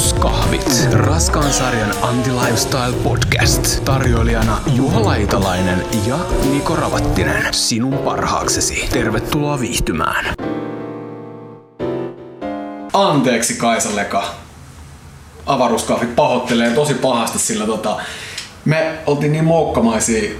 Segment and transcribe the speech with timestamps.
[0.00, 0.88] Avaruuskahvit.
[0.92, 3.84] Raskaan sarjan Anti-Lifestyle Podcast.
[3.84, 6.18] Tarjoilijana Juha Laitalainen ja
[6.52, 7.54] Niko Ravattinen.
[7.54, 8.88] Sinun parhaaksesi.
[8.92, 10.34] Tervetuloa viihtymään.
[12.92, 14.24] Anteeksi Kaisa Leka.
[15.46, 17.96] Avaruuskahvit pahoittelee tosi pahasti, sillä tota,
[18.64, 20.30] me oltiin niin moukkamaisia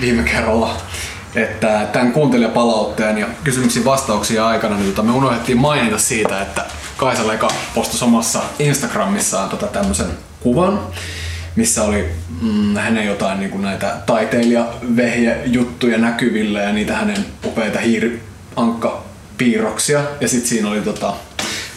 [0.00, 0.76] viime kerralla,
[1.34, 6.64] että tämän kuuntelijapalautteen ja kysymyksiin vastauksia aikana niin tota, me unohdettiin mainita siitä, että
[6.96, 10.06] Kaisa Leka postasi omassa Instagramissaan tota tämmöisen
[10.40, 10.80] kuvan,
[11.56, 12.08] missä oli
[12.42, 20.00] mm, hänen jotain niin kuin näitä taiteilijavehje juttuja näkyvillä ja niitä hänen upeita hiiriankkapiirroksia.
[20.20, 21.12] Ja sitten siinä oli tota,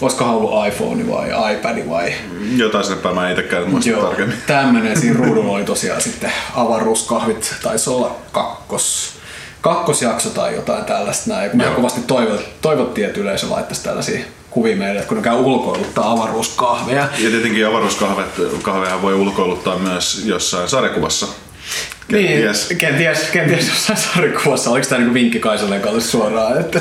[0.01, 2.13] olisikohan ollut iPhone vai iPad vai...
[2.55, 4.37] Jotain sinne päin mä itsekään muista Joo, tarkemmin.
[4.47, 4.99] tämmönen.
[4.99, 9.13] Siinä ruudulla oli tosiaan sitten avaruuskahvit, taisi olla kakkos,
[9.61, 11.51] kakkosjakso tai jotain tällaista näin.
[11.61, 11.75] Joo.
[11.75, 14.19] kovasti toivot, toivottiin, että yleisö laittaisi tällaisia
[14.49, 17.01] kuvia meille, että kun ne käy ulkoiluttaa avaruuskahveja.
[17.17, 21.27] Ja tietenkin avaruuskahveja voi ulkoiluttaa myös jossain sarjakuvassa.
[22.07, 22.69] Kenties.
[22.69, 24.69] Niin, kenties, kenties jossain sarjakuvassa.
[24.69, 26.59] Oliko tämä niinku vinkki Kaisalle kalle suoraan?
[26.59, 26.79] Että...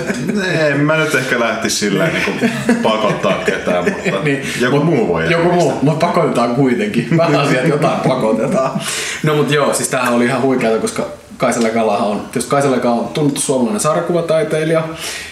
[0.68, 4.08] En mä nyt ehkä lähtisi sillä niin pakottaa ketään, mutta
[4.64, 5.32] joku mut- muu voi.
[5.32, 7.08] Joku muu, mutta pakotetaan kuitenkin.
[7.16, 8.80] Vähän asiat jotain pakotetaan.
[9.22, 11.06] No mut joo, siis tämähän oli ihan huikeata, koska
[11.36, 14.88] Kaisa Lekalahan on, tietysti Kaisa Leka on tunnettu suomalainen sarjakuvataiteilija.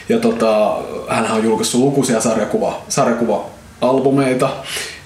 [0.08, 0.76] Ja tota,
[1.08, 4.48] hän on julkaissut lukuisia sarjakuva, sarjakuva-albumeita.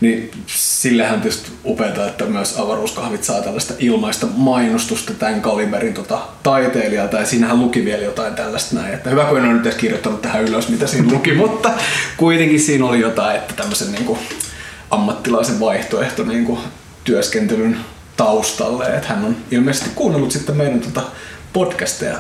[0.01, 7.17] Niin sillehän tietysti upeata, että myös avaruuskahvit saa tällaista ilmaista mainostusta tämän kaliberin tota, taiteilijalta.
[7.17, 8.95] Ja siinähän luki vielä jotain tällaista näin.
[8.95, 11.71] Että hyvä, kun en ole nyt edes kirjoittanut tähän ylös, mitä siinä luki, mutta
[12.17, 14.19] kuitenkin siinä oli jotain, että tämmöisen niin kuin,
[14.91, 16.59] ammattilaisen vaihtoehto niin kuin,
[17.05, 17.77] työskentelyn
[18.19, 18.85] taustalle.
[18.85, 21.03] Että hän on ilmeisesti kuunnellut sitten meidän tota,
[21.53, 22.19] podcasteja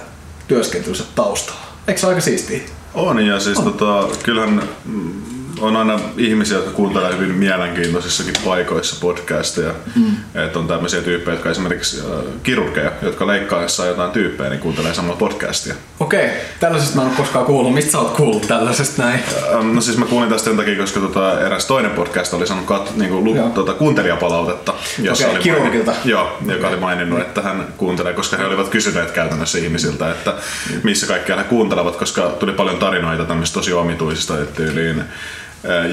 [0.48, 1.66] työskentelynsä taustalla.
[1.88, 2.60] Eikö se ole aika siistiä?
[2.94, 5.22] On ja siis tota, kyllähän mm,
[5.61, 9.73] on aina ihmisiä, jotka kuuntelee hyvin mielenkiintoisissakin paikoissa podcasteja.
[9.97, 10.17] Mm.
[10.45, 15.16] Että on tämmöisiä tyyppejä, jotka esimerkiksi äh, kirurgeja, jotka leikkaessa jotain tyyppejä, niin kuuntelee samalla
[15.16, 15.75] podcastia.
[16.00, 17.75] Okei, tällaisesta mä en ole koskaan kuullut.
[17.75, 19.21] Mistä sä oot kuullut tällaisesta näin?
[19.55, 22.66] Ähm, No siis mä kuulin tästä sen takia, koska tota, eräs toinen podcast oli saanut
[22.66, 24.72] kat, niinku, lu, tota, kuuntelijapalautetta.
[25.12, 25.91] Okei, oli kirurgilta.
[25.93, 30.34] maininnut- Joo, joka oli maininnut, että hän kuuntelee, koska he olivat kysyneet käytännössä ihmisiltä, että
[30.82, 35.06] missä kaikkia he kuuntelevat, koska tuli paljon tarinoita tämmöistä tosi omituisista, että tyyliin äh,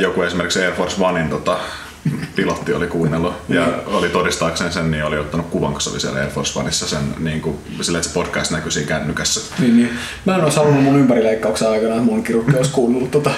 [0.01, 1.59] joku esimerkiksi Air Force Onein tota,
[2.35, 6.19] pilotti oli kuunnellut ja oli todistaakseen sen, niin oli ottanut kuvan, kun se oli siellä
[6.19, 9.55] Air Force Oneissa sen, niin kuin, sillä, että se podcast näkyi siinä kännykässä.
[9.59, 9.89] Niin, niin.
[10.25, 13.31] Mä en olisi halunnut mun ympärileikkauksen aikana, että mun kirurgi olisi kuunnellut tota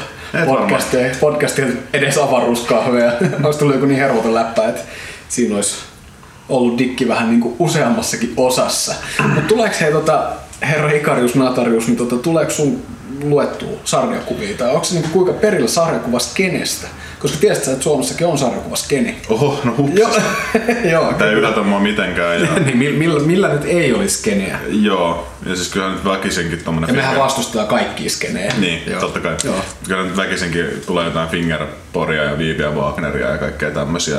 [0.46, 3.12] podcastia, podcastia, edes avaruuskahveja.
[3.44, 4.82] olisi tullut joku niin hervoton läppä, että
[5.30, 5.76] siinä olisi
[6.50, 8.96] ollut dikki vähän niin kuin useammassakin osassa.
[9.24, 10.30] Mutta tuleeko hei tota,
[10.62, 12.82] herra Ikarius Natarius, niin tota, tuleeko sun
[13.24, 14.58] luettua sarjakuvia?
[14.58, 16.88] Tai onko se niin kuinka perillä sarjakuvaskenestä?
[17.20, 19.16] Koska tiedät sä, että Suomessakin on sarjakuvaskene.
[19.30, 20.00] Oho, no hups.
[20.00, 20.10] Joo,
[20.92, 21.14] joo.
[21.14, 22.42] Tämä ei yllätä mua mitenkään.
[22.42, 24.60] Ja, niin, millä, millä, nyt ei olisi skeneä?
[24.70, 28.54] joo, ja siis kyllähän nyt väkisinkin tommonen Ja mehän finger- vastustetaan kaikkia skenejä.
[28.58, 29.00] Niin, Joo.
[29.02, 29.36] totta kai.
[29.44, 29.56] Joo.
[29.88, 34.18] Kyllä nyt väkisinkin tulee jotain Fingerporia ja Viiviä Wagneria ja kaikkea tämmöisiä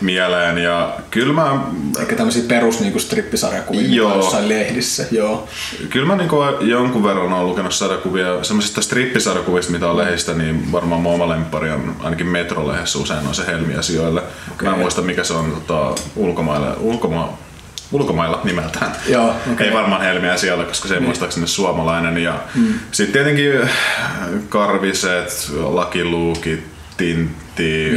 [0.00, 0.58] mieleen.
[0.58, 1.60] Ja kyllä mä,
[2.00, 4.16] Eikä tämmöisiä perus niinku strippisarjakuvia, Joo.
[4.16, 5.04] jossain lehdissä.
[5.10, 5.48] Joo.
[5.90, 11.00] kyllä mä niinku jonkun verran olen lukenut sarjakuvia, semmoisista strippisarjakuvista, mitä on lehdistä, niin varmaan
[11.00, 14.22] mun oma lemppari on ainakin Metrolehdessä usein on se Helmi-asioille.
[14.52, 14.68] Okei.
[14.68, 17.38] Mä en muista mikä se on tota, ulkomailla, ulkoma,
[17.92, 18.92] ulkomailla nimeltään.
[19.08, 19.66] Joo, okei.
[19.66, 22.18] Ei varmaan Helmiä siellä, koska se ei muistaakseni suomalainen.
[22.18, 22.74] Ja mm.
[22.92, 23.70] sitten tietenkin äh,
[24.48, 26.64] Karviset, Lakiluukit,
[26.96, 27.92] Tintti,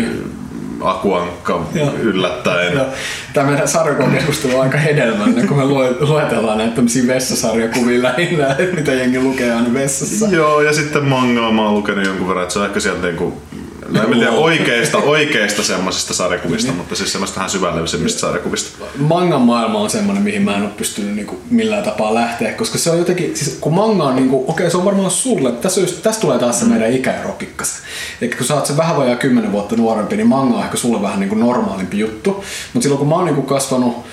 [0.84, 1.94] Akuankka Joo.
[2.02, 2.74] yllättäen.
[2.74, 2.86] Joo.
[3.34, 8.76] Tämä meidän sarjakuvakeskustelu on aika hedelmällinen, kun me lue- luetellaan näitä tämmöisiä vessasarjakuvia lähinnä, että
[8.76, 10.28] mitä jengi lukee aina vessassa.
[10.32, 13.42] Joo, ja sitten mangaa mä oon lukenut jonkun verran, että se on ehkä sieltä niinku,
[13.86, 18.86] en mä tiedä, oikeista, oikeista semmoisista sarjakuvista, mutta siis semmoista vähän syvällisemmistä sarjakuvista.
[18.98, 22.92] Mangan maailma on semmoinen, mihin mä en ole pystynyt niinku millään tapaa lähteä, koska se
[22.92, 26.22] on jotenkin, siis kun manga on niinku, okei se on varmaan sulle, tässä, just, tässä
[26.22, 27.84] tulee taas se meidän ikäero pikkasen.
[28.22, 31.02] Eli kun sä oot se vähän vajaa kymmenen vuotta nuorempi, niin manga on ehkä sulle
[31.02, 32.44] vähän niinku normaalimpi juttu.
[32.74, 34.06] Mutta silloin kun mä oon niinku kasvanut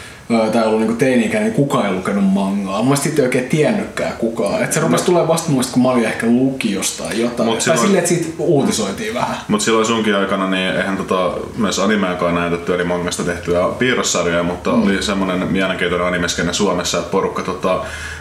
[0.53, 2.83] tai ollut niinku teini-ikäinen, niin kukaan ei lukenut mangaa.
[2.83, 4.63] Mä sitten ei oikein tiennytkään kukaan.
[4.63, 7.49] Et se rupesi tulee vasta muista, kun mä olin ehkä lukiosta tai jotain.
[7.49, 9.37] Mut tai silloin- silleen, että siitä uutisoitiin vähän.
[9.49, 14.71] Mutta silloin sunkin aikana niin eihän tota, myös animeakaan näytetty, eli mangasta tehtyä piirrossarjoja, mutta
[14.73, 14.83] mm.
[14.83, 17.81] oli semmoinen mielenkiintoinen animeskenne Suomessa, että porukka tota,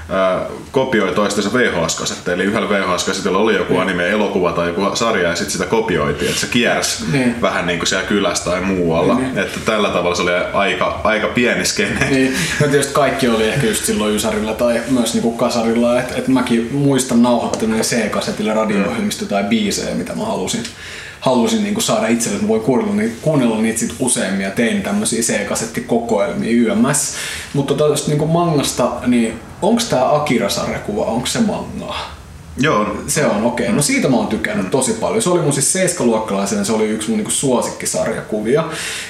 [0.10, 0.40] ää,
[0.72, 2.36] kopioi toistensa VHS-kasetteja.
[2.36, 6.48] Eli yhdellä VHS-kasetilla oli joku anime-elokuva tai joku sarja ja sitten sitä kopioitiin, että se
[6.48, 7.42] kiersi Niin.
[7.42, 9.16] vähän niin kuin siellä kylässä tai muualla.
[9.16, 9.38] Niin.
[9.38, 11.99] Että tällä tavalla se oli aika, aika pieni skene.
[12.10, 16.28] Niin, no tietysti kaikki oli ehkä just silloin Ysärillä tai myös niinku kasarilla, että et
[16.28, 20.64] mäkin muistan nauhoittaneen C-kasetille radio-ohjelmisto tai biisejä, mitä mä halusin
[21.20, 24.82] halusin niin saada itselle, että mä voin kuunnella, niin, kuunnella niitä sit useammin ja tein
[24.82, 27.16] tämmöisiä C-kasettikokoelmia YMS.
[27.54, 32.20] Mutta tota, niin mangasta, niin onko tämä Akira-sarjakuva, onko se mangaa?
[32.58, 32.98] Joo.
[33.08, 33.66] Se on okei.
[33.66, 33.76] Okay.
[33.76, 35.22] No siitä mä oon tykännyt tosi paljon.
[35.22, 38.64] Se oli mun siis seiskaluokkalaisena, se oli yksi mun niinku suosikkisarjakuvia.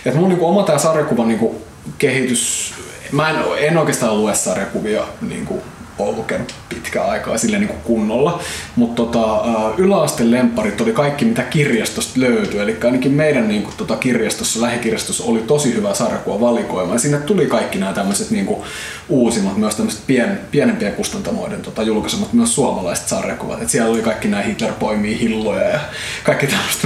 [0.06, 1.62] Et mun niinku oma tää sarjakuva niinku
[2.00, 2.74] kehitys,
[3.12, 5.64] mä en, en oikeastaan lue sarjakuvia niinku
[6.04, 8.42] ole lukenut pitkään aikaa sille niin kunnolla.
[8.76, 9.44] Mutta tota,
[9.78, 12.60] yläasteen lemparit oli kaikki mitä kirjastosta löytyi.
[12.60, 16.94] Eli ainakin meidän niin kuin, tota, kirjastossa, lähikirjastossa oli tosi hyvä sarjakuva valikoima.
[16.94, 18.62] Ja sinne tuli kaikki nämä tämmöiset niin kuin,
[19.10, 23.62] uusimmat, myös tämmöiset pien, pienempien kustantamoiden tota, julkaisemat, myös suomalaiset sarjakuvat.
[23.62, 25.80] Et siellä oli kaikki nämä Hitler poimii hilloja ja
[26.24, 26.82] kaikki tämmöiset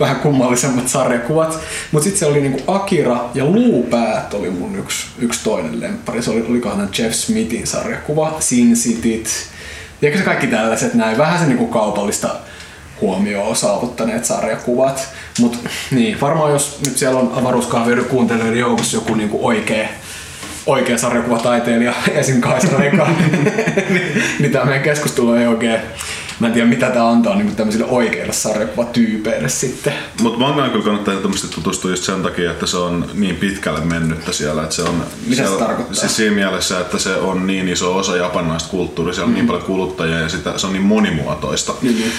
[0.00, 1.58] vähän, kummallisemmat sarjakuvat.
[1.92, 6.22] Mutta sitten se oli niin kuin Akira ja Luupäät oli mun yksi, yksi toinen lemppari.
[6.22, 9.28] Se oli, olikohan Jeff Smithin sarjakuva Sin Cityt,
[10.02, 12.28] ja se kaikki tällaiset näin, vähän se niinku kaupallista
[13.00, 15.08] huomioon saavuttaneet sarjakuvat.
[15.40, 15.58] Mutta
[15.90, 19.88] niin, varmaan jos nyt siellä on avaruuskahvioiden kuuntelijoiden joukossa joku niinku oikea,
[20.66, 22.40] oikea sarjakuvataiteilija, esim.
[22.40, 23.08] Kaisa Reika,
[23.90, 25.80] niin, niin tämä meidän keskustelu ei oikein
[26.40, 29.92] mä en tiedä mitä tämä antaa niin tämmöisille oikeille sarjakuvatyypeille sitten.
[30.20, 34.32] Mutta mangaan kyllä kannattaa ehdottomasti tutustua just sen takia, että se on niin pitkälle mennyttä
[34.32, 34.62] siellä.
[34.62, 35.94] Että se on, mitä se, se tarkoittaa?
[35.94, 39.34] Siis siinä mielessä, että se on niin iso osa japanilaista kulttuuria, siellä on mm.
[39.34, 41.74] niin paljon kuluttajia ja sitä, se on niin monimuotoista.
[41.82, 42.10] Mm-hmm.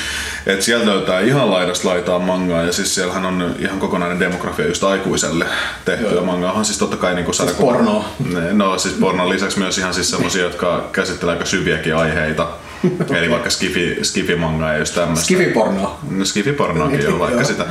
[0.46, 4.84] Et sieltä löytää ihan laidasta laitaa mangaa ja siis siellähän on ihan kokonainen demografia just
[4.84, 5.46] aikuiselle
[5.86, 6.66] tehtyä mangaahan.
[6.66, 8.06] Siis totta kai niin kuin siis porno.
[8.52, 12.48] No siis pornon lisäksi myös ihan siis semmosia, jotka käsittelee aika syviäkin aiheita.
[13.18, 15.24] Eli vaikka skifi, skifimanga ja just tämmöistä.
[15.26, 16.00] Skifiporno.
[16.10, 17.66] No skifipornoakin jo, vaikka sitä.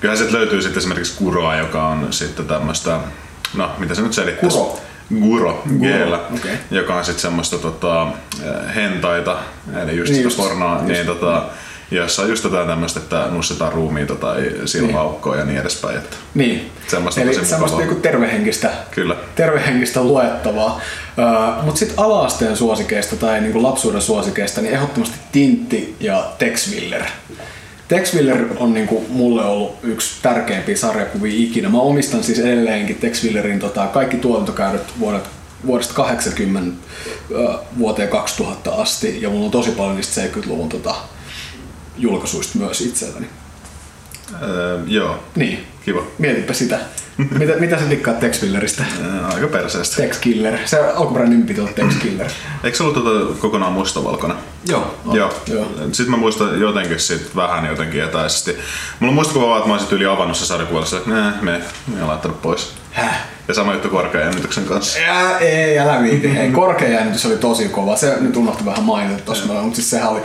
[0.00, 2.98] Kyllähän sieltä löytyy sitten esimerkiksi Kuroa, joka on sitten tämmöistä,
[3.54, 4.56] no mitä se nyt selittäisi?
[4.58, 4.80] Kuro.
[5.20, 6.56] Guro, Gela, okay.
[6.70, 8.06] joka on sitten semmoista tota,
[8.74, 9.38] hentaita,
[9.82, 11.42] eli just niin sitä pornoa, just, niin tota,
[11.90, 15.40] jossa on just tätä tämmöistä, että nussetaan ruumiita tai silmäaukkoa niin.
[15.40, 15.98] ja niin edespäin.
[15.98, 16.70] Että niin.
[16.88, 19.16] Semmoista Eli semmoista niinku tervehenkistä, Kyllä.
[19.34, 20.80] tervehenkistä luettavaa.
[21.56, 27.02] Uh, Mutta sitten alaasteen suosikeista tai niinku lapsuuden suosikeista, niin ehdottomasti Tintti ja Tex Willer.
[27.88, 31.68] Tex Willer on niinku mulle ollut yksi tärkeimpiä sarjakuvia ikinä.
[31.68, 35.24] Mä omistan siis edelleenkin Tex Willerin tota, kaikki tuotantokäydet vuodet
[35.66, 36.86] vuodesta 80
[37.78, 40.94] vuoteen 2000 asti ja mulla on tosi paljon niistä 70-luvun tota,
[42.00, 43.26] julkaisuista myös itselläni.
[44.42, 45.18] Öö, joo.
[45.36, 45.66] Niin.
[45.84, 46.02] Kiva.
[46.18, 46.78] Mietipä sitä.
[47.38, 48.84] mitä, mitä sä tikkaat Tex Killeristä?
[49.04, 49.96] Öö, aika perseestä.
[49.96, 50.58] Tex Killer.
[50.64, 52.30] Se alkuperäinen piti olla Tex Killer.
[52.64, 54.38] Eikö se ollut tuota kokonaan mustavalkoinen?
[54.68, 54.96] Joo.
[55.06, 55.16] On.
[55.16, 55.34] Joo.
[55.46, 55.66] Joo.
[55.92, 58.56] Sitten mä muistan jotenkin sit vähän jotenkin etäisesti.
[59.00, 61.60] Mulla on muistikuva vaan, että mä olisin yli avannut se että me, me,
[61.94, 62.72] me laittanut pois.
[62.92, 63.26] Häh?
[63.48, 64.98] Ja sama juttu korkean jännityksen kanssa.
[64.98, 66.34] Ja, ei, älä viiti.
[66.34, 67.96] Hei, korkea jännitys oli tosi kova.
[67.96, 70.20] Se nyt unohtui vähän mainita tossa, mutta siis sehän oli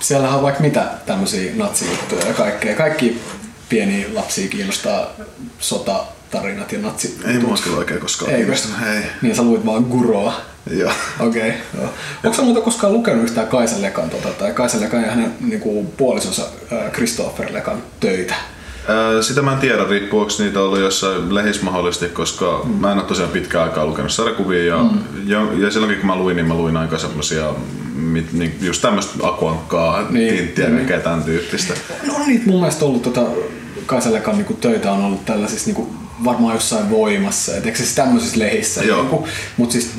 [0.00, 2.76] siellä on vaikka mitä tämmöisiä natsijuttuja ja kaikkea.
[2.76, 3.20] Kaikki
[3.68, 5.10] pieniä lapsia kiinnostaa
[5.58, 7.20] sota, tarinat ja natsi.
[7.24, 8.52] Ei mua kyllä oikein koskaan Eikö?
[8.94, 9.02] Ei.
[9.22, 10.40] Niin sä luit vaan Guroa.
[10.70, 10.92] Joo.
[11.20, 11.48] Okei.
[11.48, 11.92] Okay, joo.
[12.24, 15.92] Onko sä muuta koskaan lukenut yhtään Kaisa Lekan tota, tai Kaisa Lekan ja hänen niinku,
[15.96, 16.42] puolisonsa
[16.72, 18.34] äh, Christopher Lekan töitä?
[19.20, 22.70] Sitä mä en tiedä, riippuuko niitä ollut jossain lehissä mahdollisesti, koska mm.
[22.70, 24.98] mä en ole tosiaan pitkään aikaa lukenut sarjakuvia ja, mm.
[25.26, 27.54] ja, ja silloinkin kun mä luin, niin mä luin aika semmosia
[28.32, 30.76] niin, just tämmöistä akuankkaa, niin, tinttiä niin.
[30.76, 31.74] kaikkea tämän tyyppistä.
[32.06, 33.22] No on niitä mun mielestä ollut tota,
[33.86, 38.80] Kaisalekan niinku töitä on ollut tällaisissa niinku, varmaan jossain voimassa, et eikö siis tämmöisissä lehissä,
[38.80, 39.90] niinku, mutta siis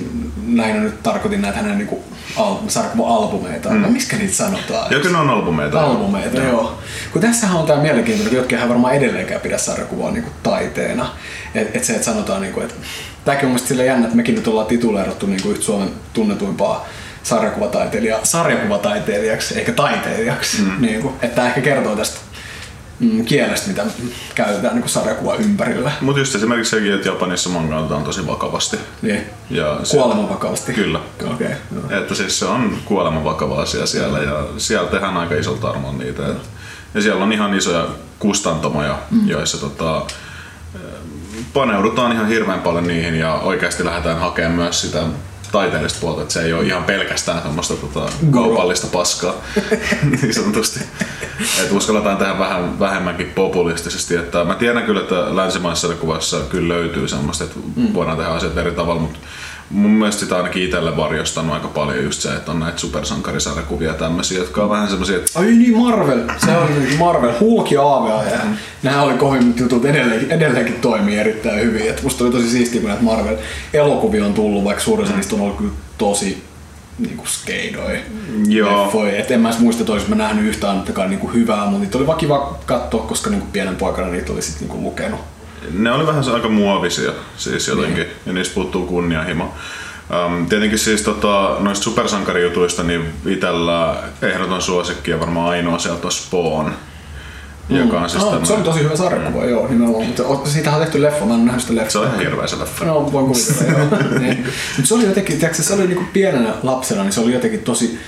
[0.48, 2.04] näin nyt tarkoitin näitä hänen niinku,
[2.38, 3.82] al- sarkuva-albumeita, mm.
[3.82, 4.92] no, miskä niitä sanotaan?
[4.92, 5.82] Joku ne on albumeita.
[5.82, 6.48] Albumeita, joo.
[6.48, 6.80] joo.
[7.12, 11.10] Kun tässähän on tämä mielenkiintoinen, että jotkin varmaan edelleenkään pidä sarjakuvaa niinku taiteena.
[11.56, 12.74] Että et se, että sanotaan, niinku, että
[13.26, 16.88] tämäkin on mielestäni jännä, että mekin nyt ollaan tituleerattu niinku yhtä Suomen tunnetuimpaa
[17.24, 20.62] sarjakuvataiteilija sarjakuvataiteilijaksi eikä taiteilijaksi.
[20.62, 20.72] Mm.
[20.80, 22.20] Niin kuin, että tämä ehkä kertoo tästä
[23.02, 23.84] mm, kielestä, mitä
[24.36, 25.92] käytetään niin sarjakuva ympärillä.
[26.02, 28.78] Mutta just esimerkiksi sekin, että Japanissa manga otetaan tosi vakavasti.
[29.02, 29.22] Niin.
[29.50, 30.74] Ja kuoleman vakavasti.
[30.74, 31.00] Kyllä.
[31.34, 31.98] Okay, no.
[31.98, 36.22] Että siis se on kuoleman vakava asia siellä ja siellä tehdään aika isolta armon niitä.
[36.22, 36.36] Mm.
[36.94, 37.88] Ja siellä on ihan isoja
[38.20, 39.30] kustantamoja, mm.
[39.30, 40.06] joissa tota,
[41.54, 45.04] paneudutaan ihan hirveän paljon niihin ja oikeasti lähdetään hakemaan myös sitä
[45.52, 49.34] taiteellista puolta, että se ei ole ihan pelkästään semmoista tota, kaupallista paskaa
[50.22, 50.80] niin sanotusti.
[51.62, 54.16] Että uskalletaan tehdä vähän vähemmänkin populistisesti.
[54.16, 57.94] Että mä tiedän kyllä, että länsimaisessa kuvassa kyllä löytyy semmoista, että mm.
[57.94, 59.20] voidaan tehdä asiat eri tavalla, mutta
[59.72, 64.38] mun mielestä sitä ainakin itselle varjostanut aika paljon just se, että on näitä supersankarisarjakuvia tämmöisiä,
[64.38, 65.40] jotka on vähän semmoisia, että...
[65.40, 66.20] Ai niin, Marvel.
[66.46, 67.34] Se on niin Marvel.
[67.40, 68.24] Hulk ja AVA.
[68.24, 68.40] Ja
[68.84, 69.86] nämä oli kovimmat jutut.
[69.86, 71.90] Edelleenkin, edelleenkin toimii erittäin hyvin.
[71.90, 75.16] Et musta oli tosi siistiä, kun näitä Marvel-elokuvia on tullut, vaikka suurin mm.
[75.16, 76.44] niistä on ollut kyllä tosi
[77.00, 78.00] niinku skeidoi
[78.48, 78.84] Joo.
[78.84, 79.18] leffoja.
[79.18, 82.08] Et en mä edes muista, että mä nähnyt yhtään ainakaan niinku hyvää, mutta niitä oli
[82.08, 85.20] vaan kiva katsoa, koska niinku pienen poikana niitä oli sit niinku lukenut.
[85.74, 88.16] Ne oli vähän aika muovisia siis jotenkin, niin.
[88.26, 89.54] ja niistä puuttuu kunnianhimo.
[90.26, 96.12] Um, tietenkin siis tota, noista supersankarijutuista niin itellä ehdoton suosikki ja varmaan ainoa sieltä on
[96.12, 96.72] Spawn.
[97.70, 97.78] Mm.
[97.78, 99.50] Joka on siis ah, se on tosi hyvä sarjakuva, mm.
[99.50, 100.06] joo, nimenomaan.
[100.06, 101.92] Mutta siitä on tehty leffa, mä en nähnyt sitä leffa.
[101.92, 102.86] Se on ihan hirveä se leffa.
[102.86, 103.88] No, voin kuvitella, joo.
[104.20, 104.38] niin.
[104.78, 108.00] Mutta se oli jotenkin, tiedätkö, se oli niinku pienenä lapsena, niin se oli jotenkin tosi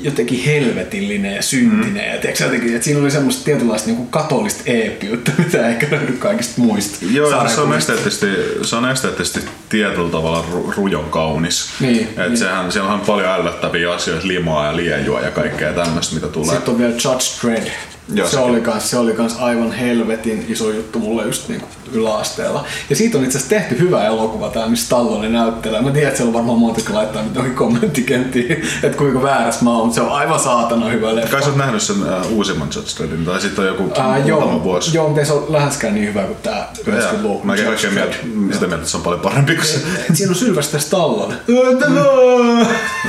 [0.00, 2.04] jotenkin helvetillinen ja syntinen.
[2.04, 2.12] Mm.
[2.14, 6.60] Ja tiedätkö, jotenkin, että siinä oli semmoista tietynlaista niin katolista eeppiyttä, mitä ehkä löydy kaikista
[6.60, 7.06] muista.
[7.10, 8.26] Joo, se on, esteettisesti,
[8.62, 11.70] se on esteettisesti tietyllä tavalla ru, rujon kaunis.
[11.80, 12.36] Niin, Et niin.
[12.36, 16.54] Sehän, siellä on paljon ällöttäviä asioita, limaa ja liejua ja kaikkea tämmöistä, mitä tulee.
[16.54, 17.68] Sitten on vielä Judge Dredd.
[18.14, 22.64] Joo, se, oli kans, se oli kans aivan helvetin iso juttu mulle just niinku yläasteella.
[22.90, 25.82] Ja siitä on itse asiassa tehty hyvä elokuva tää, missä Stallone näyttelee.
[25.82, 29.64] Mä tiedän, että siellä on varmaan monta, jotka laittaa nyt johonkin kommenttikenttiin, että kuinka väärässä
[29.64, 31.30] mä oon, mutta se on aivan saatana hyvä leffa.
[31.30, 34.62] Kai sä oot nähnyt sen uh, uusimman Judge tai sitten on joku Ää, muutama joo,
[34.62, 34.96] vuosi.
[34.96, 37.46] joo, mutta ei se ole läheskään niin hyvä kuin tää 90-luvun.
[37.46, 38.16] Mäkin Judge oikein mieltä,
[38.52, 39.78] sitä mieltä, että se on paljon parempi kuin se.
[40.12, 41.34] Siinä on Sylvester Stallone.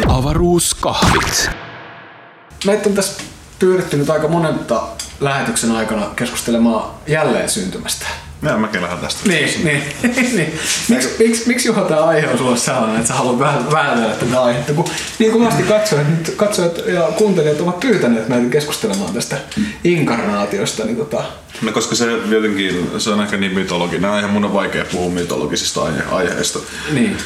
[0.08, 1.50] Avaruuskahvit.
[2.66, 3.24] Meitä on tässä
[3.60, 4.84] pyydetty nyt aika monenta
[5.20, 8.06] lähetyksen aikana keskustelemaan jälleen syntymästä.
[8.42, 9.30] Ja mäkin lähden tästä.
[9.30, 9.84] Niin, niin.
[10.38, 10.60] niin.
[10.90, 14.44] Miksi, miksi, miksi Juha tämä aihe on sulle sellainen, että sä haluat vähän väännellä tätä
[14.44, 14.74] aihetta?
[14.74, 14.86] Kun
[15.20, 19.38] niin kovasti katsojat, nyt katsojat ja kuuntelijat ovat pyytäneet meitä keskustelemaan tästä
[19.84, 21.24] inkarnaatiosta, niin tota,
[21.62, 24.20] No koska se jotenkin, se on ehkä niin mytologinen.
[24.20, 26.60] Ihan mun on vaikea puhua mytologisista aihe- aiheista.
[26.92, 27.18] niin.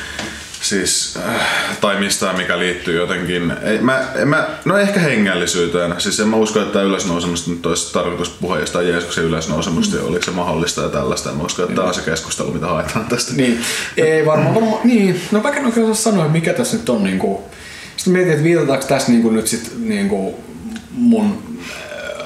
[0.69, 1.45] Siis, äh,
[1.81, 5.95] tai mistään mikä liittyy jotenkin, ei, mä, mä, no ehkä hengellisyyteen.
[5.97, 10.25] Siis en mä usko, että ylösnousemusta nyt olisi tarkoitus puhua jostain Jeesuksen ylösnousemusta ja oliko
[10.25, 11.29] se mahdollista ja tällaista.
[11.29, 13.33] En mä usko, että tämä on se keskustelu, mitä haetaan tästä.
[13.33, 13.59] Niin,
[13.97, 15.21] ei varmaan, varmaan, niin.
[15.31, 17.43] No mä en oikein osaa sanoa, mikä tässä nyt on niinku,
[17.97, 20.43] sitten mietin, että viitataanko tässä niinku nyt sit niinku
[20.91, 21.57] mun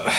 [0.07, 0.15] äh,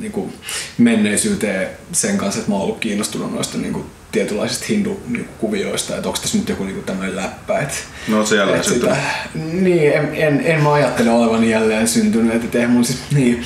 [0.00, 0.32] niinku
[0.78, 6.38] menneisyyteen sen kanssa, että mä oon ollut kiinnostunut noista niinku tietynlaisista hindu-kuvioista, että onko tässä
[6.38, 7.74] nyt joku niinku tämmöinen läppä, että
[8.08, 8.98] No sä jälleen et syntynyt?
[9.34, 13.44] Niin, en, en, en mä ajattele olevan jälleen syntynyt, että eihän mun siis, niin.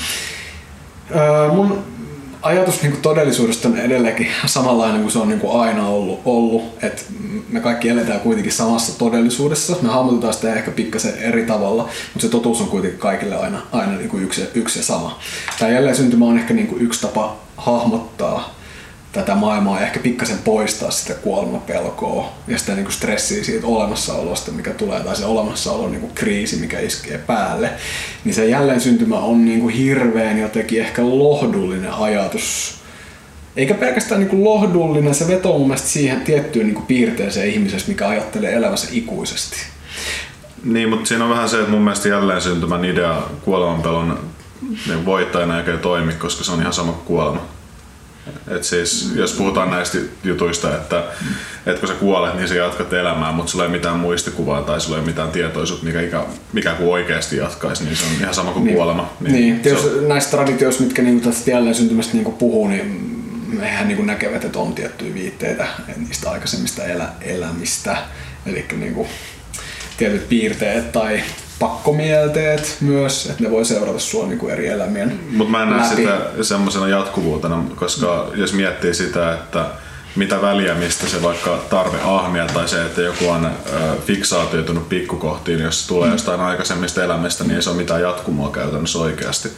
[1.17, 1.85] Öö, mun
[2.45, 6.63] ajatus niin todellisuudesta on edelleenkin samanlainen kuin se on niin kuin aina ollut, ollut.
[6.83, 7.03] että
[7.49, 9.77] me kaikki eletään kuitenkin samassa todellisuudessa.
[9.83, 13.93] Me hahmotetaan sitä ehkä pikkasen eri tavalla, mutta se totuus on kuitenkin kaikille aina, aina
[13.93, 15.21] niin kuin yksi, yksi ja sama.
[15.59, 18.55] Tämä jälleen syntymä on ehkä niin kuin yksi tapa hahmottaa
[19.15, 24.71] tätä maailmaa ehkä pikkasen poistaa sitä kuolemapelkoa ja sitä niin kuin stressiä siitä olemassaolosta, mikä
[24.71, 27.71] tulee, tai se olemassaolon niin kuin kriisi, mikä iskee päälle,
[28.25, 32.75] niin se jälleen syntymä on niin kuin hirveän jotenkin ehkä lohdullinen ajatus.
[33.57, 37.89] Eikä pelkästään niin kuin lohdullinen, se vetoo mun mielestä siihen tiettyyn niin kuin piirteeseen ihmisessä,
[37.89, 39.57] mikä ajattelee elämänsä ikuisesti.
[40.65, 44.19] Niin, mutta siinä on vähän se, että mun mielestä jälleen syntymän idea kuolemanpelon
[45.05, 47.41] voittajana eikä toimi, koska se on ihan sama kuin kuolema.
[48.49, 51.05] Et siis, jos puhutaan näistä jutuista, että,
[51.67, 54.99] että kun sä kuolet, niin sä jatkat elämää, mutta sulla ei mitään muistikuvaa tai sulla
[54.99, 58.65] ei mitään tietoisuutta, mikä, mikä, mikä kuin oikeasti jatkaisi, niin se on ihan sama kuin
[58.65, 58.75] Niin.
[58.77, 59.13] kuolema.
[59.21, 63.11] Niin, se jos on- näistä traditioista, mitkä niinku tästä jälleen syntymästä niinku puhuu, niin
[63.59, 65.67] mehän niinku näkevät, että on tiettyjä viitteitä
[65.97, 67.97] niistä aikaisemmista elä, elämistä.
[68.47, 69.07] Eli niinku
[69.97, 71.23] tietyt piirteet tai
[71.59, 75.97] pakkomielteet myös, että ne voi seurata sua niinku eri elämien Mutta mä en näe läpi.
[75.97, 79.67] sitä semmoisena jatkuvuutena, koska jos miettii sitä, että
[80.17, 83.51] mitä väliä, mistä se vaikka tarve ahmia tai se, että joku on ö,
[84.07, 89.49] fiksaatioitunut pikkukohtiin, jos tulee jostain aikaisemmista elämistä, niin ei se ole mitään jatkumoa käytännössä oikeasti.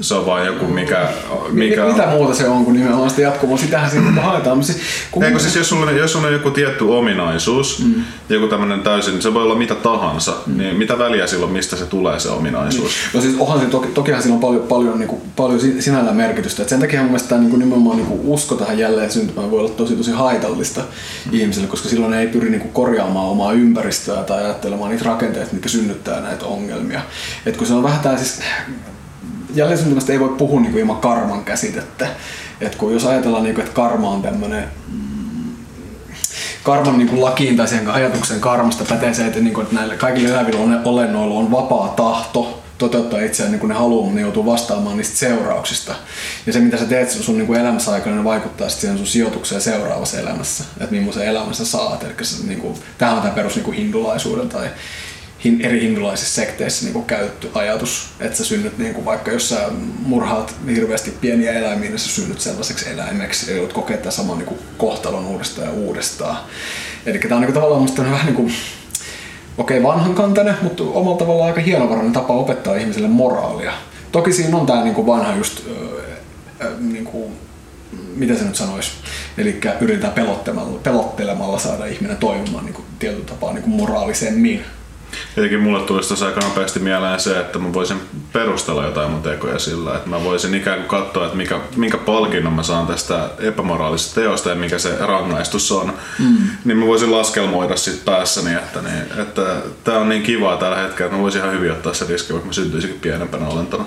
[0.00, 1.08] Se on vaan joku, mikä...
[1.50, 3.58] mikä Mitä muuta se on kuin nimenomaan sitä jatkumoa?
[3.58, 4.64] Sitähän niinku haetaan.
[4.64, 4.78] Siis,
[5.10, 8.02] kun Eikö siis jos sulla, on- jos sulla on joku tietty ominaisuus, mm.
[8.28, 10.58] joku tämmöinen täysin, se voi olla mitä tahansa, mm.
[10.58, 12.92] niin mitä väliä silloin, mistä se tulee se ominaisuus?
[13.14, 16.16] No siis onhan se, toki, tokihan sillä on paljon, paljon, niin kuin, paljon si- sinällään
[16.16, 16.62] merkitystä.
[16.62, 19.50] Et sen takia mun mielestä tämä niin kuin, nimenomaan niin kuin usko tähän jälleen syntymään
[19.50, 21.38] voi olla tosi tosi haitallista mm.
[21.38, 25.68] ihmiselle, koska silloin ei pyri niin kuin, korjaamaan omaa ympäristöä tai ajattelemaan niitä rakenteita, mitkä
[25.68, 27.00] synnyttää näitä ongelmia.
[27.46, 28.40] Et kun se on vähän tää siis,
[29.54, 32.08] jälleen syntymästä ei voi puhua niin kuin, ilman karman käsitettä.
[32.60, 34.64] Et kun jos ajatellaan, niin kuin, että karma on tämmöinen
[36.62, 39.96] karman niin kuin lakiin tai siihen ajatukseen karmasta pätee se, että, niin kuin, että näillä
[39.96, 44.20] kaikilla elävillä ole- olennoilla on vapaa tahto toteuttaa itseään niin kuin ne haluaa, mutta ne
[44.20, 45.94] joutuu vastaamaan niistä seurauksista.
[46.46, 50.20] Ja se, mitä sä teet sun niin elämässä aikana, ne vaikuttaa sitten sun sijoitukseen seuraavassa
[50.20, 52.04] elämässä, että millaisen elämässä saat.
[52.04, 52.12] Eli
[52.46, 54.68] niin kuin, on tämä perus niin kuin hindulaisuuden tai
[55.44, 59.68] hin, eri hindulaisissa sekteissä niin käytetty ajatus, että sä synnyt niin kuin vaikka jos sä
[59.98, 64.46] murhaat hirveästi pieniä eläimiä, niin sä synnyt sellaiseksi eläimeksi ja joudut kokea tämän saman niin
[64.46, 66.36] kuin kohtalon uudestaan ja uudestaan.
[67.06, 68.52] Eli tämä on niin kuin, tavallaan musta vähän niin kuin,
[69.58, 73.72] okei okay, vanhankantainen, mutta omalla tavallaan aika hienovarainen tapa opettaa ihmiselle moraalia.
[74.12, 77.32] Toki siinä on tämä niin kuin vanha just, äh, äh, niin kuin,
[78.14, 78.90] mitä se nyt sanoisi,
[79.38, 84.64] eli yritetään pelottelemalla, pelottelemalla saada ihminen toimimaan niin kuin, tietyllä tapaa niin kuin moraalisemmin
[85.34, 88.00] Tietenkin mulle tulisi tuossa aika nopeasti mieleen se, että mä voisin
[88.32, 92.52] perustella jotain mun tekoja sillä, että mä voisin ikään kuin katsoa, että mikä, minkä palkinnon
[92.52, 95.92] mä saan tästä epämoraalisesta teosta ja mikä se rangaistus on.
[96.18, 96.36] Mm.
[96.64, 101.06] Niin mä voisin laskelmoida sit päässäni, että, niin, että tää on niin kivaa tällä hetkellä,
[101.06, 103.84] että mä voisin ihan hyvin ottaa se riski, vaikka mä syntyisikin pienempänä olentona.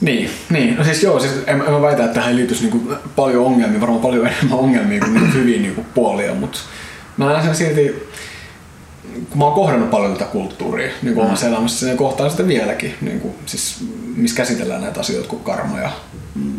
[0.00, 0.76] Niin, niin.
[0.76, 4.00] No siis joo, siis en, en mä väitä, että tähän liittyisi niinku paljon ongelmia, varmaan
[4.00, 6.58] paljon enemmän ongelmia kuin niinku hyviä niinku puolia, mutta
[7.16, 8.08] mä näen sen silti
[9.14, 12.94] kun mä oon kohdannut paljon tätä kulttuuria niin kuin omassa elämässä ja kohtaan sitä vieläkin,
[13.00, 13.84] niin kuin, siis,
[14.16, 15.90] missä käsitellään näitä asioita kuin karma ja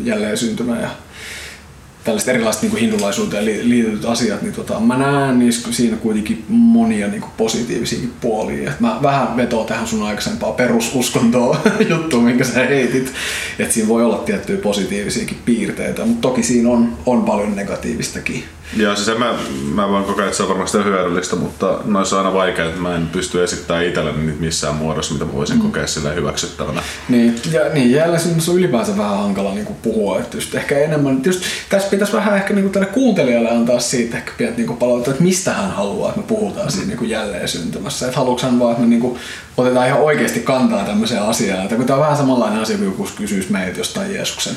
[0.04, 0.90] jälleen syntymä ja
[2.06, 7.08] tällaiset erilaiset niin kuin hindulaisuuteen liitetyt asiat, niin tota, mä näen niissä, siinä kuitenkin monia
[7.08, 8.70] niin kuin positiivisia puolia.
[8.70, 11.60] Et mä vähän vetoa tähän sun aikaisempaa perususkontoa
[11.90, 13.12] juttuun, minkä sä heitit.
[13.58, 18.44] Että siinä voi olla tiettyjä positiivisiakin piirteitä, mutta toki siinä on, on paljon negatiivistakin.
[18.76, 19.34] Joo, siis mä,
[19.74, 22.96] mä voin kokea, että se on varmasti hyödyllistä, mutta noissa on aina vaikea, että mä
[22.96, 25.62] en pysty esittämään itselleni niitä missään muodossa, mitä mä voisin mm.
[25.62, 26.82] kokea sillä hyväksyttävänä.
[27.08, 30.78] Niin, ja niin, jälleen se on ylipäänsä vähän hankala niin kuin puhua, että just ehkä
[30.78, 34.76] enemmän, just, tässä pitäisi vähän ehkä niin kuin tälle kuuntelijalle antaa siitä ehkä pientä niin
[34.76, 38.06] palautetta, että mistä hän haluaa, että me puhutaan siinä niin kuin jälleen syntymässä.
[38.06, 39.18] Että haluatko hän vaan, että me niin kuin
[39.56, 43.08] otetaan ihan oikeasti kantaa tämmöiseen asiaan, että kun tämä on vähän samanlainen asia, kun joku
[43.16, 44.56] kysyisi meitä jostain Jeesuksen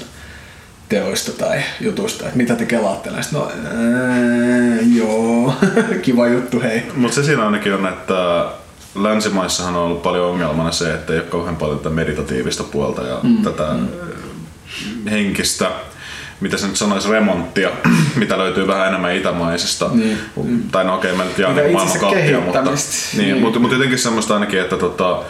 [0.90, 3.38] teoista tai jutuista, että mitä te kelaatte näistä.
[3.38, 5.54] No, ää, joo,
[6.02, 6.84] kiva juttu, hei.
[6.96, 8.46] Mutta se siinä ainakin on, että
[8.96, 13.20] länsimaissahan on ollut paljon ongelmana se, että ei ole kauhean paljon tätä meditatiivista puolta ja
[13.24, 13.88] mm, tätä mm.
[15.10, 15.72] henkistä
[16.42, 17.70] mitä se nyt sanoisi, remonttia,
[18.16, 19.90] mitä löytyy vähän enemmän itämaisesta.
[19.94, 20.18] Niin.
[20.72, 22.78] Tai no okei, okay, mä nyt jaan niin maailman mutta, niin,
[23.18, 23.42] niin.
[23.42, 25.24] mutta, mutta jotenkin semmoista ainakin, että tota,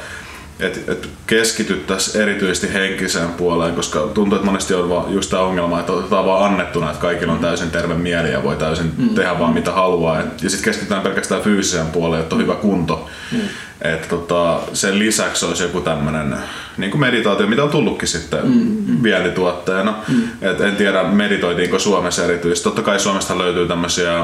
[0.59, 5.79] että et keskityttäisiin erityisesti henkiseen puoleen, koska tuntuu, että monesti on vaan just tämä ongelma,
[5.79, 9.09] että otetaan vaan annettuna, että kaikilla on täysin terve mieli ja voi täysin mm.
[9.09, 10.19] tehdä vaan mitä haluaa.
[10.19, 13.09] Et, ja sitten keskitytään pelkästään fyysiseen puoleen, että on hyvä kunto.
[13.31, 13.39] Mm.
[13.81, 16.35] Että tota, sen lisäksi olisi joku tämmöinen
[16.77, 19.03] niin kuin meditaatio, mitä on tullutkin sitten mm.
[19.03, 19.93] vientituotteena.
[20.07, 20.23] Mm.
[20.41, 22.63] Et en tiedä, meditoitiinko Suomessa erityisesti.
[22.63, 24.23] Totta kai Suomesta löytyy tämmöisiä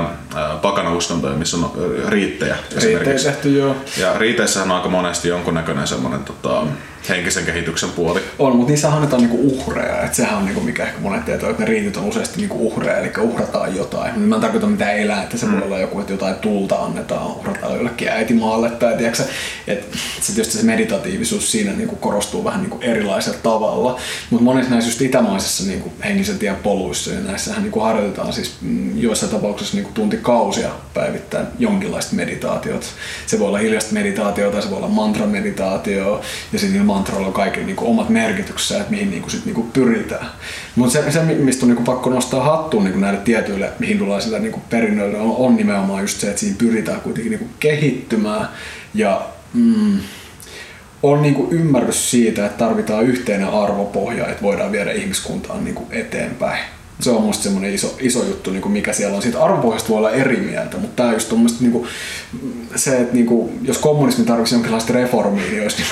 [0.62, 1.72] pakanauskontoja, missä on
[2.08, 2.56] riittejä.
[2.82, 3.76] Riittejä tehty, joo.
[3.98, 6.64] Ja riiteissähän on aika monesti jonkunnäköinen semmoinen tota,
[7.10, 8.22] henkisen kehityksen puoli.
[8.40, 10.02] On, mutta niissä annetaan niinku uhreja.
[10.04, 12.98] Et sehän on niinku, mikä ehkä monet tietää, että ne riitit on useasti niinku uhreja,
[12.98, 14.20] eli uhrataan jotain.
[14.20, 15.52] Mä en tarkoita mitään elää, että se mm.
[15.52, 19.24] voi olla joku, että jotain tulta annetaan, uhrataan jollekin äitimaalle tai tiedätkö,
[19.68, 24.00] että sit just se meditatiivisuus siinä niinku korostuu vähän niinku erilaisella tavalla.
[24.30, 29.02] Mutta monissa näissä just itämaisissa niinku henkisen tien poluissa, ja näissähän niinku harjoitetaan siis mm,
[29.02, 32.86] joissain tapauksissa niinku tuntikausia päivittäin jonkinlaista meditaatiota.
[33.28, 36.22] Se voi olla hiljaista meditaatiota, se voi olla mantra-meditaatio,
[36.54, 39.56] ja sitten mantroilla on kaikki niin kuin omat merkityksensä, että mihin niin kuin, sit, niin
[39.56, 40.28] kuin pyritään.
[40.76, 44.40] Mutta se, se, mistä on niin kuin pakko nostaa hattuun niin kuin näille tietyille hindulaisille
[44.40, 48.50] niin kuin perinnöille, on, on nimenomaan just se, että siinä pyritään kuitenkin niin kuin kehittymään
[48.94, 49.22] ja
[49.54, 50.00] mm,
[51.04, 55.88] on niin kuin ymmärrys siitä, että tarvitaan yhteinen arvopohja, että voidaan viedä ihmiskuntaa niin kuin
[55.92, 56.60] eteenpäin
[57.00, 59.22] se on musta semmoinen iso, iso juttu, niin kuin mikä siellä on.
[59.22, 61.88] Siitä arvopohjasta voi olla eri mieltä, mutta tämä just on niin kuin,
[62.76, 65.84] se, että niin kuin, jos kommunismi tarvitsisi jonkinlaista reformia, niin olisi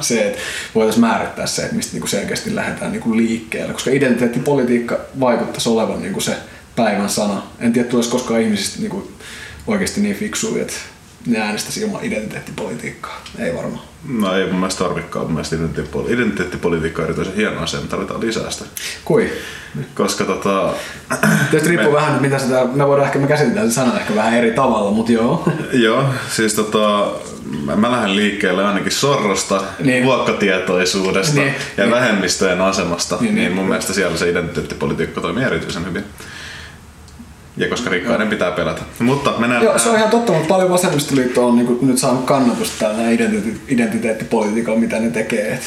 [0.00, 0.38] se, että
[0.74, 3.72] voitaisiin määrittää se, että mistä niin kuin selkeästi lähdetään niin kuin liikkeelle.
[3.72, 6.36] Koska identiteettipolitiikka vaikuttaisi olevan niin kuin se
[6.76, 7.42] päivän sana.
[7.60, 9.08] En tiedä, tulisi koskaan ihmisistä niin kuin,
[9.66, 10.74] oikeasti niin fiksuja, että
[11.26, 13.24] ne äänestäisi ilman identiteettipolitiikkaa.
[13.38, 13.82] Ei varmaan.
[14.08, 15.24] No ei mun mielestä tarvikaan.
[15.24, 18.64] Mun mielestä identiteettipoli- identiteettipolitiikka on erityisen hienoa, sen tarvitaan lisää sitä.
[19.04, 19.32] Kui?
[19.94, 20.72] Koska tota...
[21.50, 21.96] Tietysti riippuu me...
[21.96, 25.12] vähän, mitä sitä, me voidaan ehkä, me käsitellään se sana ehkä vähän eri tavalla, mutta
[25.12, 25.48] joo.
[25.86, 27.12] joo, siis tota,
[27.64, 30.04] mä, mä lähden liikkeelle ainakin sorrosta, niin.
[30.04, 31.54] luokkatietoisuudesta niin.
[31.76, 31.94] ja niin.
[31.94, 36.04] vähemmistöjen asemasta, niin, niin, niin mun mielestä siellä se identiteettipolitiikka toimii erityisen hyvin.
[37.56, 38.82] Ja koska rikkaiden pitää pelätä.
[38.98, 39.62] Mutta mennään...
[39.62, 43.58] Joo, se on ihan totta, mutta paljon vasemmistoliitto on niin nyt saanut kannatusta tällä identite-
[43.68, 45.60] identiteettipolitiikalla, mitä ne tekee.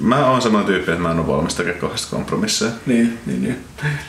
[0.00, 2.70] Mä oon semmoinen tyyppi, että mä en ole valmis tekemään kohdasta kompromisseja.
[2.86, 3.56] Niin, niin, niin.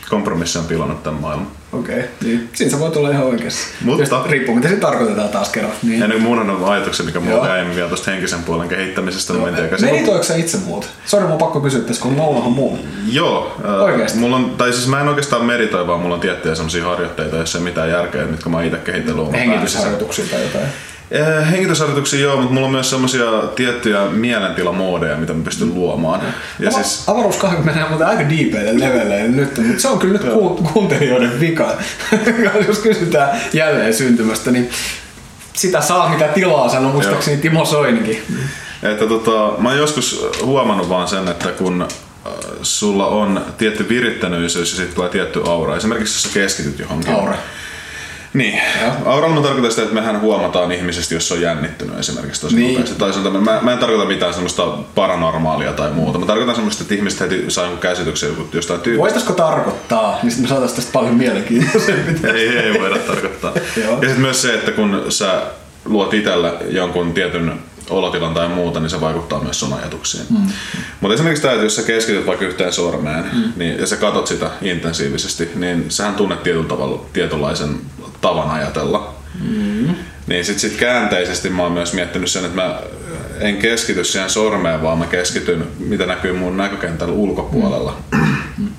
[0.10, 1.48] Kompromissi on pilannut tämän maailman.
[1.74, 2.50] Okei, okay, niin.
[2.54, 3.68] Siinä sä voit olla ihan oikeassa.
[3.82, 5.72] Mutta- Just riippuu mitä se tarkoitetaan taas kerran.
[5.84, 6.04] Niin.
[6.04, 7.28] Ennen kuin mun on ajatuksen, mikä Joo.
[7.38, 9.48] mulla jäi vielä tuosta henkisen puolen kehittämisestä, mä.
[9.78, 10.90] Se- Meditoiko sä itse muut?
[11.06, 12.80] Sori, mun on pakko kysyä tässä, kun mulla on muu.
[13.12, 13.58] Joo.
[13.66, 14.18] äh, Oikeesti?
[14.20, 17.58] Mulla on, tai siis mä en oikeastaan meditoi, vaan mulla on tiettyjä sellaisia harjoitteita, joissa
[17.58, 19.34] ei mitään järkeä, mitkä mä oon itse kehitellyt.
[19.34, 20.66] Hengitysharjoituksia tai jotain.
[21.14, 26.22] Eh, Hengitysharjoituksia joo, mutta mulla on myös semmosia tiettyjä mielentilamoodeja, mitä mä pystyn luomaan.
[26.60, 30.34] Ja Ava- siis, Avaruuskahvi menee muuten aika diipeille leveleille nyt, mutta se on kyllä nyt
[30.34, 31.78] ku- kuuntelijoiden vika.
[32.68, 34.70] Jos kysytään jälleen syntymästä, niin
[35.54, 38.24] sitä saa mitä tilaa, sanoi muistaakseni Timo Soinikin.
[38.84, 44.72] että tota, mä oon joskus huomannut vaan sen, että kun äh, sulla on tietty virittänyisyys
[44.72, 45.76] ja sitten tulee tietty aura.
[45.76, 47.14] Esimerkiksi jos sä keskityt johonkin.
[47.14, 47.36] Aura.
[48.34, 48.62] Niin.
[49.06, 52.74] Auralla mä tarkoitan sitä, että mehän huomataan ihmisestä, jos se on jännittynyt esimerkiksi tosi Niin.
[52.74, 52.96] nopeasti.
[53.00, 54.64] Tai tämmönen- mä, mä, en tarkoita mitään semmoista
[54.96, 56.20] paranormaalia tai muuta.
[56.20, 59.02] Mä tarkoitan semmoista, että ihmiset heti saa jonkun käsityksen jostain tyypistä.
[59.02, 62.28] Voitaisko tarkoittaa, niin sitten me saataisiin tästä paljon mielenkiintoisempi.
[62.28, 63.52] ei, ei voida tarkoittaa.
[63.78, 65.42] Ja sitten myös se, että kun sä
[65.86, 70.24] luot itselle jonkun tietyn olotilan tai muuta, niin se vaikuttaa myös sun ajatuksiin.
[70.30, 70.48] Mm.
[71.02, 73.44] Mutta esimerkiksi tämä, että jos sä keskityt vaikka yhteen sormeen mm.
[73.56, 77.76] niin, ja sä katot sitä intensiivisesti, niin sähän tunnet tietyllä tavalla tietynlaisen
[78.24, 79.14] tavan ajatella.
[79.50, 79.96] Mm.
[80.28, 82.80] Niin sit, sit käänteisesti mä oon myös miettinyt sen, että mä
[83.40, 87.98] en keskity siihen sormeen, vaan mä keskityn, mitä näkyy mun näkökentällä ulkopuolella.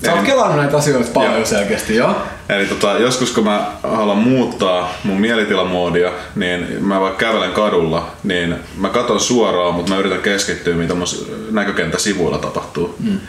[0.05, 1.45] Sä oot kelannut näitä asioita paljon Joo.
[1.45, 2.15] selkeästi, joo?
[2.49, 8.55] Eli tota, joskus kun mä haluan muuttaa mun mielitilamoodia, niin mä vaikka kävelen kadulla, niin
[8.77, 11.07] mä katon suoraan, mutta mä yritän keskittyä, mitä mun
[11.51, 12.95] näkökenttä sivuilla tapahtuu.
[12.99, 13.19] Mm.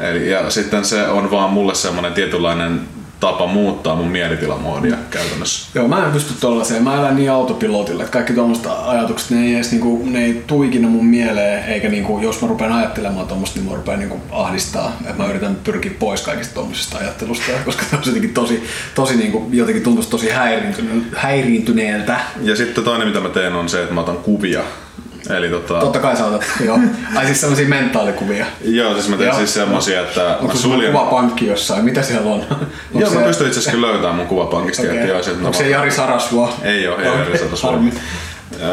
[0.00, 2.80] Eli, ja sitten se on vaan mulle semmoinen tietynlainen
[3.20, 5.68] tapa muuttaa mun mielitilamoodia käytännössä.
[5.74, 6.84] Joo, mä en pysty tollaiseen.
[6.84, 10.62] Mä elän niin autopilotilla, että kaikki tuommoista ajatukset, ne ei edes niinku, ne ei tuu
[10.62, 14.96] ikinä mun mieleen, eikä niinku, jos mä rupean ajattelemaan tuommoista, niin mä rupean niinku ahdistaa.
[15.10, 18.62] Et mä yritän pyrkiä pois kaikista tuommoisesta ajattelusta, koska se on jotenkin tosi,
[18.94, 22.20] tosi niinku, jotenkin tuntuisi tosi häiriintyne- häiriintyneeltä.
[22.42, 24.62] Ja sitten toinen mitä mä teen on se, että mä otan kuvia.
[25.30, 26.78] Eli tota, Totta kai sä otat, joo.
[27.14, 28.46] Ai siis semmosia mentaalikuvia.
[28.64, 29.36] joo, siis mä teen Joo.
[29.36, 30.92] siis semmosia, että mä Onko sulla suljen...
[30.92, 31.84] kuvapankki jossain?
[31.84, 32.40] Mitä siellä on?
[32.40, 34.82] Onko Joo, se- mä pystyn itse asiassa löytämään mun kuvapankista.
[34.82, 34.96] Okay.
[35.06, 36.54] Joo, sieltä mä Onko se Jari Sarasvuo?
[36.62, 37.70] Ei ole, ei Jari Sarasvuo.
[37.70, 37.92] harmi.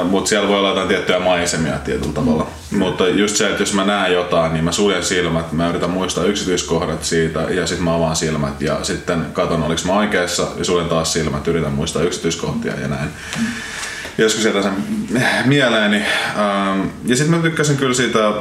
[0.10, 2.48] Mutta siellä voi olla jotain tiettyjä maisemia tietyllä tavalla.
[2.72, 6.24] Mutta just se, että jos mä näen jotain, niin mä suljen silmät, mä yritän muistaa
[6.24, 10.90] yksityiskohdat siitä ja sitten mä avaan silmät ja sitten katon, oliko mä oikeassa ja suljen
[10.90, 13.10] taas silmät, yritän muistaa yksityiskohtia ja näin.
[14.18, 14.74] Joskus jätän sen
[15.46, 15.98] mieleeni.
[16.38, 18.34] Ähm, ja sitten mä tykkäsin kyllä siitä äh,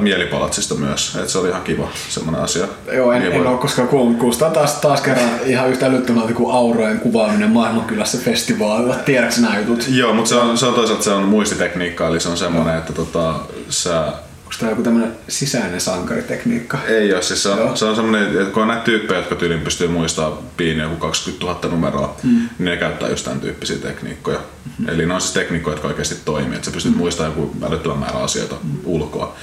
[0.00, 2.66] mielipalatsista myös, että se oli ihan kiva semmoinen asia.
[2.92, 4.18] Joo, en, Niin en voi- ole koskaan kuullut.
[4.18, 8.94] Kuulostaa taas, taas kerran ihan yhtä älyttömältä kuin aurojen kuvaaminen maailmankylässä festivaalilla.
[8.94, 9.84] Tiedätkö nämä jutut?
[9.88, 12.92] Joo, mutta se on, se on toisaalta se on muistitekniikka, eli se on semmoinen, että
[12.92, 13.34] tota,
[13.68, 14.04] sä
[14.48, 16.78] Onko tämä joku tämmöinen sisäinen sankaritekniikka?
[16.86, 17.70] Ei ole, siis se Joo.
[17.70, 20.96] on, se on semmoinen, että kun on näitä tyyppejä, jotka tyylin pystyy muistamaan piini joku
[20.96, 22.30] 20 000 numeroa, mm.
[22.30, 24.40] niin ne käyttää just tämän tyyppisiä tekniikkoja.
[24.78, 24.88] Mm.
[24.88, 26.98] Eli ne on siis tekniikkoja, jotka oikeasti toimii, että sä pystyt mm.
[26.98, 28.78] muistamaan joku älyttömän määrä asioita mm.
[28.84, 29.36] ulkoa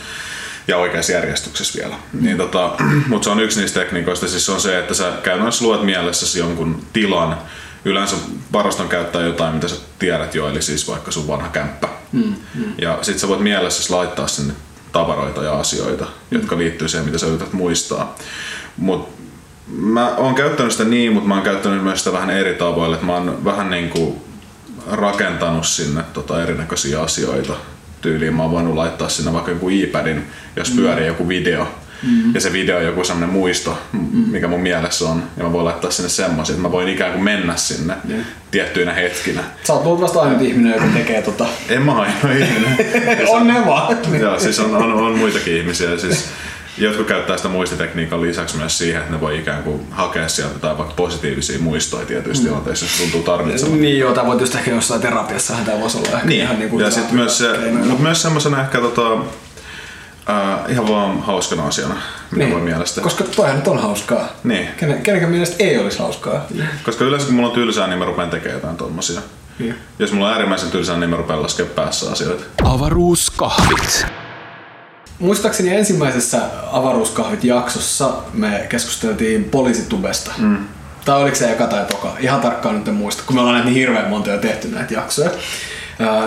[0.68, 1.96] ja oikeassa järjestyksessä vielä.
[2.14, 2.24] Mm.
[2.24, 2.76] Niin tota,
[3.10, 6.40] mutta se on yksi niistä tekniikoista, siis se on se, että sä käytännössä luet mielessäsi
[6.40, 7.38] jonkun tilan,
[7.86, 8.16] yleensä
[8.52, 11.88] parasta on käyttää jotain, mitä sä tiedät jo, eli siis vaikka sun vanha kämppä.
[12.12, 12.36] Mm.
[12.82, 14.54] Ja sit sä voit mielessäsi laittaa sinne
[14.96, 18.16] tavaroita ja asioita, jotka liittyy siihen, mitä sä yrität muistaa.
[18.78, 19.10] Mut
[19.68, 22.98] mä oon käyttänyt sitä niin, mutta mä oon käyttänyt myös sitä vähän eri tavoilla.
[23.02, 24.22] Mä oon vähän niin kuin
[24.92, 27.54] rakentanut sinne tota erinäköisiä asioita.
[28.02, 31.68] Tyyliin mä oon voinut laittaa sinne vaikka joku iPadin, jos pyörii joku video.
[32.04, 32.34] Mm.
[32.36, 34.00] Ja se video on joku semmoinen muisto, mm.
[34.32, 35.24] mikä mun mielessä on.
[35.38, 38.26] Ja mä voin laittaa sinne semmoisia, että mä voin ikään kuin mennä sinne Niin.
[38.52, 39.44] tiettyinä hetkinä.
[39.64, 41.46] Sä oot luultavasti ainut ihminen, joka tekee tota.
[41.70, 42.78] En mä ainoa ihminen.
[43.30, 43.98] on ne vaan.
[44.20, 45.98] Joo, siis on, on, on muitakin ihmisiä.
[45.98, 46.26] Siis
[46.78, 50.78] jotkut käyttää sitä muistitekniikan lisäksi myös siihen, että ne voi ikään kuin hakea sieltä jotain
[50.78, 52.48] vaikka positiivisia muistoja tietyissä mm.
[52.50, 53.82] tilanteissa, jos tuntuu tarvitsevan.
[53.82, 56.80] Niin joo, tää voit just ehkä jossain terapiassahan tää voisi olla ehkä Niin, ihan niinku
[56.80, 57.86] ja sitten myös, se, keinoina.
[57.86, 59.18] mut myös semmoisena ehkä tota,
[60.30, 61.96] äh, ihan vaan hauskana asiana,
[62.32, 63.02] mikä voi mielestä.
[63.02, 64.28] Koska toihan nyt on hauskaa.
[64.44, 64.68] Niin.
[64.78, 66.46] Kenen, kenenkään mielestä ei olisi hauskaa.
[66.84, 69.22] Koska yleensä kun mulla on tylsää, niin mä rupean tekemään jotain tommosia.
[69.60, 69.76] Niin.
[70.00, 72.44] Jos mulla on äärimmäisen tylsää, niin mä rupean laskemaan päässä asioita.
[72.64, 74.06] Avaruuskahvit.
[75.20, 80.32] Muistaakseni ensimmäisessä avaruuskahvit-jaksossa me keskusteltiin poliisitubesta.
[80.38, 80.58] Mm.
[81.06, 82.14] Tai oliko se eka tai toka?
[82.20, 84.94] Ihan tarkkaan nyt en muista, kun me ollaan näitä niin hirveän monta jo tehty näitä
[84.94, 85.30] jaksoja.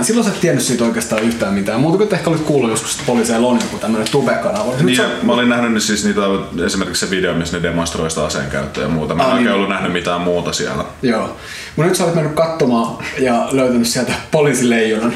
[0.02, 1.80] Silloin sä et tiennyt siitä oikeastaan yhtään mitään.
[1.80, 4.72] Muuta kuin ehkä olit kuullut joskus, että poliiseilla on joku tämmönen tube-kanava.
[4.82, 6.20] Niin, sä- mä olin nähnyt niin siis niitä,
[6.66, 9.14] esimerkiksi se video, missä ne demonstroi sitä aseen käyttöä ja muuta.
[9.14, 9.54] Mä en Ah, oikein niin.
[9.56, 10.84] ollut nähnyt mitään muuta siellä.
[11.02, 11.36] Joo.
[11.76, 15.14] Mutta nyt sä olet mennyt katsomaan ja löytänyt sieltä poliisileijonan.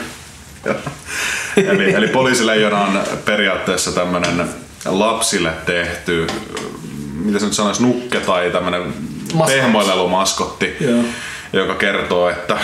[1.56, 4.44] eli, eli poliisileijona on periaatteessa tämmönen
[4.86, 6.26] lapsille tehty,
[7.14, 8.52] mitä se nyt sanoisi, nukke tai
[9.34, 9.52] Maskotti.
[9.60, 11.02] pehmoilelumaskotti, Joo.
[11.52, 12.56] Joka kertoo, että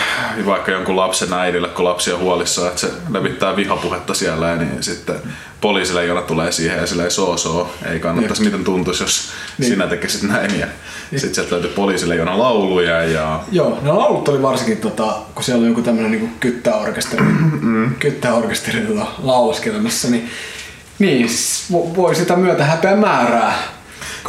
[0.45, 5.15] vaikka jonkun lapsen äidille, kun lapsi on huolissaan, että se levittää vihapuhetta siellä, niin sitten
[5.61, 9.71] poliisille jona tulee siihen ja sillä ei soo soo, ei kannattaisi, miten tuntuisi, jos Niin.
[9.71, 10.59] sinä tekisit näin.
[10.59, 10.67] Ja
[11.15, 15.61] sitten sieltä löytyi poliisille jona lauluja ja Joo, no laulut oli varsinkin, tota, kun siellä
[15.63, 17.23] on joku tämmönen niinku kyttäorkesteri,
[17.99, 20.29] kyttäorkesteri tota, laulaskelemassa, niin,
[20.99, 21.25] niin
[21.71, 23.53] vo- voi sitä myötä häpeä määrää,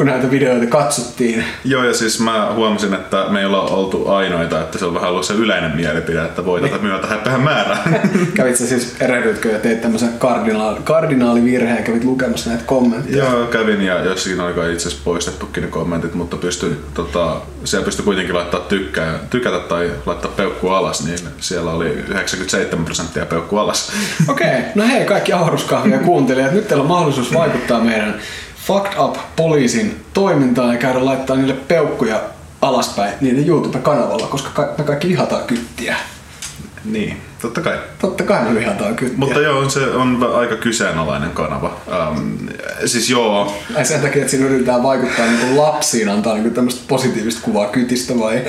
[0.01, 1.43] kun näitä videoita katsottiin.
[1.63, 5.09] Joo, ja siis mä huomasin, että me ei olla oltu ainoita, että se on vähän
[5.09, 7.83] ollut se yleinen mielipide, että voi tätä myötä häpeä määrää.
[8.35, 13.25] Kävit sä siis erehdytkö ja teit tämmöisen kardinaali, kardinaalivirheen ja kävit lukemassa näitä kommentteja?
[13.25, 18.05] Joo, kävin ja jossakin oli itse asiassa poistettukin ne kommentit, mutta pystyi, tota, siellä pystyi
[18.05, 23.91] kuitenkin laittaa tykkää, tykätä tai laittaa peukku alas, niin siellä oli 97 prosenttia peukku alas.
[24.27, 28.21] Okei, no hei kaikki avaruuskahvia kuuntelijat, nyt teillä on mahdollisuus vaikuttaa meidän
[28.71, 32.21] Fucked Up poliisin toimintaan ja käydä laittaa niille peukkuja
[32.61, 35.95] alaspäin niiden YouTube-kanavalla, koska ka- me kaikki vihataan kyttiä.
[36.85, 37.79] Niin, totta kai.
[37.99, 39.17] Totta kai me vihataan kyttiä.
[39.17, 41.77] Mutta joo, se on aika kyseenalainen kanava.
[42.11, 42.37] Um,
[42.85, 47.41] siis joo, Ai sen takia, että siinä yritetään vaikuttaa niin lapsiin, antaa niin tämmöistä positiivista
[47.43, 48.41] kuvaa kytistä vai?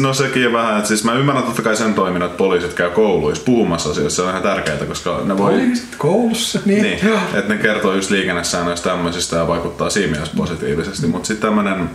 [0.00, 3.44] No sekin vähän, että siis mä ymmärrän totta kai sen toiminnan, että poliisit käy kouluissa
[3.44, 5.52] puhumassa asioista, se on ihan tärkeää, koska ne voi...
[5.52, 6.82] Poliisit koulussa, niin.
[6.82, 6.98] Niin,
[7.34, 11.90] että ne kertoo just liikennesäännöistä tämmöisistä ja vaikuttaa siinä mielessä positiivisesti, mutta sitten tämmöinen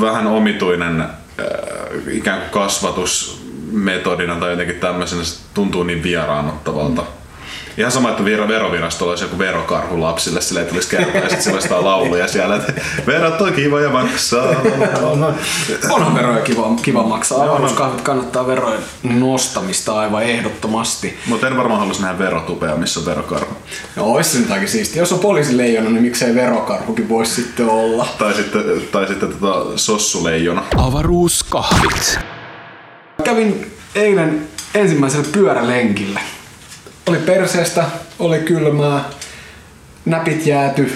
[0.00, 1.06] vähän omituinen äh,
[2.10, 2.50] ikään kuin
[3.72, 7.02] kasvatusmetodina tai jotenkin tämmöisenä se tuntuu niin vieraannuttavalta.
[7.78, 11.42] Ihan sama, että viro- verovirastolla olisi joku verokarhu lapsille, sille ei tulisi kertoa ja sitten
[11.42, 12.72] sillä olisi lauluja siellä, että
[13.06, 14.44] verot on kivoja maksaa.
[15.02, 15.34] On-
[15.90, 17.42] Onhan veroja kiva, kiva maksaa.
[17.44, 21.18] Avaruuskahvit kannattaa verojen nostamista aivan ehdottomasti.
[21.26, 23.54] Mutta en varmaan haluaisi nähdä verotupea, missä on verokarhu.
[23.96, 25.02] No ois se jotakin siistiä.
[25.02, 28.06] Jos on poliisileijona, niin miksei verokarhukin voisi sitten olla.
[28.18, 30.62] Tai sitten, tai sitten tota sossuleijona.
[30.76, 32.18] Avaruuskahvit.
[33.24, 36.20] Kävin eilen ensimmäisellä pyörälenkillä.
[37.08, 37.84] Oli perseestä,
[38.18, 39.04] oli kylmää,
[40.04, 40.92] näpit jääty,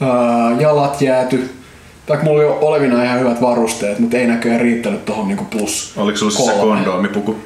[0.00, 0.10] ää,
[0.60, 1.50] jalat jääty.
[2.08, 6.18] Vaikka mulla oli olevina ihan hyvät varusteet, mutta ei näköjään riittänyt tohon niinku plus Oliko
[6.18, 6.76] sulla siis se kolme.
[6.76, 7.36] kondoomipuku?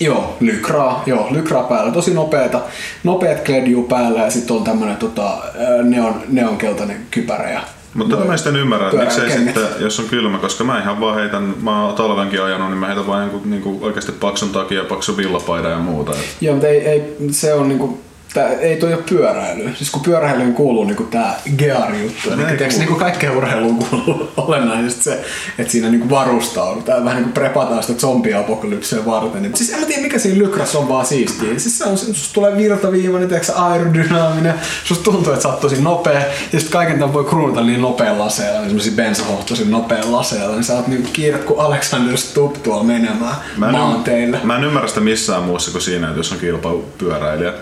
[0.00, 1.92] Joo, lykraa, joo, lykraa päällä.
[1.92, 2.60] Tosi nopeeta,
[3.04, 5.38] nopeat kledjuu päällä ja sitten on tämmönen tota,
[5.82, 7.50] neon, neonkeltainen kypärä.
[7.50, 7.60] Ja
[7.96, 11.14] Mutta tätä mä sitten ymmärrän, että miksei sitten, jos on kylmä, koska mä ihan vaan
[11.14, 15.16] heitän, mä oon talvenkin ajanut, niin mä heitän vaan jonkun niinku oikeasti paksun takia, paksu
[15.16, 16.12] villapaidan ja muuta.
[16.40, 18.00] Joo, mutta ei, ei, se on niinku,
[18.36, 19.70] tää, ei toi ole pyöräily.
[19.74, 22.30] Siis kun pyöräilyyn kuuluu niinku tää gear-juttu.
[22.32, 25.24] Eli ei tiiäks, niinku kaikkeen urheiluun kuuluu olennaisesti se,
[25.58, 27.04] että siinä niinku varustaudutaan.
[27.04, 29.42] Vähän niinku prepataan sitä zombiapokalypsia varten.
[29.42, 31.58] Niin, siis en mä tiedä mikä siinä lykrässä on vaan siistiä.
[31.58, 34.54] Siis se on, susta tulee virtaviivainen, tiiäks, aerodynaaminen.
[34.84, 36.22] Susta tuntuu, että sä oot tosi nopea.
[36.52, 40.54] Ja sit kaiken tämän voi kruunata niin nopealla laseella, niin semmosia bensahohtoisen nopealla laseella.
[40.54, 44.40] Niin sä oot niinku kiire kuin Alexander Stubb tuolla menemään Mä en, maanteille.
[44.44, 47.52] mä en ymmärrä sitä missään muussa kuin siinä, että jos on kilpailupyöräilijä.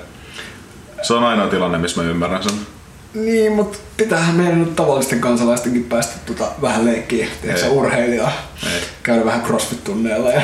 [1.05, 2.53] Se on ainoa tilanne, missä mä ymmärrän sen.
[3.15, 7.73] Niin, mutta pitäähän meidän nyt tavallisten kansalaistenkin päästä tota vähän leikkiä, tiedätkö Ei.
[7.73, 8.33] urheilijaa,
[8.67, 8.81] Ei.
[9.03, 10.33] käydä vähän crossfit-tunneilla.
[10.33, 10.43] Ja...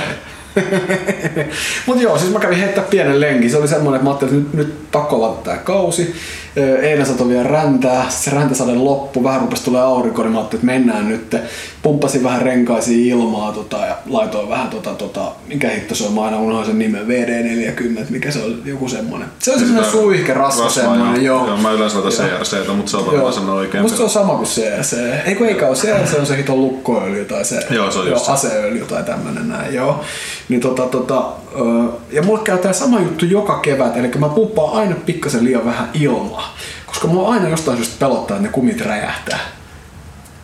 [1.87, 3.51] Mutta joo, siis mä kävin heittää pienen lenkin.
[3.51, 6.14] Se oli semmoinen, että mä ajattelin, että nyt, nyt pakko tää kausi.
[6.56, 10.72] Eilen satoi vielä räntää, se räntäsade loppu, vähän rupesi tulee aurinko, niin mä ajattelin, että
[10.72, 11.36] mennään nyt.
[11.82, 16.24] Pumppasin vähän renkaisiin ilmaa tota, ja laitoin vähän tota, tota, mikä hitto se on, mä
[16.24, 19.28] aina unohdin sen nimen, VD40, mikä se on, joku semmonen.
[19.38, 21.46] Se on semmoinen suihke, rasva semmonen, joo.
[21.46, 21.56] joo.
[21.56, 22.10] Mä yleensä Joo.
[22.10, 23.82] CRCtä, mutta se on varmaan sen oikein.
[23.82, 24.92] Musta se on sama kuin CRC.
[25.26, 28.24] Ei kun eikä ole CRC, on se hiton lukkoöljy tai se, Joo, se on joo,
[28.28, 30.04] aseöljy tai tämmönen näin, joo.
[30.48, 31.24] Niin tota, tota,
[32.12, 35.90] ja mulle käy tää sama juttu joka kevät, eli mä pumppaan aina pikkasen liian vähän
[35.94, 36.39] ilmaa.
[36.87, 39.38] Koska mua aina jostain syystä pelottaa, että ne kumit räjähtää.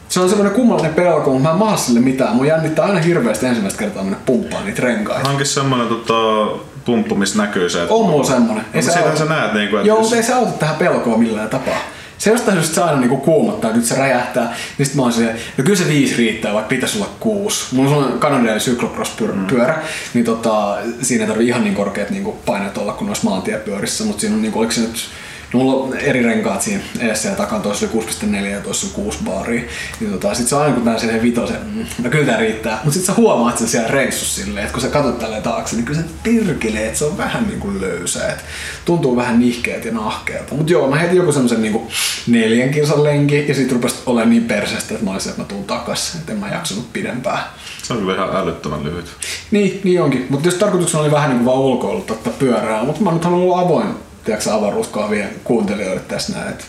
[0.08, 2.36] Se on semmoinen kummallinen pelko, mutta mä en maa sille mitään.
[2.36, 5.28] Mun jännittää aina hirveästi ensimmäistä kertaa mennä pumppaan niitä renkaita.
[5.28, 6.14] Hankin semmonen tota,
[6.84, 7.94] pumppu, missä näkyy se, että...
[7.94, 8.56] On mulla semmonen.
[8.56, 10.52] No, mutta siitähän auta- sä näet, niin kuin, että Joo, jos- mutta ei se auta
[10.52, 11.78] tähän pelkoon millään tapaa.
[12.18, 14.54] Se jostain syystä se aina niinku kuumottaa, että nyt se räjähtää.
[14.78, 17.74] Niin sit mä oon silleen, no kyllä se viisi riittää, vaikka pitäisi olla kuusi.
[17.74, 19.80] Mulla on sellainen Canadian cyclocross-pyörä, Mm.
[20.14, 24.20] niin tota, siinä ei tarvi ihan niin korkeat niinku paineet olla kuin noissa maantiepyörissä, mutta
[24.20, 24.96] siinä on niinku, oliko se nyt
[25.52, 29.18] mulla on eri renkaat siinä edessä ja takana, toisessa oli 6.4 ja toisessa on 6
[29.24, 29.62] baaria.
[30.00, 32.80] Niin tota, sit se on aina kun tää siihen vitosen, mm, no kyllä tää riittää.
[32.84, 35.84] Mut sit sä huomaat sen siellä reissussa silleen, että kun sä katsot tälleen taakse, niin
[35.84, 38.28] kyllä se pirkilee, että se on vähän niinku löysä.
[38.28, 38.44] Et
[38.84, 40.54] tuntuu vähän nihkeet ja nahkeelta.
[40.54, 41.90] Mut joo, mä heitin joku semmosen niinku
[42.26, 45.64] neljän kilsan lenki ja sit rupesi olemaan niin persestä, että mä olisin, että mä tuun
[45.64, 46.14] takas.
[46.14, 47.38] Et en mä jaksanut pidempään.
[47.82, 49.06] Se on kyllä ihan älyttömän lyhyt.
[49.50, 50.26] Niin, niin onkin.
[50.28, 53.42] Mutta jos tarkoituksena oli vähän niin kuin vaan ulkoiluttaa tätä pyörää, mutta mä nyt haluan
[53.42, 56.64] olla avoin tiedätkö, avaruuskahvien kuuntelijoille tässä näin, että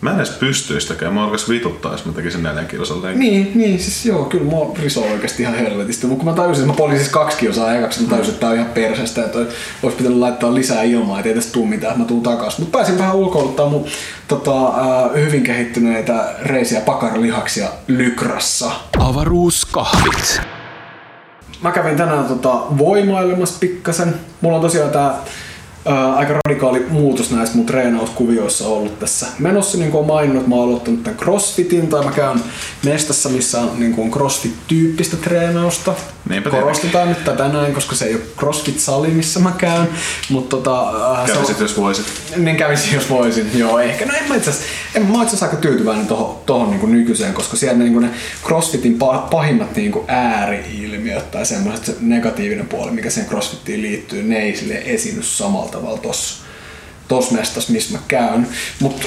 [0.00, 3.20] Mä en edes pystyisi tekemään, mä alkas vituttaa, jos mä tekisin neljän kilsan lenkin.
[3.20, 6.06] Niin, niin, siis joo, kyllä mua risoo oikeasti ihan helvetisti.
[6.06, 8.50] Mutta kun mä tajusin, että mä polin siis kaksi kilsaa ekaksi, mä tajusin, että tää
[8.50, 9.46] on ihan persestä ja toi
[9.82, 12.58] olisi pitänyt laittaa lisää ilmaa, ettei tästä tuu mitään, mä tuun takas.
[12.58, 13.86] Mutta pääsin vähän ulkoiluttaa mun
[14.28, 18.70] tota, äh, hyvin kehittyneitä reisiä pakaralihaksia Lykrassa.
[18.98, 20.40] Avaruuskahvit.
[21.62, 24.14] Mä kävin tänään tota, voimailemassa pikkasen.
[24.40, 25.14] Mulla on tosiaan tää
[25.86, 29.78] ää, aika radikaali muutos näissä mun treenauskuvioissa ollut tässä menossa.
[29.78, 32.40] Niin kuin olen maininnut, mä oon aloittanut tämän crossfitin tai mä käyn
[32.84, 35.94] mestassa, missä on niin kuin crossfit-tyyppistä treenausta.
[36.28, 39.88] Niinpä Korostetaan nyt tätä näin, koska se ei ole crossfit-sali, missä mä käyn.
[40.30, 42.06] Mutta tota, äh, se Kävisit, jos voisit.
[42.36, 43.50] niin kävisin, jos voisin.
[43.54, 44.06] Joo, ehkä.
[44.06, 48.00] No en mä itse asiassa, aika tyytyväinen tohon, tohon niin nykyiseen, koska siellä ne, niin
[48.00, 48.10] ne
[48.44, 54.38] CrossFitin pa- pahimmat niin ääri-ilmiöt tai semmoiset se negatiivinen puoli, mikä siihen CrossFittiin liittyy, ne
[54.38, 56.46] ei sille esiinny samalla tavalla tossa
[57.08, 58.46] tossa mestassa, missä mä käyn.
[58.80, 59.06] Mutta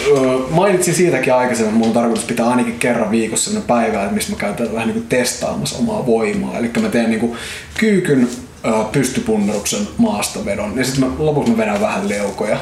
[0.49, 4.37] mainitsin siitäkin aikaisemmin, mulla on tarkoitus pitää ainakin kerran viikossa sellainen päivä, että missä mä
[4.37, 6.57] käyn tätä vähän niin kuin testaamassa omaa voimaa.
[6.57, 7.37] Eli mä teen niin kuin
[7.77, 8.29] kyykyn
[8.65, 12.57] ö, pystypunneruksen maastavedon ja sitten lopuksi mä vedän vähän leukoja.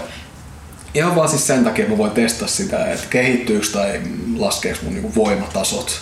[0.93, 4.01] Ihan vaan siis sen takia, että mä voin testata sitä, että kehittyykö tai
[4.37, 6.01] laskeeko mun niinku voimatasot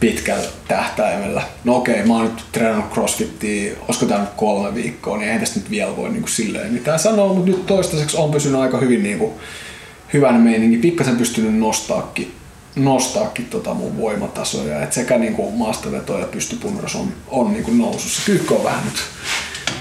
[0.00, 1.42] pitkällä tähtäimellä.
[1.64, 5.60] No okei, mä oon nyt treenannut crossfittiä, olisiko tää nyt kolme viikkoa, niin eihän tästä
[5.60, 9.32] nyt vielä voi niinku silleen mitään sanoa, mutta nyt toistaiseksi on pysynyt aika hyvin niinku
[10.12, 12.34] hyvän meininki, pikkasen pystynyt nostaakin,
[12.76, 18.22] nostaakin tota mun voimatasoja, et sekä niinku maastaveto ja pystypunnerus on, on niinku nousussa.
[18.26, 18.96] Kyykkä on vähän nyt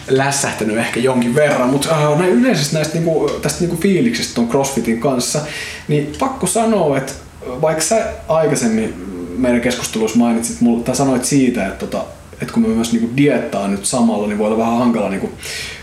[0.08, 5.00] lässähtänyt ehkä jonkin verran, mutta äh, näin yleisesti näistä niinku, tästä niinku fiiliksestä ton CrossFitin
[5.00, 5.42] kanssa,
[5.88, 7.14] niin pakko sanoa, että
[7.62, 12.06] vaikka sä aikaisemmin meidän keskustelussa mainitsit tai sanoit siitä, että, tota,
[12.42, 15.30] että kun me myös niinku diettaa nyt samalla, niin voi olla vähän hankala niinku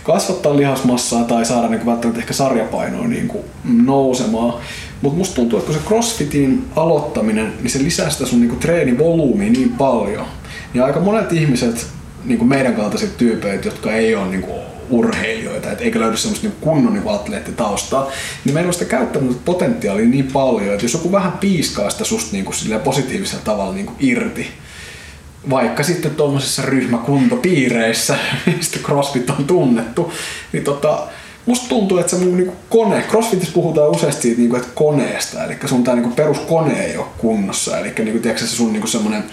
[0.05, 4.55] kasvattaa lihasmassaa tai saada niinku välttämättä ehkä sarjapainoa niinku nousemaan.
[5.03, 9.53] Mutta musta tuntuu, että kun se CrossFitin aloittaminen, niin se lisää sitä sun niinku treenivolyymia
[9.53, 10.27] niin paljon.
[10.75, 11.87] Ja aika monet ihmiset,
[12.25, 16.57] niin meidän kaltaiset tyypeet, jotka ei ole niin kuin urheilijoita, et eikä löydy semmoista niin
[16.61, 18.11] kunnon niin atleettitaustaa,
[18.45, 22.33] niin meillä on sitä käyttämättä potentiaalia niin paljon, että jos joku vähän piiskaa sitä susta
[22.33, 24.47] niin kuin positiivisella tavalla niin kuin irti,
[25.51, 28.18] vaikka sitten tuommoisissa ryhmäkuntopiireissä,
[28.57, 30.12] mistä CrossFit on tunnettu,
[30.53, 30.99] niin tota,
[31.47, 35.57] musta tuntuu, että se mun niinku kone, CrossFitissä puhutaan useasti siitä, niinku, että koneesta, eli
[35.66, 39.25] sun tää niinku peruskone ei ole kunnossa, eli niinku, tiedätkö, se sun niinku semmonen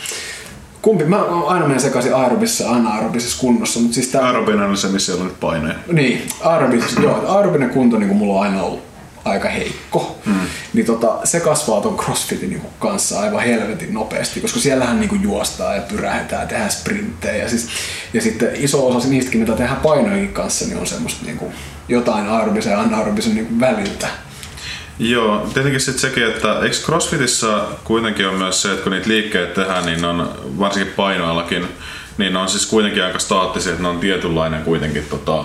[0.81, 1.03] Kumpi?
[1.03, 4.25] Mä aina menen sekaisin aerobissa ja anaerobisessa kunnossa, mutta siis tää...
[4.25, 5.75] Aerobinen on se, missä on nyt paineja.
[5.91, 8.89] Niin, aerobisessa, joo, aerobinen kunto niin mulla on aina ollut
[9.25, 10.19] aika heikko.
[10.25, 10.33] Mm.
[10.73, 15.75] Niin tota, se kasvaa ton crossfitin niin kanssa aivan helvetin nopeasti, koska siellähän niin juostaa
[15.75, 17.43] ja pyrähetään, tehdään sprinttejä.
[17.43, 17.67] Ja, siis,
[18.13, 21.53] ja sitten iso osa niistäkin, mitä tehdään painojenkin kanssa, niin on semmoista niin kuin
[21.87, 24.07] jotain aerobisen ja anaerobisen niin väliltä.
[24.99, 29.53] Joo, tietenkin sitten sekin, että eikö CrossFitissa kuitenkin on myös se, että kun niitä liikkeitä
[29.53, 31.67] tehdään, niin on varsinkin painoillakin,
[32.17, 35.43] niin on siis kuitenkin aika staattisia, että ne on tietynlainen kuitenkin tota,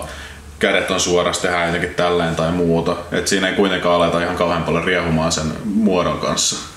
[0.59, 2.95] kädet on suorassa, tehdään jotenkin tälleen tai muuta.
[3.11, 6.74] Et siinä ei kuitenkaan aleta ihan kauhean paljon riehumaan sen muodon kanssa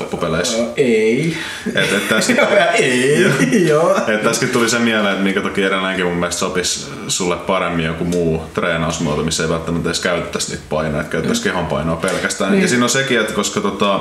[0.00, 0.58] loppupeleissä.
[0.58, 1.36] Öö, ei.
[1.74, 2.32] Et, et tästä,
[2.74, 3.96] ei, joo.
[4.06, 8.04] et tässäkin tuli se mieleen, että minkä takia edelleenkin mun mielestä sopisi sulle paremmin joku
[8.04, 12.52] muu treenausmuoto, missä ei välttämättä edes käytettäisi niitä painoja, että käytettäisiin kehonpainoa pelkästään.
[12.52, 12.62] Niin.
[12.62, 14.00] Ja siinä on sekin, että koska tota,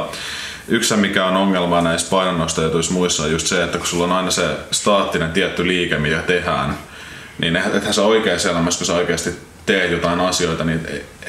[0.68, 4.32] yksi mikä on ongelma näissä painonnostojutuissa muissa on just se, että kun sulla on aina
[4.32, 6.78] se staattinen tietty liike, mitä tehdään,
[7.38, 9.30] niin ethän sä oikeassa elämässä, kun sä oikeasti
[9.66, 10.88] teet jotain asioita, niin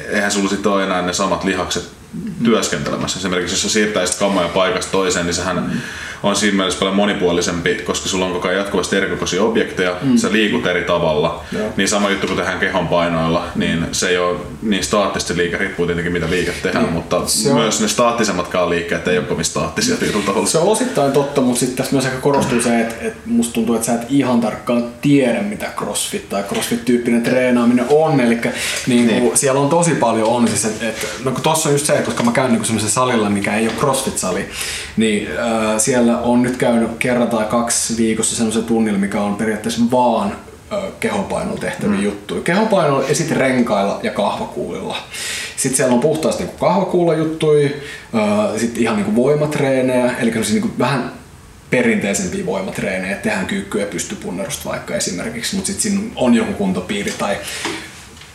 [0.09, 1.96] eihän sulla sitten ole enää ne samat lihakset
[2.43, 3.19] työskentelemässä.
[3.19, 5.83] Esimerkiksi jos sä siirtäisit kamoja paikasta toiseen, niin sehän.
[6.23, 10.17] On siinä mielessä paljon monipuolisempi, koska sulla on koko ajan jatkuvasti erikokoisia objekteja, mm.
[10.17, 11.43] sä liikut eri tavalla.
[11.51, 11.65] Joo.
[11.77, 15.85] Niin sama juttu kun tehdään kehon painoilla, niin se ei ole niin staattisesti liike, riippuu
[15.85, 16.93] tietenkin mitä liike tehdään, Niin.
[16.93, 20.47] mutta Se on- myös ne staattisemmatkaan liikkeet ei ole kovin staattisia tietyllä tavalla.
[20.47, 23.75] Se on osittain totta, mutta sitten tässä myös ehkä korostuu se, että, että musta tuntuu,
[23.75, 28.19] että sä et ihan tarkkaan tiedä, mitä crossfit tai crossfit-tyyppinen treenaaminen on.
[28.19, 28.35] Eli
[28.87, 29.37] niin kuin, Niin.
[29.37, 32.05] siellä on tosi paljon on siis, että, että no kun tossa on just se, että
[32.05, 34.45] koska mä käyn niin semmoisella salilla, mikä ei ole crossfit-sali,
[34.97, 39.81] niin äh, siellä on nyt käynyt kerran tai kaksi viikossa semmoisen tunnilla, mikä on periaatteessa
[39.91, 40.35] vaan
[40.99, 42.03] kehopainolla tehtäviä mm.
[42.03, 42.41] juttuja.
[42.41, 44.97] Kehopainolla ja sitten renkailla ja kahvakuulilla.
[45.57, 47.69] Sitten siellä on puhtaasti niin kahvakuulla juttuja,
[48.57, 51.11] sitten ihan niin voimatreenejä, eli semmosia niin vähän
[51.69, 57.37] perinteisempiä voimatreenejä, tehdään kyykkyä ja pystypunnerusta vaikka esimerkiksi, mutta sitten siinä on joku kuntopiiri tai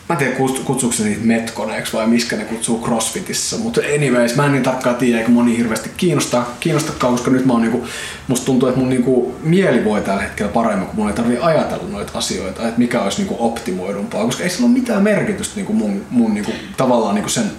[0.09, 4.37] Mä en tiedä, kuts- kutsuuko se niitä metkoneeksi vai miskä ne kutsuu crossfitissä, mutta anyways,
[4.37, 7.87] mä en niin tarkkaan tiedä, eikä moni hirveästi kiinnostaa, kiinnostakaan, koska nyt mä oon niinku,
[8.29, 11.85] musta tuntuu, että mun niinku mieli voi tällä hetkellä paremmin, kun mun ei tarvii ajatella
[11.89, 16.05] noita asioita, että mikä olisi niinku optimoidumpaa, koska ei sillä ole mitään merkitystä niinku mun,
[16.11, 17.51] mun niinku, tavallaan niinku sen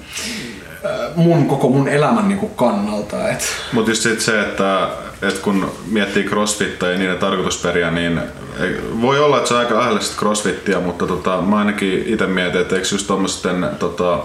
[1.15, 3.17] mun koko mun elämän niin kuin kannalta.
[3.74, 4.89] Mutta just sit se, että,
[5.22, 8.20] että kun miettii crossfittia ja niiden tarkoitusperiä, niin
[9.01, 12.76] voi olla, että se on aika lähellä crossfittia, mutta tota, mä ainakin itse mietin, että
[12.76, 14.20] eikö just tuommoisten tota,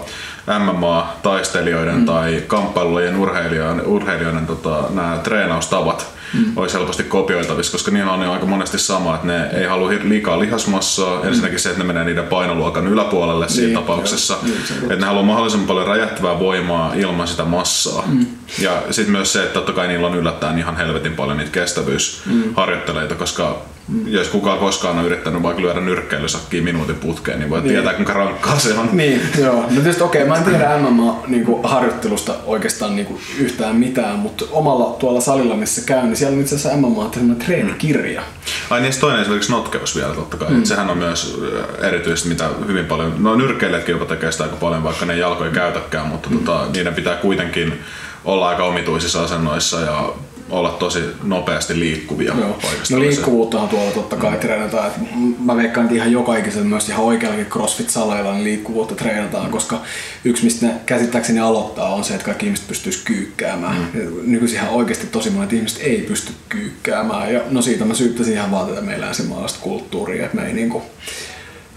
[0.59, 2.05] MMA-taistelijoiden mm.
[2.05, 6.57] tai kamppailujen urheilijoiden, urheilijoiden tota, nämä treenaustavat mm.
[6.57, 10.39] olisi helposti kopioitavissa, koska niillä on jo aika monesti sama, että ne ei halua liikaa
[10.39, 11.21] lihasmassaa.
[11.21, 11.27] Mm.
[11.27, 14.33] Ensinnäkin se, että ne menee niiden painoluokan yläpuolelle niin, siinä tapauksessa.
[14.33, 18.03] Jo, niin, että ne haluaa mahdollisimman paljon räjähtävää voimaa ilman sitä massaa.
[18.07, 18.25] Mm.
[18.59, 23.15] Ja sitten myös se, että totta kai niillä on yllättäen ihan helvetin paljon niitä kestävyysharjoitteleita,
[23.15, 24.07] koska Mm.
[24.07, 27.69] Jos kukaan koskaan on yrittänyt vaikka lyödä nyrkkeilysakkiin minuutin putkeen, niin voi niin.
[27.69, 28.89] tietää kuinka rankkaa se on.
[28.91, 29.55] Niin, joo.
[29.55, 34.45] No tietysti okei, okay, mä en tiedä MMA-harjoittelusta niin oikeastaan niin kuin yhtään mitään, mutta
[34.51, 38.21] omalla tuolla salilla, missä käyn, niin siellä on itse asiassa MMA sellainen treenikirja.
[38.69, 40.49] Ai niin, toinen esimerkiksi notkeus vielä totta kai.
[40.49, 40.63] Mm.
[40.63, 41.39] Sehän on myös
[41.81, 45.51] äh, erityisesti, mitä hyvin paljon, no nyrkkeilijätkin jopa tekee sitä aika paljon, vaikka ne jalkoja
[45.51, 46.39] käytäkään, mutta mm.
[46.39, 47.79] tota, niiden pitää kuitenkin
[48.25, 50.13] olla aika omituisissa asennoissa ja
[50.49, 52.59] olla tosi nopeasti liikkuvia Joo.
[52.91, 54.39] No liikkuvuuttahan tuolla totta kai mm.
[54.39, 54.91] treenataan.
[55.39, 59.81] mä veikkaan, että ihan joka ikisen myös ihan oikeallakin CrossFit-saleilla niin liikkuvuutta treenataan, koska
[60.23, 63.89] yksi mistä ne käsittääkseni aloittaa on se, että kaikki ihmiset pystyisi kyykkäämään.
[63.93, 64.01] Mm.
[64.23, 67.33] Nykyisin ihan oikeasti tosi monet ihmiset ei pysty kyykkäämään.
[67.33, 70.81] Ja no siitä mä syyttäisin ihan vaan tätä meidän länsimaalaista kulttuuria, että me ei niinku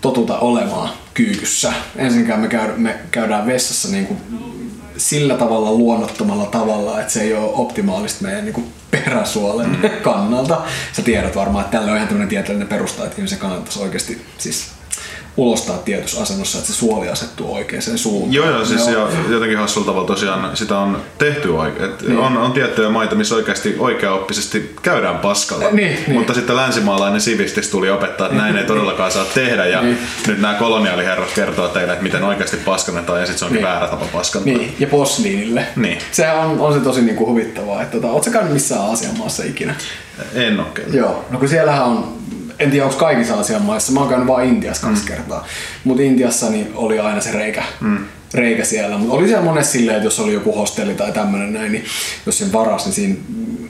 [0.00, 1.72] totuta olemaan kyykyssä.
[1.96, 4.16] Ensinnäkään me, käy, me käydään vessassa niinku
[5.02, 9.90] sillä tavalla luonnottomalla tavalla, että se ei ole optimaalista meidän niin kuin peräsuolen mm.
[10.02, 10.62] kannalta.
[10.92, 14.66] Sä tiedät varmaan, että tällä on ihan tämmöinen tieteellinen perusta, että ihmisen kannattaisi oikeasti siis
[15.36, 18.32] ulostaa tietyssä asennossa, että se suoli asettuu oikeaan suuntaan.
[18.32, 19.08] Joo, joo, siis joo.
[19.28, 21.90] jotenkin hassulla tavalla tosiaan sitä on tehty oikein.
[22.06, 22.18] Niin.
[22.18, 26.12] On, on tiettyjä maita, missä oikeasti oikeaoppisesti käydään paskalla, niin, niin.
[26.12, 29.98] mutta sitten länsimaalainen sivistis tuli opettaa, että näin ei todellakaan saa tehdä ja niin.
[30.26, 33.66] nyt nämä koloniaaliherrat kertoo teille, että miten oikeasti paskannetaan ja sitten se onkin niin.
[33.66, 34.52] väärä tapa paskantaa.
[34.52, 35.66] Niin, ja posliinille.
[35.76, 35.98] Niin.
[36.12, 37.82] Se on, on se tosi niinku huvittavaa.
[37.82, 39.74] Että, tota, ootko käynyt missään Aasian maassa ikinä?
[40.34, 42.21] En ole Joo, no kun siellähän on
[42.62, 45.08] en tiedä onko kaikissa Aasian maissa, mä oon käynyt vain Intiassa kaksi mm.
[45.08, 45.46] kertaa,
[45.84, 47.98] mutta Intiassa niin oli aina se reikä, mm.
[48.34, 51.72] reikä siellä, mutta oli siellä monessa silleen, että jos oli joku hostelli tai tämmöinen näin,
[51.72, 51.84] niin
[52.26, 53.14] jos sen varas, niin siinä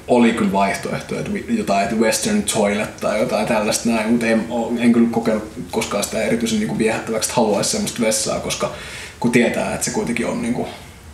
[0.09, 4.45] oli kyllä vaihtoehto, että jotain että western toilet tai jotain tällaista näin, mutta en,
[4.79, 8.73] en kyllä kokenut koskaan sitä erityisen niin viehättäväksi, että haluaisi semmoista vessaa, koska
[9.21, 10.69] kun tietää, että se kuitenkin on niin kuin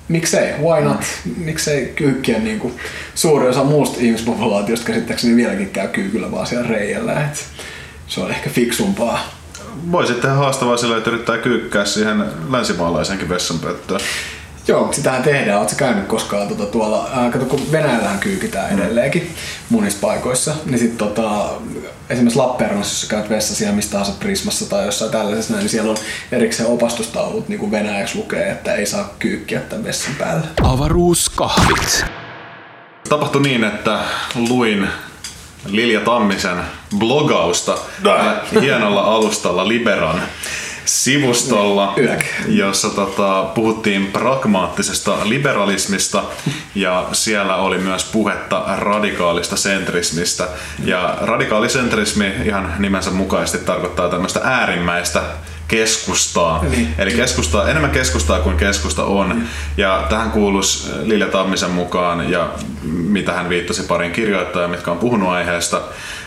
[0.09, 1.04] miksei, why not,
[1.36, 2.74] miksei kyykkiä niin kuin,
[3.14, 7.38] suuri osa muusta ihmispopulaatiosta käsittääkseni vieläkin käy kyykyllä vaan siellä reijällä, että
[8.09, 9.38] se on ehkä fiksumpaa.
[9.92, 14.00] Voi sitten haastavaa sillä, että yrittää kyykkää siihen länsimaalaisenkin vessanpöttöön.
[14.69, 15.59] Joo, sitähän tehdään.
[15.59, 18.79] Oletko käynyt koskaan tuota, tuolla, ää, kato kun Venäjällähän kyykitään mm.
[18.79, 19.35] edelleenkin
[19.71, 21.51] monissa paikoissa, niin sitten tota,
[22.11, 25.97] esimerkiksi Lappeenrannassa, jos käyt vessassa siellä mistä tahansa Prismassa tai jossain tällaisessa, niin siellä on
[26.33, 30.47] erikseen opastustaulut, niin kuin venäjäksi lukee, että ei saa kyykkiä tämän vessan päällä.
[30.62, 32.05] Avaruuskahvit.
[33.09, 33.99] Tapahtui niin, että
[34.49, 34.89] luin
[35.66, 36.59] Lilja Tammisen
[36.99, 37.79] blogausta
[38.61, 40.23] hienolla alustalla Liberan
[40.89, 41.95] sivustolla,
[42.47, 46.24] jossa tota, puhuttiin pragmaattisesta liberalismista
[46.74, 50.49] ja siellä oli myös puhetta radikaalista sentrismistä.
[50.84, 55.22] Ja radikaalisentrismi ihan nimensä mukaisesti tarkoittaa tämmöistä äärimmäistä
[55.69, 56.64] keskustaa.
[56.71, 56.95] Niin.
[56.99, 59.29] Eli keskustaa, enemmän keskustaa kuin keskusta on.
[59.29, 59.49] Niin.
[59.77, 62.51] Ja tähän kuuluisi Lilja Tammisen mukaan, ja
[62.93, 65.81] mitä hän viittasi parin kirjoittajaa, mitkä on puhunut aiheesta,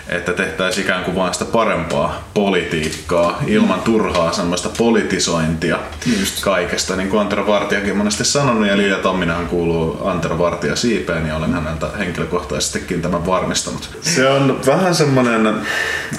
[0.09, 5.79] että tehtäisiin ikään kuin vain sitä parempaa politiikkaa ilman turhaa semmoista politisointia
[6.19, 6.43] Just.
[6.43, 6.95] kaikesta.
[6.95, 11.53] Niin kuin Antero Vartijakin monesti sanonut ja Liia Tamminenhan kuuluu Antero Vartija siipeen ja olen
[11.53, 13.89] häneltä henkilökohtaisestikin tämän varmistanut.
[14.01, 15.55] Se on vähän semmoinen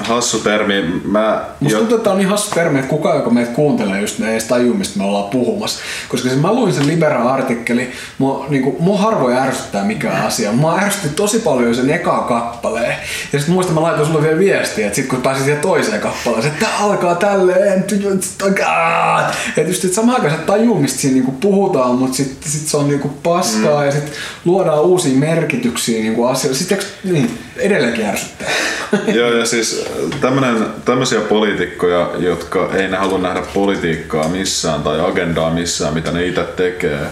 [0.00, 1.00] hassu termi.
[1.04, 1.78] Mä Musta jo...
[1.78, 4.74] tuntuu, että on niin hassu termi, että kukaan, joka meitä kuuntelee, just ne edes tajuu,
[4.74, 5.80] mistä me ollaan puhumassa.
[6.08, 10.52] Koska siis mä luin sen Libera-artikkeli, mua, niin kuin, mua harvoin ärsyttää mikään asia.
[10.52, 12.96] Mua ärsytti tosi paljon sen ekaa kappaleen.
[13.32, 16.52] Ja sitten muista mä laitoin sulle vielä viestiä, että sit kun pääsit siihen toiseen kappaleeseen,
[16.54, 21.94] että tää alkaa tälleen, että just että samaan aikaan se tajuu, mistä siinä niinku puhutaan,
[21.94, 23.86] mutta sitten sit se on niinku paskaa mm.
[23.86, 24.12] ja sitten
[24.44, 26.58] luodaan uusia merkityksiä niinku asioille.
[26.58, 28.50] Sitten niin, edelleenkin ärsyttää.
[29.18, 29.84] Joo, ja siis
[30.20, 36.26] tämmönen, tämmöisiä poliitikkoja, jotka ei ne halua nähdä politiikkaa missään tai agendaa missään, mitä ne
[36.26, 37.06] itse tekee.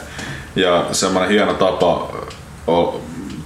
[0.56, 2.12] Ja semmoinen hieno tapa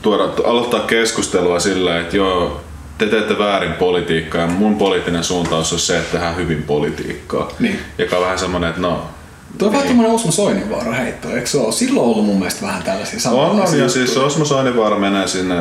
[0.02, 2.60] tuoda, aloittaa keskustelua sillä, että joo,
[2.98, 7.50] te teette väärin politiikkaa ja mun poliittinen suuntaus on se, että tehdään hyvin politiikkaa.
[7.58, 7.78] Niin.
[7.98, 9.06] Joka on vähän semmoinen, että no...
[9.58, 11.72] Tuo on vähän tämmöinen Osmo Soininvaara heitto, eikö se ole?
[11.72, 15.56] Silloin ollut mun mielestä vähän tällaisia samanlaisia On, on ja siis Osmo Soininvaara menee sinne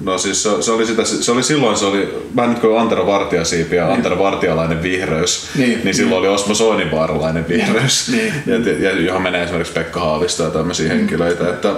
[0.00, 3.06] No siis se, se, oli sitä, se oli silloin, se oli vähän nyt kuin Antero
[3.06, 3.96] Vartijasiipi ja niin.
[3.96, 5.80] Antero Vartijalainen vihreys, Niin.
[5.84, 8.34] niin silloin oli Osmo Soininvaaralainen vihreys, Niin.
[8.80, 11.72] ja, ja, johon menee esimerkiksi Pekka Haavisto ja tämmöisiä henkilöitä, että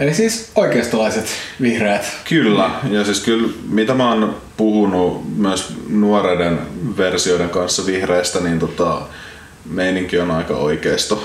[0.00, 1.26] Eli siis oikeistolaiset
[1.60, 2.12] vihreät.
[2.28, 6.58] Kyllä, ja siis kyllä mitä mä oon puhunut myös nuoreiden
[6.96, 9.00] versioiden kanssa vihreistä, niin tota,
[9.70, 11.24] meininki on aika oikeisto.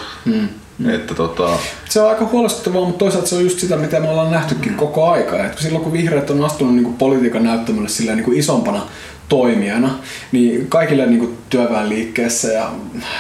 [0.80, 0.90] Hmm.
[0.90, 1.50] Että tota,
[1.90, 5.12] Se on aika huolestuttavaa, mutta toisaalta se on just sitä, mitä me ollaan nähtykin koko
[5.12, 5.46] aika.
[5.46, 8.82] Et silloin kun vihreät on astunut niin politiikan näyttämölle niin isompana
[9.30, 10.00] toimijana,
[10.32, 12.72] niin kaikille niin kuin työväenliikkeessä ja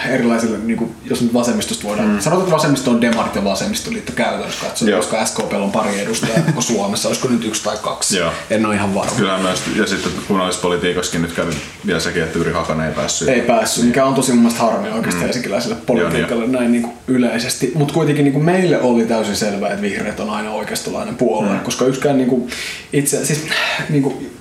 [0.09, 2.19] erilaisille, niin kuin, jos nyt vasemmistosta voidaan, mm.
[2.19, 4.99] sanotaan, että vasemmisto on demarit ja vasemmistoliitto käytännössä katsoen, Joo.
[4.99, 8.31] koska SKP on pari edustajaa koko Suomessa, olisiko nyt yksi tai kaksi, Joo.
[8.49, 9.11] en ole ihan varma.
[9.17, 11.51] kyllä myös, ja sitten kunnallispolitiikassakin nyt kävi
[11.85, 13.27] vielä sekin, että Yri Hakanen ei päässyt.
[13.27, 15.29] Ei päässyt, mikä on tosi mun mielestä harmi oikeastaan mm.
[15.29, 17.71] esikiläiselle politiikalle näin niin kuin yleisesti.
[17.75, 21.59] Mutta kuitenkin niin kuin meille oli täysin selvää, että vihreät on aina oikeistolainen puolue, mm.
[21.59, 22.49] koska yksikään niin kuin
[22.93, 23.41] itse, siis
[23.89, 24.36] niin kuin,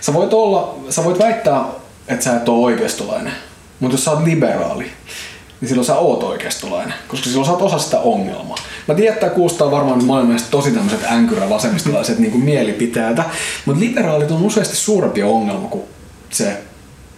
[0.00, 1.64] sä voit olla, sä voit väittää,
[2.08, 3.32] että sä et ole oikeistolainen,
[3.80, 4.90] mutta jos sä oot liberaali,
[5.60, 8.56] niin silloin sä oot oikeistolainen, koska silloin sä oot osa sitä ongelmaa.
[8.88, 13.24] Mä tiedän, että tää kuulostaa varmaan mielestä tosi tämmöiset änkyrä vasemmistolaiset niin mielipiteeltä,
[13.64, 15.84] mutta liberaalit on useasti suurempi ongelma kuin
[16.30, 16.56] se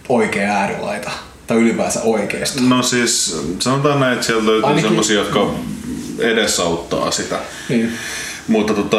[0.09, 1.11] oikea äärilaita
[1.47, 2.61] tai ylipäänsä oikeisto.
[2.61, 5.49] No siis sanotaan näin, että sieltä löytyy Ainakin- sellaisia, jotka
[6.19, 7.39] edesauttaa sitä.
[7.69, 7.91] Niin.
[8.47, 8.97] Mutta tota,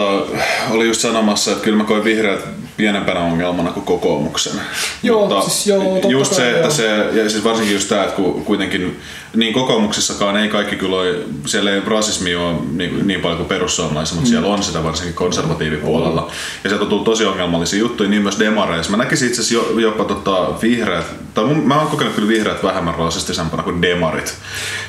[0.71, 2.41] oli just sanomassa, että kyllä mä koin vihreät
[2.81, 4.53] pienempänä ongelmana kuin kokoomuksen.
[5.03, 6.70] Joo, Mutta siis joo, totta just se, että joo.
[6.70, 9.01] se, ja siis varsinkin just tämä, että kun kuitenkin
[9.37, 11.14] niin kokoomuksessakaan ei kaikki kyllä ole,
[11.47, 14.31] siellä ei rasismi ole niin, niin paljon kuin perussuomalaisissa, mutta mm.
[14.31, 16.31] siellä on sitä varsinkin konservatiivipuolella.
[16.64, 18.91] Ja sieltä on tullut tosi ongelmallisia juttuja, niin myös demareissa.
[18.91, 22.62] Mä näkisin itse asiassa jo, jopa tota, vihreät, tai mun, mä oon kokenut kyllä vihreät
[22.62, 24.35] vähemmän rasistisempana kuin demarit.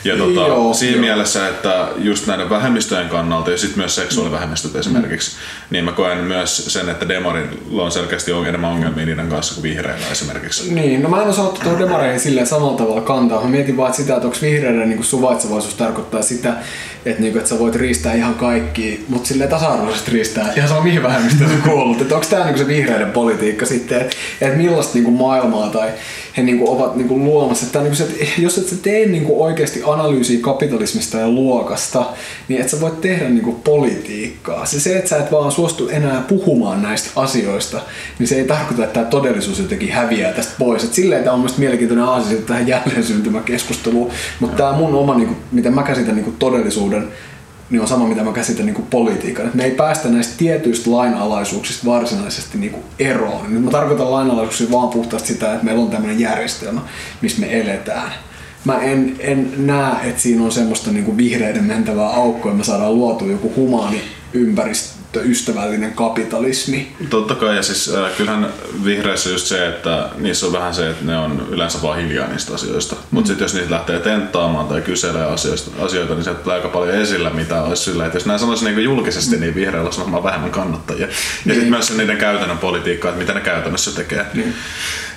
[0.04, 1.02] Ja tota, Joo, siinä joo.
[1.02, 5.32] mielessä, että just näiden vähemmistöjen kannalta ja sitten myös seksuaalivähemmistöt esimerkiksi,
[5.70, 10.08] niin mä koen myös sen, että demarilla on selkeästi enemmän ongelmia niiden kanssa kuin vihreillä
[10.12, 10.74] esimerkiksi.
[10.74, 13.42] Niin, no mä en osaa ottaa demareihin silleen samalla tavalla kantaa.
[13.42, 16.54] Mä mietin vaan että sitä, että onko vihreiden niin suvaitsevaisuus tarkoittaa sitä,
[17.06, 20.82] että, niin kuin, että sä voit riistää ihan kaikki, mutta silleen tasa-arvoisesti riistää ihan sama
[20.82, 22.02] mihin vähemmistöön sä kuulut.
[22.02, 25.90] Että onko tämä niin se vihreiden politiikka sitten, että, että millaista niin kuin maailmaa tai
[26.38, 27.66] he niin kuin ovat niin kuin luomassa.
[27.66, 32.06] Että, niin kuin se, jos et sä tee niin kuin oikeasti analyysiä kapitalismista ja luokasta,
[32.48, 34.66] niin et sä voit tehdä niin kuin politiikkaa.
[34.66, 37.82] Se, se, että sä et vaan suostu enää puhumaan näistä asioista,
[38.20, 40.84] niin se ei tarkoita, että tämä todellisuus jotenkin häviää tästä pois.
[40.84, 45.28] Et silleen tämä on mielestäni mielenkiintoinen aasia tähän jälleen syntymäkeskusteluun, mutta tämä mun oma, niin
[45.28, 46.36] kuin, miten mä käsitän niin kuin
[46.92, 47.32] todellisuuden,
[47.70, 49.48] niin on sama, mitä mä käsitän niin politiikan.
[49.48, 53.54] Et me ei päästä näistä tietyistä lainalaisuuksista varsinaisesti niin kuin eroon.
[53.54, 56.82] Nyt mä tarkoitan lainalaisuuksia vaan puhtaasti sitä, että meillä on tämmöinen järjestelmä,
[57.22, 58.12] missä me eletään.
[58.66, 62.96] Mä en, en näe, että siinä on semmoista niin kuin vihreiden mentävää aukkoa, me saadaan
[62.96, 64.02] luotua joku humaani
[65.20, 66.92] ympäristöystävällinen kapitalismi.
[67.10, 68.48] Totta kai, ja siis äh, kyllähän
[68.86, 72.54] vihreissä just se, että niissä on vähän se, että ne on yleensä vaan hiljaa niistä
[72.54, 72.96] asioista.
[73.12, 76.96] Mutta sitten jos niitä lähtee tenttaamaan tai kyselee asioista, asioita, niin sieltä tulee aika paljon
[76.96, 80.52] esillä, mitä olisi sillä, että jos näin sanoisi niin julkisesti, niin vihreillä olisi varmaan vähemmän
[80.52, 81.08] kannattajia.
[81.46, 84.26] Ja sitten myös se niiden käytännön politiikka, että mitä ne käytännössä tekee.
[84.34, 84.54] Niin.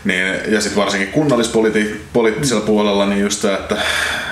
[0.05, 3.77] Niin, ja sitten varsinkin kunnallispoliittisella puolella, niin just tämä, että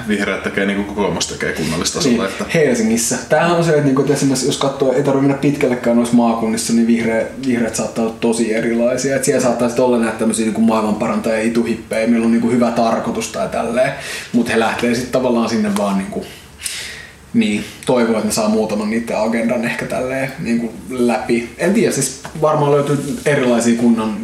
[0.09, 2.25] vihreät tekee niin kuin kokoomus tekee kunnallistasolla.
[2.25, 3.19] Että Niin, Helsingissä.
[3.29, 6.87] Tämähän on se, että, että esimerkiksi jos katsoo, ei tarvitse mennä pitkällekään noissa maakunnissa, niin
[6.87, 9.17] vihreä, vihreät saattaa olla tosi erilaisia.
[9.17, 12.71] Et siellä saattaa sitten olla näitä tämmöisiä niin maailmanparantajia, ituhippejä, millä on niin kuin hyvä
[12.71, 13.93] tarkoitus tai tälleen.
[14.33, 16.27] Mutta he lähtee sitten tavallaan sinne vaan niin kuin,
[17.35, 21.51] niin, toivoo, että ne saa muutaman niiden agendan ehkä tälleen niin kuin läpi.
[21.59, 24.17] En tiedä, siis varmaan löytyy erilaisia kunnan,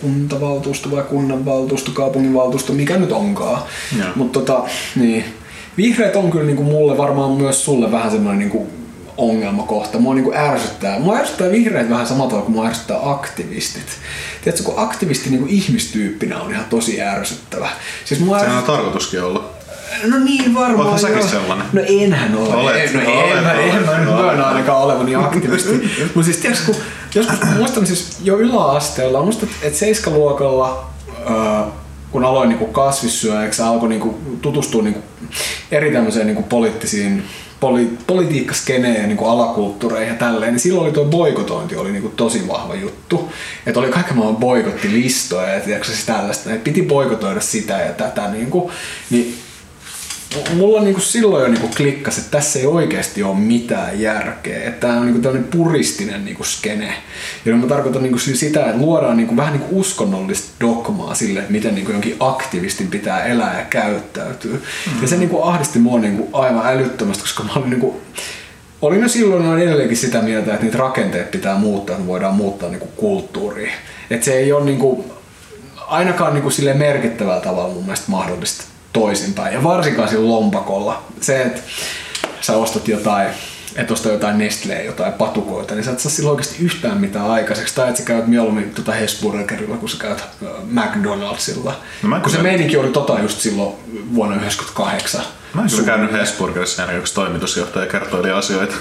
[0.00, 3.62] kuntavaltuusto vai kunnanvaltuusto, kaupunginvaltuusto, mikä nyt onkaan.
[3.98, 4.08] Joo.
[4.14, 4.64] Mutta tota,
[4.96, 5.24] niin,
[5.76, 8.68] vihreät on kyllä niin kuin mulle, varmaan myös sulle vähän semmoinen niin kuin
[9.16, 9.98] ongelmakohta.
[9.98, 10.98] Mua niin kuin ärsyttää.
[10.98, 13.86] Mua ärsyttää vihreät vähän samalla tavalla kuin mua ärsyttää aktivistit.
[14.44, 17.68] Tiedätkö, kun aktivisti niin kuin ihmistyyppinä on ihan tosi ärsyttävä.
[18.04, 18.76] Siis mua sehän on ärsyttää...
[18.76, 19.55] tarkoituskin olla.
[20.04, 20.88] No niin varmaan.
[20.88, 21.66] Ootko säkin sellainen?
[21.72, 22.54] No enhän ole.
[22.54, 24.24] Olet, no, olet, en, mä, olet, en mä nyt olet.
[24.24, 25.90] myönnä ainakaan olevani aktivisti.
[26.14, 26.74] Mutta siis tiedätkö, kun
[27.14, 30.90] joskus muistan siis jo yläasteella, muistan, että seiskaluokalla,
[31.30, 31.66] äh,
[32.10, 35.00] kun aloin niinku kasvissyöjäksi, alkoi niinku tutustua niinku
[35.70, 37.24] eri tämmöiseen niinku poliittisiin
[37.60, 42.48] poli, politiikkaskeneen ja niinku alakulttuureihin ja tälleen, niin silloin oli tuo boikotointi oli niinku tosi
[42.48, 43.32] vahva juttu.
[43.66, 48.28] Että oli kaiken maailman boikottilistoja ja tiedätkö, siis tällaista, että piti boikotoida sitä ja tätä.
[48.28, 48.70] Niinku,
[49.10, 49.38] niin
[50.54, 54.68] mulla niinku silloin jo niinku klikkasi, että tässä ei oikeasti ole mitään järkeä.
[54.68, 56.94] Että tämä on niinku tämmöinen puristinen niinku skene.
[57.44, 61.74] Ja mä tarkoitan niinku sitä, että luodaan niinku vähän niinku uskonnollista dogmaa sille, että miten
[61.74, 64.52] niinku jonkin aktivistin pitää elää ja käyttäytyä.
[64.52, 65.02] Mm-hmm.
[65.02, 68.00] Ja se niinku ahdisti mua niinku aivan älyttömästi, koska mä olin niinku
[68.82, 72.68] olin jo silloin olen edelleenkin sitä mieltä, että niitä rakenteet pitää muuttaa, että voidaan muuttaa
[72.68, 73.72] niinku kulttuuria.
[74.10, 75.04] Että se ei ole niinku,
[75.86, 78.64] ainakaan niinku sille merkittävällä tavalla mun mielestä mahdollista
[79.00, 79.54] toisinpäin.
[79.54, 81.02] Ja varsinkaan sillä lompakolla.
[81.20, 81.62] Se, että
[82.40, 83.28] sä ostat jotain
[83.76, 87.74] että ostaa jotain Nestleä, jotain patukoita, niin sä et saa silloin oikeasti yhtään mitään aikaiseksi.
[87.74, 91.80] Tai että sä käyt mieluummin tuota Hesburgerilla, kun sä käyt äh, McDonaldsilla.
[92.02, 93.74] No mä kun se meininki oli tota just silloin
[94.14, 95.20] vuonna 1998.
[95.54, 98.74] Mä en kyllä käynyt Hesburgerissa aina yksi toimitusjohtaja kertoili asioita.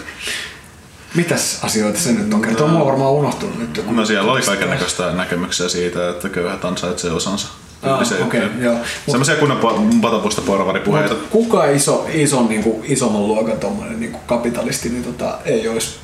[1.15, 2.67] Mitäs asioita se nyt on kertoa?
[2.67, 3.91] Mulla on varmaan unohtunut nyt.
[3.91, 7.47] No siellä oli kaikenlaista näkemyksiä siitä, että köyhät ansaitsee osansa.
[7.85, 8.65] Ah, Tyyppisiä okei, juttuja.
[8.65, 8.77] joo.
[9.07, 9.59] Semmoisia kunnon
[10.01, 11.15] patapusta porvaripuheita.
[11.29, 15.95] Kuka iso, iso niin kuin, isomman luokan tommonen, niin kuin kapitalisti niin tota, ei olisi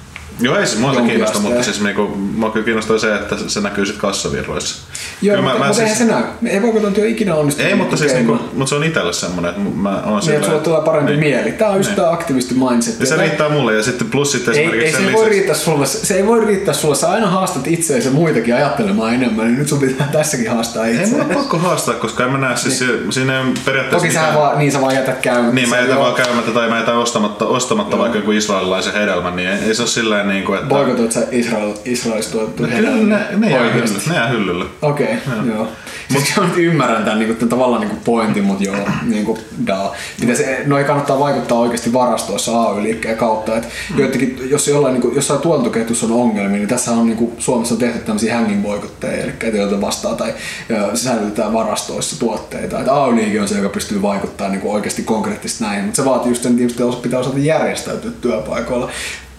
[0.41, 3.61] Joo, ei se mua se kiinnosta, mutta siis niinku, mua kyllä kiinnostaa se, että se
[3.61, 4.75] näkyy sit kassavirroissa.
[5.21, 6.23] Joo, Kyllä mutta, mä, mutta eihän se näy.
[6.45, 7.65] Ei voiko ikinä onnistua.
[7.65, 10.59] Ei, mutta siis niinku, mutta se on itselle semmonen, että mä oon Niin, että sulla
[10.59, 11.19] tulee parempi niin.
[11.19, 11.51] mieli.
[11.51, 11.95] Tää on just Niin.
[11.95, 12.99] tää aktivisti mindset.
[12.99, 15.19] Ja se riittää mulle ja sitten plus sitten ei, esimerkiksi ei, se, sen ei voi
[15.21, 15.37] lisäksi.
[15.39, 16.95] riittää sulle, se ei voi riittää sulle.
[16.95, 20.91] Sä aina haastat itseäsi ja muitakin ajattelemaan enemmän, niin nyt sun pitää tässäkin haastaa Ei
[20.95, 21.15] itseäsi.
[21.15, 23.11] ole pakko haastaa, koska en mä näe siis niin.
[23.13, 25.55] siinä ei ole periaatteessa Toki sä mitään- vaan, niin sä vaan jätät käymättä.
[25.55, 29.49] Niin, mä jätän vaan käymättä tai mä jätän ostamatta, ostamatta vaikka joku israelilaisen hedelmän, niin
[29.49, 30.69] ei, ei se ole silleen niin kuin, että...
[30.69, 34.65] Boikotoit sä Israel, Israelista tuotettu No, Kyllä ne, ne, jää hyllylle, ne jää hyllylle.
[34.81, 35.67] Okei, okay, joo.
[36.11, 39.91] Siis mä ymmärrän tämän, niin tämän tavallaan niin pointin, mutta joo, niin kuin, da.
[40.19, 43.57] Pitäisi, noi kannattaa vaikuttaa oikeasti varastoissa AY-liikkeen kautta.
[43.57, 43.99] Et Mm.
[43.99, 47.75] joitakin, jos jollain, niin kuin, jossain tuotantoketjussa on ongelmia, niin tässä on niin kuin, Suomessa
[47.75, 50.33] on tehty tämmöisiä hanging boikotteja, eli joita vastaan tai
[50.71, 52.79] ö, säilytetään varastoissa tuotteita.
[52.79, 56.31] Et AY-liike on se, joka pystyy vaikuttamaan niin kuin oikeasti konkreettisesti näihin, mutta se vaatii
[56.31, 58.89] just sen, että pitää osata järjestäytyä työpaikoilla.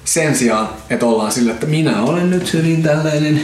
[0.04, 3.42] Sen sijaan, että ollaan sillä, että minä olen nyt hyvin tällainen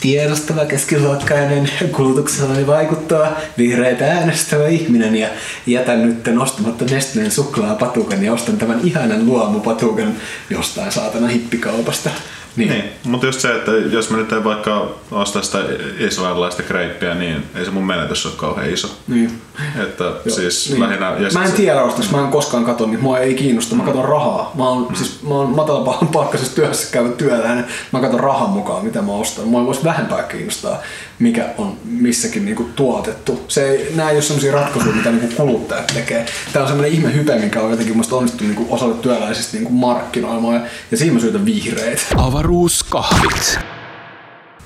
[0.00, 5.28] tiedostava keskiluokkainen kulutuksellani vaikuttava vihreitä äänestävä ihminen ja
[5.66, 10.16] jätän nyt nostamatta Nestleen suklaapatukan ja ostan tämän ihanan luomupatukan
[10.50, 12.10] jostain saatana hippikaupasta.
[12.58, 12.70] Niin.
[12.70, 15.58] Niin, mutta just se, että jos mä nyt en vaikka osta sitä
[15.98, 18.88] israelilaista kreippiä, niin ei se mun menetys ole kauhean iso.
[19.08, 19.40] niin.
[19.82, 20.82] Että Joo, siis Niin.
[20.82, 21.06] lähinnä...
[21.18, 24.04] Ja mä en tiedä ostaks, mä en koskaan katso, niin mua ei kiinnosta, mä katson
[24.04, 24.52] rahaa.
[24.54, 29.02] Mä oon, siis, mä oon matala palkkaisessa työssä käyvä työläinen, mä katson rahan mukaan, mitä
[29.02, 29.48] mä ostan.
[29.48, 30.78] Mua voisi vähempää kiinnostaa,
[31.18, 33.44] mikä on missäkin niinku tuotettu.
[33.48, 36.26] Se ei, nää ei ole sellaisia ratkaisuja, mitä niinku kuluttajat tekee.
[36.52, 40.54] Tää on semmoinen ihme hype, mikä on jotenkin musta onnistunut niinku osalle työläisistä niinku markkinoimaan,
[40.54, 40.60] ja,
[40.90, 42.02] ja siinä mä syytän vihreitä.
[42.16, 43.58] Avaruuskahvit.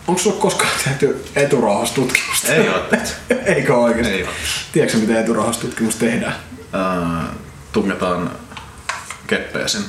[0.06, 2.52] Onko sulla koskaan tehty eturauhastutkimusta?
[2.52, 3.10] Ei oo tehty.
[3.54, 4.12] Eikö oikeesti?
[4.14, 4.28] Ei oo.
[4.72, 6.34] Tiedätkö miten eturauhastutkimus tehdään?
[6.72, 7.24] Ää,
[7.72, 8.30] tungetaan
[9.26, 9.86] keppeä sinne.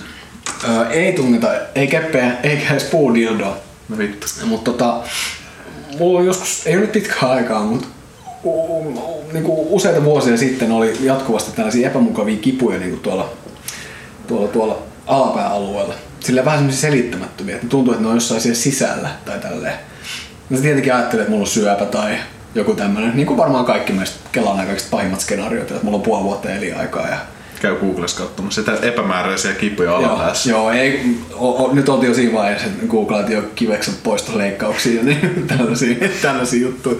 [0.70, 3.58] Öö, ei tungeta, ei keppeä, eikä edes puudildoa.
[3.90, 4.28] No vittu.
[4.46, 5.04] Mutta tota,
[6.00, 7.88] mulla on joskus, ei ole nyt pitkään aikaa, mutta
[9.34, 13.30] niin kuin useita vuosia sitten oli jatkuvasti tällaisia epämukavia kipuja niin kuin tuolla,
[14.28, 15.94] tuolla, tuolla alapääalueella.
[16.20, 19.76] Sillä vähän semmoisia selittämättömiä, että tuntuu, että ne on jossain siellä sisällä tai tälleen.
[20.50, 22.18] No se tietenkin ajattelee, että mulla on syöpä tai
[22.56, 26.04] joku tämmöinen, niin kuin varmaan kaikki meistä kelaan nämä kaikista pahimmat skenaariot, että mulla on
[26.04, 27.18] puoli vuotta eliaikaa ja
[27.64, 30.50] Käy Googlessa katsomassa sitä epämääräisiä kipuja alapäässä.
[30.50, 35.04] Joo, ei, o, o, nyt oltiin jo siinä vaiheessa, että googlaat jo kiveksen poistoleikkauksia ja
[35.08, 36.96] niin, tällaisia, tällaisia juttuja.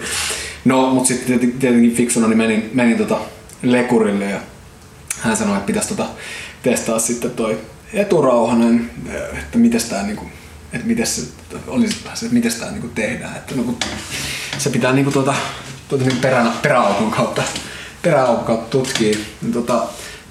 [0.64, 3.18] No, mutta sitten tietenkin, fiksuna niin menin, menin tota
[3.62, 4.40] lekurille ja
[5.20, 6.06] hän sanoi, että pitäisi tota
[6.62, 7.58] testaa sitten toi
[7.92, 8.90] eturauhanen,
[9.38, 10.24] että miten tää niinku,
[10.72, 11.22] että miten se,
[11.66, 13.36] olisi että miten tää niinku tehdään.
[13.36, 13.76] Että no, kun
[14.58, 15.34] se pitää niinku tuota,
[15.88, 17.42] tuota niinku perä, peräaukon kautta,
[18.02, 19.18] peräaukon kautta tutkia.
[19.42, 19.82] Niin tota,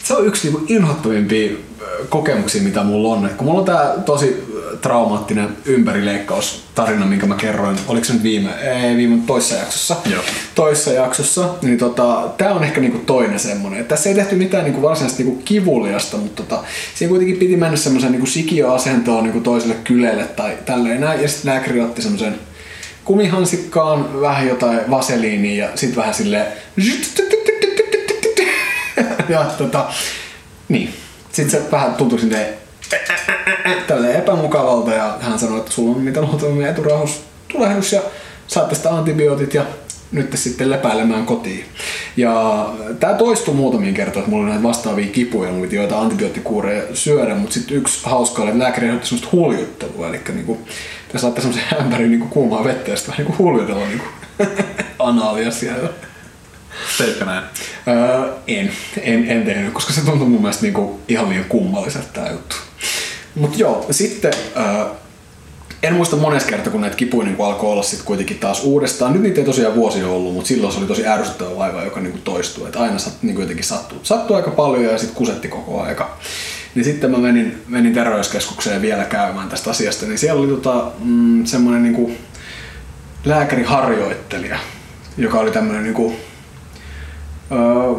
[0.04, 1.52] se on yksi niinku inhottavimpia
[2.10, 3.30] kokemuksia, mitä mulla on.
[3.38, 8.98] Kun mulla on tää tosi traumaattinen ympärileikkaustarina, minkä mä kerroin, oliko se nyt viime, ei,
[8.98, 10.24] viime toissa jaksossa, Joo.
[10.56, 13.80] toissa jaksossa, niin tota, tää on ehkä niinku toinen semmonen.
[13.80, 16.64] Et tässä ei tehty mitään niinku varsinaisesti niinku kivuliasta, mutta tota,
[16.96, 21.22] siinä kuitenkin piti mennä semmoisen niinku sikioasentoon niinku toiselle kylelle tai tälleen näin.
[21.22, 22.36] Ja sitten lääkäri otti semmoisen
[23.06, 26.46] kumihansikkaan, vähän jotain vaseliinia ja sitten vähän silleen
[29.30, 29.86] ja tota,
[30.70, 30.94] niin.
[31.32, 32.54] Sitten se vähän tuntui sinne
[33.88, 38.02] tälleen epämukavalta ja hän sanoi, että sulla on mitä luultavimmin eturauhus tulehdus ja
[38.48, 39.66] saatte sitä antibiootit ja
[40.12, 41.66] nyt te sitten lepäilemään kotiin.
[42.18, 42.66] Ja
[43.00, 47.36] tämä toistui muutamiin kertoihin, että mulla oli näitä vastaavia kipuja, mulla piti joita antibioottikuureja syödä,
[47.36, 50.58] mutta sitten yksi hauska oli, että lääkäri ehdotti semmoista huljuttelua, eli niinku,
[51.12, 54.06] te saatte semmoisen ämpärin niinku kuumaa vettä ja sitten vähän niinku huljutella niinku
[55.00, 55.90] anaalia siellä.
[56.98, 57.44] Teitkö näin?
[57.88, 58.72] Öö, en,
[59.02, 62.56] en, en tehnyt, koska se tuntui mun mielestä niinku ihan liian kummalliselta tää juttu.
[63.36, 64.86] Mut joo, sitten öö,
[65.84, 69.14] en muista monessa kertaa, kun näitä kipuja niin alkoi olla sitten kuitenkin taas uudestaan.
[69.14, 72.22] Nyt niitä ei tosiaan vuosia ollut, mutta silloin se oli tosi ärsyttävä vaiva, joka niin
[72.24, 72.66] toistui.
[72.66, 74.00] Että aina sat, niin jotenkin sattuu.
[74.04, 76.18] Sattuu aika paljon ja sitten kusetti koko aika.
[76.76, 81.46] Niin sitten mä menin, menin terveyskeskukseen vielä käymään tästä asiasta, niin siellä oli tota, mm,
[81.46, 82.12] semmoinen niinku
[83.26, 84.60] lääkäriharjoittelija,
[85.18, 86.16] joka oli tämmöinen öö,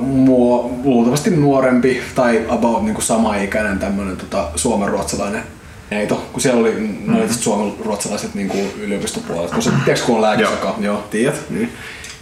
[0.01, 5.43] muo, luultavasti nuorempi tai about niinku sama ikäinen tämmöinen tota, suomenruotsalainen
[5.91, 7.13] neito, kun siellä oli mm-hmm.
[7.13, 11.73] noita suomenruotsalaiset niinku yliopistopuolet, kun se, tiedätkö kun on lääkisaka, joo, joo tiedät, niin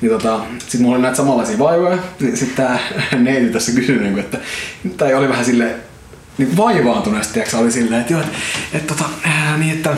[0.01, 2.79] niin tota, sit mulla oli näitä samanlaisia vaivoja, niin sit tää
[3.19, 4.39] neiti tässä kysyi, niinku, että,
[4.97, 5.75] tai oli vähän sille
[6.39, 8.37] niin vaivaantuneesti, tiiäks, oli silleen, että joo, että,
[8.73, 9.97] että, tota, ää, niin, että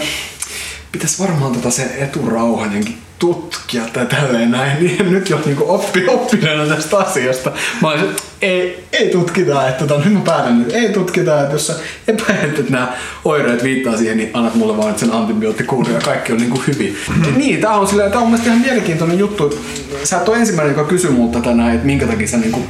[0.92, 6.08] pitäisi varmaan tota se eturauhan jonkin tutkia tai tälleen näin, niin nyt jo niin oppi,
[6.08, 7.52] oppineena tästä asiasta.
[7.82, 11.54] Mä olisin, että ei, ei tutkita, että tota, nyt mä päätän, että ei tutkita, että
[11.54, 11.74] jos sä
[12.08, 12.92] epäilet, että nämä
[13.24, 16.96] oireet viittaa siihen, niin annat mulle vaan sen antibioottikuurin ja kaikki on niin kuin hyvin.
[17.08, 17.38] Mm-hmm.
[17.38, 19.60] Niin, tää on, silleen, tää on mielestäni ihan mielenkiintoinen juttu.
[20.04, 22.66] Sä et ole ensimmäinen, joka kysyy multa tänään, että minkä takia sä niin kuin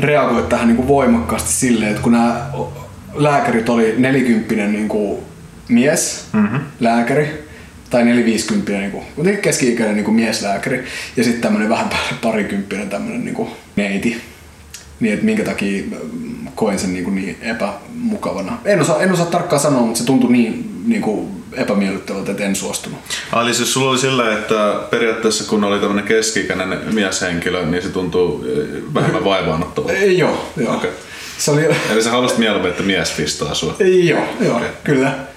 [0.00, 2.46] reagoit tähän niin kuin voimakkaasti silleen, että kun nämä
[3.14, 5.18] lääkärit oli nelikymppinen niin kuin
[5.68, 6.60] mies, mm-hmm.
[6.80, 7.43] lääkäri,
[7.94, 10.84] tai 450 niin kuin, keski-ikäinen niin kuin mieslääkäri
[11.16, 11.90] ja sitten tämmöinen vähän
[12.22, 14.20] parikymppinen tämmöinen niin kuin neiti.
[15.00, 15.84] Niin, että minkä takia
[16.54, 18.58] koin sen niin, kuin niin epämukavana.
[18.64, 22.56] En osaa, en osaa tarkkaan sanoa, mutta se tuntui niin, niin kuin epämiellyttävältä, että en
[22.56, 22.98] suostunut.
[23.42, 28.44] Eli siis sulla oli sillä, että periaatteessa kun oli tämmöinen keski-ikäinen mieshenkilö, niin se tuntuu
[28.44, 29.96] eh, vähemmän vaivaanottavalta?
[29.96, 30.74] Joo, joo.
[30.74, 30.90] Okay.
[31.38, 31.64] Se oli...
[31.90, 33.76] Eli sä halusit mieluummin, että mies fistaa sua?
[34.04, 34.68] Joo, joo, okay.
[34.84, 35.33] kyllä.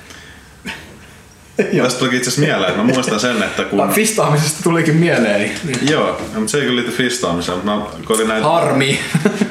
[1.57, 3.89] Tästä tuli itse asiassa mieleen, että mä muistan sen, että kun...
[3.89, 5.51] Fistaamisesta tulikin mieleen.
[5.63, 5.91] Niin.
[5.91, 8.47] Joo, mutta se ei kyllä liity fistaamiseen, mutta mä, kun oli näitä...
[8.47, 8.99] Harmi.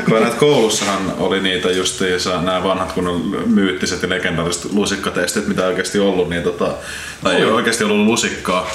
[0.04, 5.98] kun näitä koulussahan oli niitä justiinsa nämä vanhat kun myyttiset ja legendaariset lusikkatestit, mitä oikeasti
[5.98, 6.74] ollut, niin tota,
[7.22, 8.70] tai ei oikeasti ollut lusikkaa.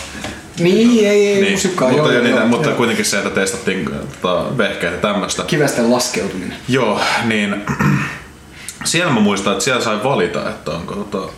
[0.59, 2.77] Niin, ei, ei niin, lusikkaa, mutta, joo, niitä, joo, mutta joo.
[2.77, 3.89] kuitenkin se, että testattiin
[4.21, 5.43] tota, vehkeitä tämmöistä.
[5.43, 6.57] Kivesten laskeutuminen.
[6.67, 7.55] Joo, niin
[8.83, 11.33] siellä mä muistan, että siellä sai valita, että onko tota,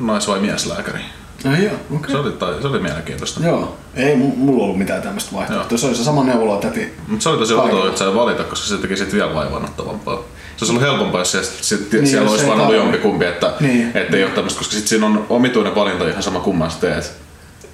[0.00, 1.00] nais- vai mieslääkäri.
[1.44, 2.10] Ah, joo, okay.
[2.10, 3.40] se, oli, tai, se oli mielenkiintoista.
[3.44, 5.78] Joo, ei mulla ollut mitään tämmöistä vaihtoehtoa.
[5.78, 6.92] Se oli se sama neuvola täti.
[7.08, 10.16] Mutta se oli tosi outoa, että sä valita, koska se teki sitten vielä vaivannuttavampaa.
[10.56, 13.92] Se olisi ollut helpompaa, jos siellä, sit, niin, siellä olisi vaan ollut jompikumpi, että niin.
[14.12, 17.12] ei ole tämmöistä, koska sitten siinä on omituinen valinta ihan sama kumman sä teet.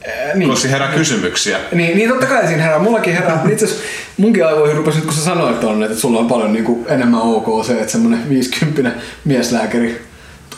[0.06, 0.50] Ää, niin.
[0.50, 1.58] Koska herää kysymyksiä.
[1.72, 2.78] Niin, niin totta kai siinä herää.
[2.78, 3.44] Mullakin herää.
[3.52, 3.84] Itse asiassa
[4.16, 7.20] munkin aivoihin rupesi nyt, kun sä sanoit on, että sulla on paljon niin kuin, enemmän
[7.20, 8.90] ok se, että semmonen 50
[9.24, 10.11] mieslääkäri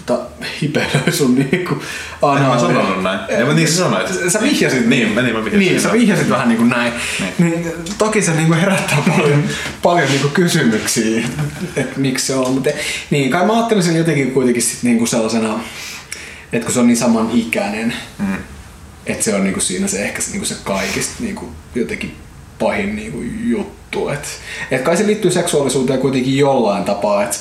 [0.07, 0.25] tota,
[0.63, 1.83] hipelöi sun niinku
[2.23, 2.45] anaali.
[2.45, 3.21] En mä sanonut näin.
[3.29, 4.07] En mä niin sanoit.
[4.29, 4.87] Sä vihjasit.
[4.87, 5.59] Niin, niin, mä vihjasin.
[5.59, 6.93] Niin, sä vihjasit vähän niinku näin.
[7.21, 7.35] Niin.
[7.39, 9.45] niin toki se niinku herättää paljon,
[9.83, 11.25] paljon niinku kysymyksiä,
[11.77, 12.53] että miksi se on.
[12.55, 12.71] Mutta
[13.11, 15.61] niin, kai mä ajattelin sen jotenkin kuitenkin sit niinku sellaisena,
[16.53, 18.37] että kun se on niin saman ikäinen, mm.
[19.07, 22.17] että se on niinku siinä se ehkä niinku se kaikista niinku jotenkin
[22.59, 24.09] pahin niinku juttu.
[24.09, 24.29] Et,
[24.71, 27.37] et kai se liittyy seksuaalisuuteen kuitenkin jollain tapaa, että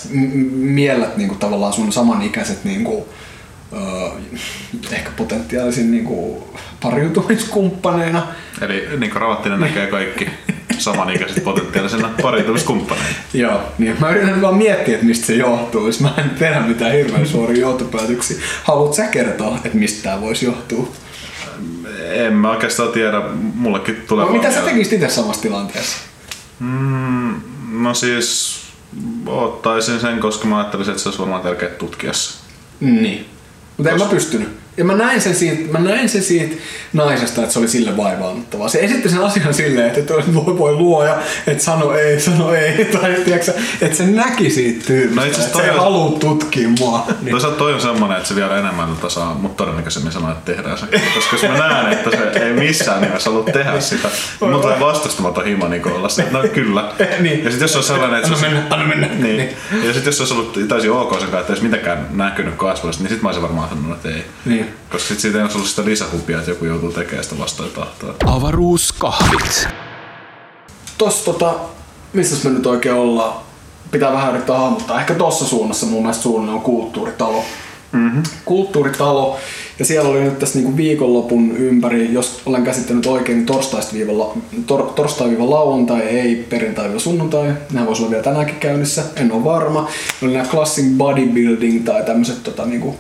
[0.52, 3.08] miellät niinku tavallaan sun samanikäiset niinku,
[3.74, 4.10] öö,
[4.92, 6.48] ehkä potentiaalisin niinku
[6.82, 8.28] pariutumiskumppaneina.
[8.62, 10.30] Eli niin kuin Ravattinen näkee kaikki
[10.78, 13.16] samanikäiset potentiaalisena pariutumiskumppaneina.
[13.34, 16.94] Joo, niin mä yritän vaan miettiä, että mistä se johtuu, jos mä en tehdä mitään
[16.94, 18.38] hirveän suoria johtopäätöksiä.
[18.64, 20.92] Haluatko sä kertoa, että mistä tämä voisi johtua?
[22.14, 23.22] En mä oikeastaan tiedä,
[23.56, 24.26] mullekin tulee...
[24.26, 25.98] No, mitä sä tekisit itse samassa tilanteessa?
[26.60, 27.42] Mm,
[27.72, 28.60] no siis
[29.26, 32.34] ottaisin sen, koska mä ajattelisin, että se olisi varmaan tärkeää tutkia se.
[32.80, 33.26] Niin.
[33.78, 34.63] Mutta en mä pystynyt.
[34.78, 36.56] Ja mä näin sen siitä, mä näin sen siitä
[36.94, 38.70] naisesta, että se oli sille vaivaannuttavaa.
[38.70, 41.18] Se esitti sen asian silleen, että voi, voi luoja,
[41.48, 42.86] että sano ei, sano ei.
[43.02, 47.06] Tai tiiäksä, että se näki siitä tyylistä, no että se ei halua tutkia mua.
[47.22, 47.32] Niin.
[47.32, 50.78] Toisaalta toi on semmonen, että se vielä enemmän tota saa mut todennäköisemmin sanoa, että tehdään
[50.78, 50.86] se.
[51.16, 54.10] Koska jos mä näen, että se ei missään nimessä halua tehdä sitä,
[54.40, 56.92] mulla tulee vastustamaton himo niin olla se, no kyllä.
[57.20, 57.44] niin.
[57.44, 59.08] Ja sit jos on sellainen, että anna mennä, anna mennä.
[59.08, 59.38] Niin.
[59.38, 59.88] niin.
[59.88, 63.12] Ja sit jos olisi ollut täysin ok sen kanssa, että ei mitenkään näkynyt kasvoista, niin
[63.12, 64.26] sit mä olisin varmaan sanonut, että ei.
[64.46, 64.63] Niin.
[64.92, 68.16] Koska sit siitä ei ollut sitä lisähupia, että joku joutuu tekemään sitä vastaan tahtoa.
[68.26, 69.68] Avaruuskahvit.
[70.98, 71.54] Tossa tota,
[72.14, 73.34] missä me nyt oikein ollaan?
[73.92, 75.00] Pitää vähän yrittää hahmottaa.
[75.00, 77.44] Ehkä tossa suunnassa mun mielestä suunnilleen on kulttuuritalo.
[77.92, 78.24] Mm-hmm.
[78.46, 79.38] Kulttuuritalo.
[79.80, 86.02] Ja siellä oli nyt tässä niinku viikonlopun ympäri, jos olen käsittänyt oikein, niin tor, torstai-lauantai,
[86.02, 87.54] ei perjantai-sunnuntai.
[87.74, 89.90] Nämä voisi olla vielä tänäänkin käynnissä, en ole varma.
[90.24, 92.96] Oli nämä classic bodybuilding tai tämmöiset tota, niinku,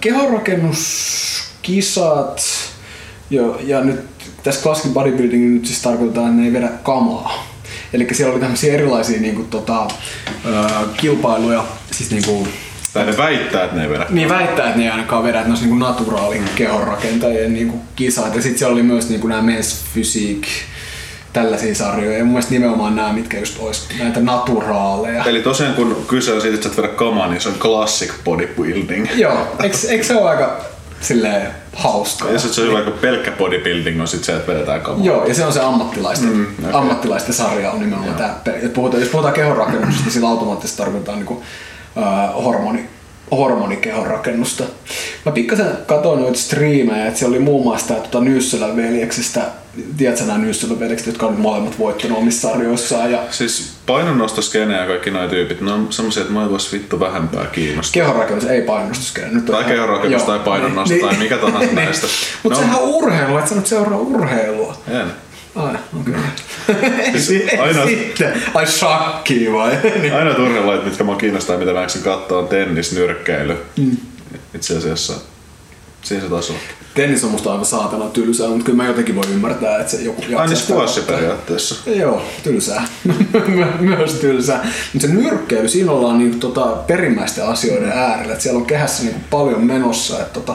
[0.00, 2.42] kehonrakennuskisat,
[3.30, 4.00] jo, ja nyt
[4.42, 7.46] tässä classic bodybuilding nyt siis tarkoitetaan, että ne ei vedä kamaa.
[7.92, 9.88] Eli siellä oli tämmöisiä erilaisia niin kuin, tota,
[10.54, 12.48] ää, kilpailuja, siis niin kuin,
[12.92, 14.06] tai ne väittää, että ne ei vedä.
[14.10, 17.80] Niin väittää, että ne ei ainakaan vedä, että ne olisi niin naturaali kehonrakentajien niin kuin
[17.96, 18.34] kisat.
[18.34, 20.50] Ja sitten siellä oli myös niin kuin nämä Men's Physique
[21.32, 22.18] tällaisia sarjoja.
[22.18, 25.24] Ja mun mielestä nimenomaan nämä, mitkä just olisi näitä naturaaleja.
[25.24, 28.12] Eli tosiaan kun kyse on siitä, että sä et vedä kamaa, niin se on classic
[28.24, 29.06] bodybuilding.
[29.14, 30.60] Joo, eikö, eikö se ole aika
[31.00, 32.30] silleen hauskaa?
[32.30, 35.06] Ja sitten se on hyvä, kun pelkkä bodybuilding on sit se, että vedetään kamaa.
[35.06, 36.80] Joo, ja se on se ammattilaisten, mm, okay.
[36.80, 38.34] ammattilaisten sarja on nimenomaan tämä.
[38.74, 41.42] Puhutaan, jos puhutaan kehonrakennuksesta, niin sillä automaattisesti tarkoitetaan niin kuin,
[41.96, 42.88] äh, hormoni,
[43.30, 44.64] hormonikehon rakennusta.
[45.26, 49.40] Mä pikkasen katsoin noita striimejä, että se oli muun muassa tää tota Nysselän veljeksestä,
[49.96, 53.12] tiedätkö nämä Nysselän veljekset, jotka on molemmat voittanut omissa sarjoissaan.
[53.12, 57.46] Ja Siis painonnostoskene ja kaikki nuo tyypit, ne on semmosia, että mä vois vittu vähempää
[57.46, 57.92] kiinnostaa.
[58.02, 59.28] kehonrakennus ei painostuskene.
[59.32, 62.06] Nyt Tai ihan- kehonrakennus tai painonnosto niin, tai mikä tahansa näistä.
[62.42, 62.64] Mutta No.
[62.64, 64.76] sehän on urheilu, et sä nyt seuraa urheilua.
[64.88, 65.06] En.
[65.56, 66.14] Ai, okei.
[66.14, 66.22] Okay.
[67.60, 68.42] Aina- Sitten.
[68.54, 69.72] Ai shakki vai?
[70.18, 73.56] Aina urheilulajit, mitkä mua kiinnostaa, mitä mä katsoa, on tennis, nyrkkeily.
[73.76, 73.96] Mm.
[74.54, 75.12] Itse asiassa
[76.02, 76.56] siinä se taas on.
[76.94, 80.20] Tennis on musta aivan saatana tylsää, mutta kyllä mä jotenkin voi ymmärtää, että se joku
[80.20, 81.16] niin sitä squashi katsoa.
[81.16, 81.74] periaatteessa.
[81.90, 82.84] Joo, tylsää.
[83.48, 84.66] My- Myös tylsää.
[84.92, 88.32] Mutta se nyrkkeily, siinä ollaan niinku tota perimmäisten asioiden äärellä.
[88.34, 90.20] Et siellä on kehässä niinku paljon menossa.
[90.20, 90.54] Et tota,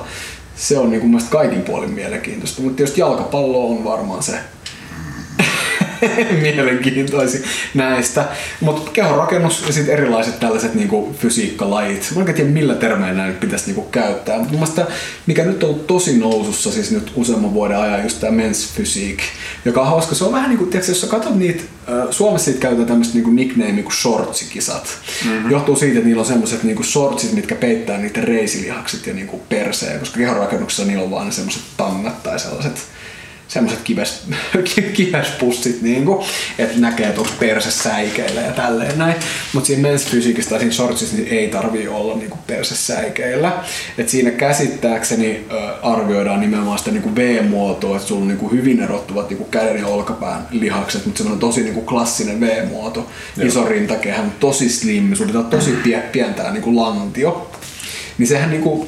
[0.55, 2.61] se on niinku kaikin puolin mielenkiintoista.
[2.61, 4.33] Mutta tietysti jalkapallo on varmaan se
[6.41, 7.43] mielenkiintoisin
[7.73, 8.25] näistä.
[8.61, 12.11] Mutta kehonrakennus ja sitten erilaiset tällaiset niinku fysiikkalajit.
[12.15, 14.37] Mä en tiedä millä termeillä näitä pitäisi niinku käyttää.
[14.37, 14.87] Mutta mielestä,
[15.25, 19.25] mikä nyt on ollut tosi nousussa siis nyt useamman vuoden ajan, just tämä men's physique,
[19.65, 20.15] joka on hauska.
[20.15, 21.63] Se on vähän niin kuin, tiedätkö, jos sä katsot niitä,
[22.11, 24.97] Suomessa siitä käytetään tämmöistä niinku nickname kuin shortsikisat.
[25.25, 25.51] Mm-hmm.
[25.51, 29.99] Johtuu siitä, että niillä on semmoiset niinku shortsit, mitkä peittää niitä reisilihakset ja niinku perseen,
[29.99, 32.77] koska kehonrakennuksessa niillä on vaan ne semmoiset tangat tai sellaiset
[33.47, 34.23] semmoiset kives,
[34.93, 36.23] kivespussit, niinku,
[36.59, 39.15] että näkee tuossa perse säikeillä ja tälleen näin.
[39.53, 43.63] Mutta siinä men's fysiikistä tai siinä shortsissa niin ei tarvii olla niinku perse säikeillä.
[43.97, 49.29] Et siinä käsittääkseni ö, arvioidaan nimenomaan sitä niinku V-muotoa, että sulla on niinku hyvin erottuvat
[49.29, 53.07] niinku käden ja olkapään lihakset, mutta semmoinen tosi niinku klassinen V-muoto.
[53.43, 57.51] Iso rintakehä, mut tosi slim, sulla on tosi pie, pientää niinku lantio.
[58.17, 58.87] Niin sehän niinku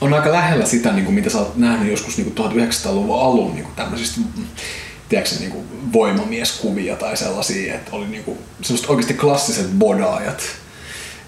[0.00, 3.54] on aika lähellä sitä, niin kuin mitä sä oot nähnyt joskus niin kuin 1900-luvun alun
[3.54, 4.44] niin kuin tämmöisistä mm,
[5.08, 10.42] tiedätkö, niin kuin voimamieskuvia tai sellaisia, että oli niin kuin, semmoiset oikeasti klassiset bodaajat.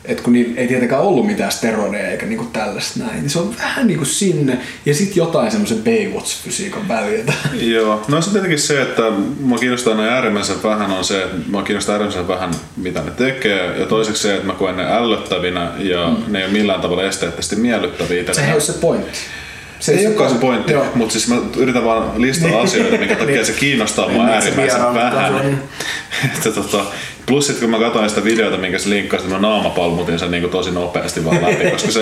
[0.04, 3.56] Et kun niin ei tietenkään ollut mitään steroideja eikä niinku tällaista näin, niin se on
[3.58, 7.32] vähän niinku sinne ja sitten jotain semmoisen Baywatch-fysiikan väliltä.
[7.76, 9.02] Joo, no se on tietenkin se, että
[9.40, 13.78] mua kiinnostaa ne äärimmäisen vähän on se, että mua kiinnostaa äärimmäisen vähän mitä ne tekee
[13.78, 16.32] ja toiseksi se, että mä koen ne ällöttävinä ja mm.
[16.32, 18.24] ne ei ole millään tavalla esteettisesti miellyttäviä.
[18.32, 19.18] Sehän ei ole se pointti.
[19.80, 20.86] Se ei olekaan se pointti, Joo.
[20.94, 24.94] mutta siis mä yritän vaan listata asioita, minkä takia se kiinnostaa mua Niin, se äärimmäisen
[24.94, 25.46] vähän.
[25.46, 25.58] niin.
[26.34, 26.84] Että tota,
[27.26, 30.50] plus sit kun mä katsoin sitä videota, minkä se linkkasi, että mä naamapalmutin sen niin
[30.50, 32.00] tosi nopeasti vaan läpi, koska se,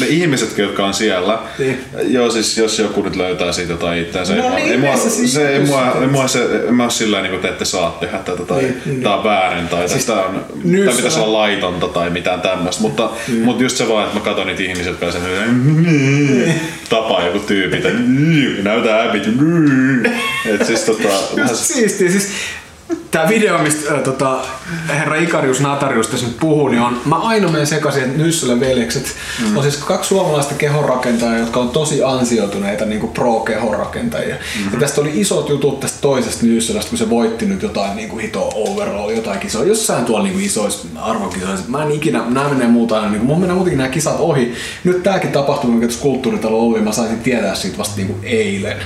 [0.00, 1.78] ne ihmisetkin, jotka on siellä, Niin.
[2.02, 4.96] joo siis jos joku nyt löytää siitä jotain itseänsä, No ei, mua- niin, ei, mua,
[4.96, 6.38] se siis- se, ei, mua, ei, mua se,
[6.70, 9.02] mä sillä niin kuin, te ette saa tehdä tätä tai Niin, niin.
[9.02, 10.44] tää on väärin tai Siis tästä on,
[10.84, 13.42] tai pitäisi olla laitonta tai mitään tämmöistä, mutta, Niin.
[13.42, 15.22] mutta just se vaan, että mä katson niitä ihmisiä, jotka on sen
[16.88, 17.88] tapaa joku tyyppi, että
[18.62, 19.22] näytä äbit,
[20.46, 22.10] että siis tota, Just siistiä.
[22.10, 22.28] Siis
[23.10, 24.38] Tämä video, mistä äh, tota,
[24.88, 29.14] herra Ikarius Natarius tässä nyt puhuu, niin on, mä aina menen sekaisin, että Nyssylän veljekset
[29.40, 29.56] mm.
[29.56, 34.34] on siis kaksi suomalaista kehonrakentajaa, jotka on tosi ansioituneita niin kuin pro-kehonrakentajia.
[34.34, 34.72] Mm-hmm.
[34.72, 38.22] Ja tästä oli isot jutut tästä toisesta Nyssylästä, kun se voitti nyt jotain niin kuin
[38.22, 41.64] hito overall, jotain kisoa, jossain tuolla niin isoissa arvokisoissa.
[41.68, 44.54] Mä en ikinä, nämä menee muuta aina, niin kuin, mun menee muutenkin nämä kisat ohi.
[44.84, 48.76] Nyt tääkin tapahtuma, mikä tuossa kulttuuritalo oli, mä saisin tietää siitä vasta niin kuin eilen.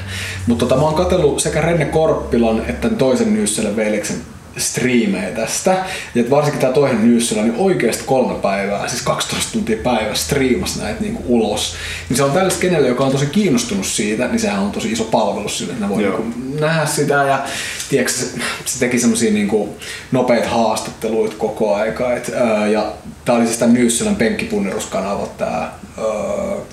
[0.47, 4.14] Mutta tota, mä oon katsellut sekä Renne Korppilan että toisen Nyssylän veljeksen
[4.57, 5.71] striimejä tästä.
[6.15, 10.81] Ja että varsinkin tämä toinen Nyyssylä, niin oikeasti kolme päivää, siis 12 tuntia päivässä striimas
[10.81, 11.75] näitä niinku ulos.
[12.09, 15.05] Niin se on tälle kenelle, joka on tosi kiinnostunut siitä, niin sehän on tosi iso
[15.05, 16.19] palvelus sille, että ne voi Joo.
[16.19, 17.15] niinku nähdä sitä.
[17.15, 17.45] Ja
[17.89, 18.27] tiedätkö, se,
[18.65, 19.77] se teki semmosia niinku
[20.13, 22.13] nopeita haastatteluita koko aika.
[22.13, 22.93] Et, ää, ja
[23.25, 25.73] tää oli siis tämän Nyyssylän penkkipunneruskanava, tää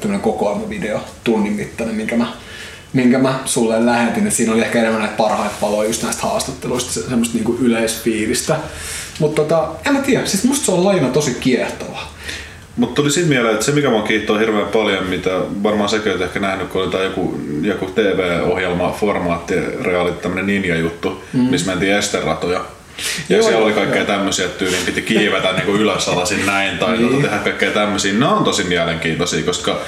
[0.10, 2.34] ää, kokoelmavideo, tunnin mittainen, minkä mä
[2.94, 6.94] minkä mä sulle lähetin, että siinä oli ehkä enemmän näitä parhaita paloja just näistä haastatteluista,
[6.94, 8.56] se, semmoista niinku yleisfiilistä.
[9.20, 12.00] Mutta tota, en mä tiedä, siis musta se on lajina tosi kiehtova.
[12.78, 15.30] Mutta tuli siitä mieleen, että se mikä mua kiihtoo hirveän paljon, mitä
[15.64, 21.24] varmaan sekin olet ehkä nähnyt, kun oli tää joku, joku TV-ohjelma, formaatti, reality, tämmönen ninja-juttu,
[21.34, 21.40] mm.
[21.40, 22.66] missä mentiin esteratoja.
[23.30, 26.98] Ja Joo, siellä oli kaikkea tämmöisiä, että tyyliin piti kiivetä niinku ylös alasin näin tai
[26.98, 27.12] Niin.
[27.12, 27.22] niin.
[27.22, 28.14] tehdä kaikkea tämmöisiä.
[28.14, 29.80] Nämä on tosi mielenkiintoisia, koska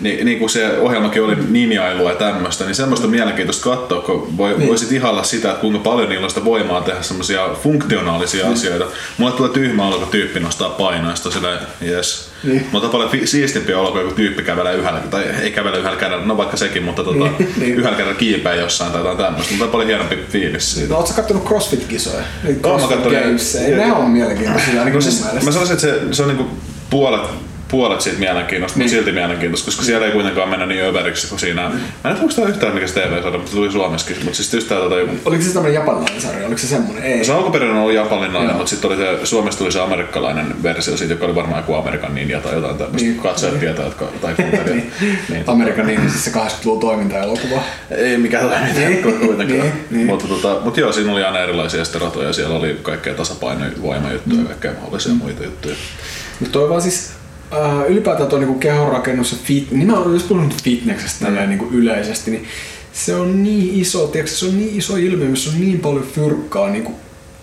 [0.00, 4.36] niin, niin kuin se ohjelmakin oli ninjailua ja tämmöistä, niin semmoista on mielenkiintoista katsoa, kun
[4.36, 4.68] voi, niin.
[4.68, 8.52] voisit ihalla sitä, että kuinka paljon niillä on sitä voimaa tehdä semmoisia funktionaalisia niin.
[8.52, 8.84] asioita.
[9.18, 12.30] Mulle tulee tyhmä olo, kun tyyppi nostaa painoista sille, yes.
[12.42, 12.66] Niin.
[12.72, 16.36] Mutta paljon siistimpiä olo, kun joku tyyppi kävelee yhdellä, tai ei kävele yhdellä kädellä, no
[16.36, 17.36] vaikka sekin, mutta tota, niin.
[17.60, 17.74] niin.
[17.74, 20.88] yhdellä kädellä kiipeä jossain tai jotain tämmöistä, mutta on paljon hienompi fiilis siitä.
[20.88, 22.22] No, ootko kattonut CrossFit-kisoja?
[22.62, 23.58] CrossFit Games.
[23.76, 25.24] Ne on mielenkiintoisia, ainakin no, siis.
[25.44, 26.46] Mä sanoisin, että se, se on niinku
[26.90, 27.30] puolet
[27.70, 28.84] puolet siitä mielenkiinnosta, niin.
[28.84, 31.68] mutta silti mielenkiintoista, koska siellä ei kuitenkaan mennä niin överiksi kuin siinä.
[31.68, 31.74] Mm.
[31.74, 34.16] Mä en tiedä, onko tämä yhtään mikä TV-sarja, mutta se tuli Suomessakin.
[34.24, 35.16] Mutta siis just tää, tota, joku...
[35.24, 36.46] Oliko se tämmöinen japanilainen sarja?
[36.46, 37.04] Oliko se semmoinen?
[37.04, 37.24] Ei.
[37.24, 41.34] Se alkuperäinen oli japanilainen, mutta sitten se, Suomessa tuli se amerikkalainen versio siitä, joka oli
[41.34, 43.08] varmaan joku Amerikan Ninja tai jotain tämmöistä.
[43.08, 43.20] Niin.
[43.20, 43.60] Katsojat niin.
[43.60, 44.66] tietää, jotka, tai kuuntelijat.
[45.00, 45.18] niin.
[45.28, 45.44] niin.
[45.46, 47.62] Amerikan Ninja, siis se 80-luvun toimintaelokuva.
[47.90, 49.02] Ei mikään toiminta niin.
[49.02, 49.48] kuitenkaan.
[49.48, 49.72] niin.
[49.90, 50.06] niin.
[50.06, 52.32] Mutta, tota, mutta joo, siinä oli aina erilaisia ratoja.
[52.32, 54.42] Siellä oli kaikkea tasapainovoimajuttuja mm.
[54.42, 55.74] ja kaikkea mahdollisia muita juttuja.
[56.40, 57.19] Mutta toi vaan siis
[57.52, 61.48] äh, ylipäätään tuo niinku kehonrakennus ja fit, nimenomaan jos puhun fitneksestä mm.
[61.48, 62.44] niinku yleisesti, niin
[62.92, 66.70] se on niin iso, tiedätkö, se on niin iso ilmiö, missä on niin paljon fyrkkaa
[66.70, 66.92] niinku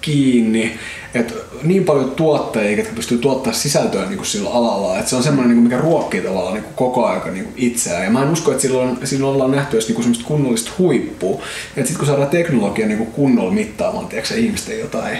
[0.01, 0.79] kiinni,
[1.13, 1.33] että
[1.63, 5.49] niin paljon tuottajia, jotka pystyy tuottamaan sisältöä niin kuin sillä alalla, että se on semmoinen,
[5.49, 8.03] niin kuin, mikä ruokkii tavallaan niin kuin koko aika niin kuin itseään.
[8.03, 11.41] Ja mä en usko, että silloin, silloin ollaan nähty edes niin kuin semmoista kunnollista huippua.
[11.67, 15.19] Että sitten kun saadaan teknologia niin kuin kunnolla mittaamaan, tiedätkö, ihmisten jotain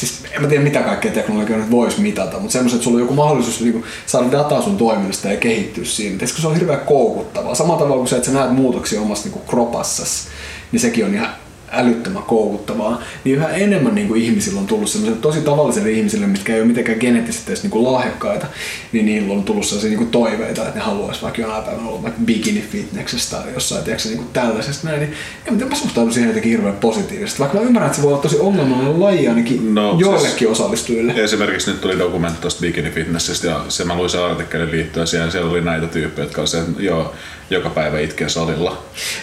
[0.00, 3.02] siis en mä tiedä mitä kaikkea teknologiaa nyt voisi mitata, mutta semmoiset, että sulla on
[3.02, 6.18] joku mahdollisuus niin kuin, saada dataa sun toiminnasta ja kehittyä siinä.
[6.18, 7.54] Tiedätkö, se on hirveän koukuttavaa.
[7.54, 10.28] Samalla tavalla kuin se, että sä näet muutoksia omassa niin kropassasi,
[10.72, 11.30] niin sekin on ihan
[11.72, 16.54] älyttömän koukuttavaa, niin yhä enemmän niin kuin ihmisillä on tullut sellaisille tosi tavallisille ihmisille, mitkä
[16.54, 18.46] ei ole mitenkään geneettisesti edes niin kuin lahjakkaita,
[18.92, 22.02] niin niillä on tullut sellaisia niin kuin toiveita, että ne haluaisi vaikka jonain päivänä olla
[22.02, 25.12] vaikka bikini fitnessistä tai jossain tiedätkö, niin kuin tällaisesta näin, niin
[25.46, 28.22] en tiedä, mä suhtaudun siihen jotenkin hirveän positiivisesti, vaikka mä ymmärrän, että se voi olla
[28.22, 31.12] tosi ongelmallinen laji ainakin no, joillekin siis osallistujille.
[31.16, 35.32] Esimerkiksi nyt tuli dokumentti tuosta bikini fitnessistä ja se mä luin sen artikkelin liittyen siihen,
[35.32, 37.14] siellä oli näitä tyyppejä, jotka olivat joo,
[37.50, 38.82] joka päivä itkee salilla.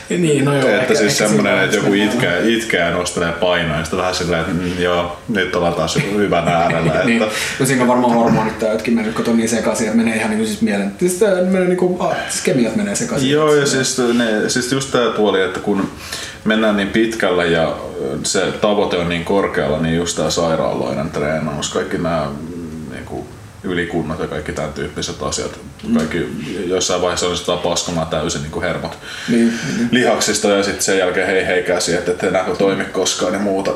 [0.10, 3.84] Niin, no joo, että ehkä, siis semmoinen, että joku itkee, itkee ja nostelee painoa ja
[3.84, 6.94] sitten vähän silleen, että mm, joo, nyt ollaan taas hyvän äärellä.
[7.06, 7.24] niin.
[7.24, 7.36] että...
[7.60, 10.30] No siinä on varmaan hormonit tai jotkin mennyt, kun on niin sekaisin, että menee ihan
[10.30, 11.20] niin kuin siis mielen, siis,
[11.50, 13.32] menee niin kuin, ah, siis kemiat menee sekaisin.
[13.32, 15.90] Joo, ja siis, ne, siis just tämä puoli, että kun
[16.46, 17.78] mennään niin pitkällä ja
[18.24, 22.28] se tavoite on niin korkealla, niin just tämä sairaaloinen treenaus, kaikki nämä
[23.68, 25.60] ylikunnat ja kaikki tämän tyyppiset asiat.
[25.98, 26.30] Kaikki
[26.66, 28.98] jossain vaiheessa onnistutaan paskomaan täysin niin kuin hermot
[29.30, 29.88] niin, niin.
[29.92, 33.72] lihaksista ja sitten sen jälkeen hei hei käsi, että et enää toimi koskaan ja muuta.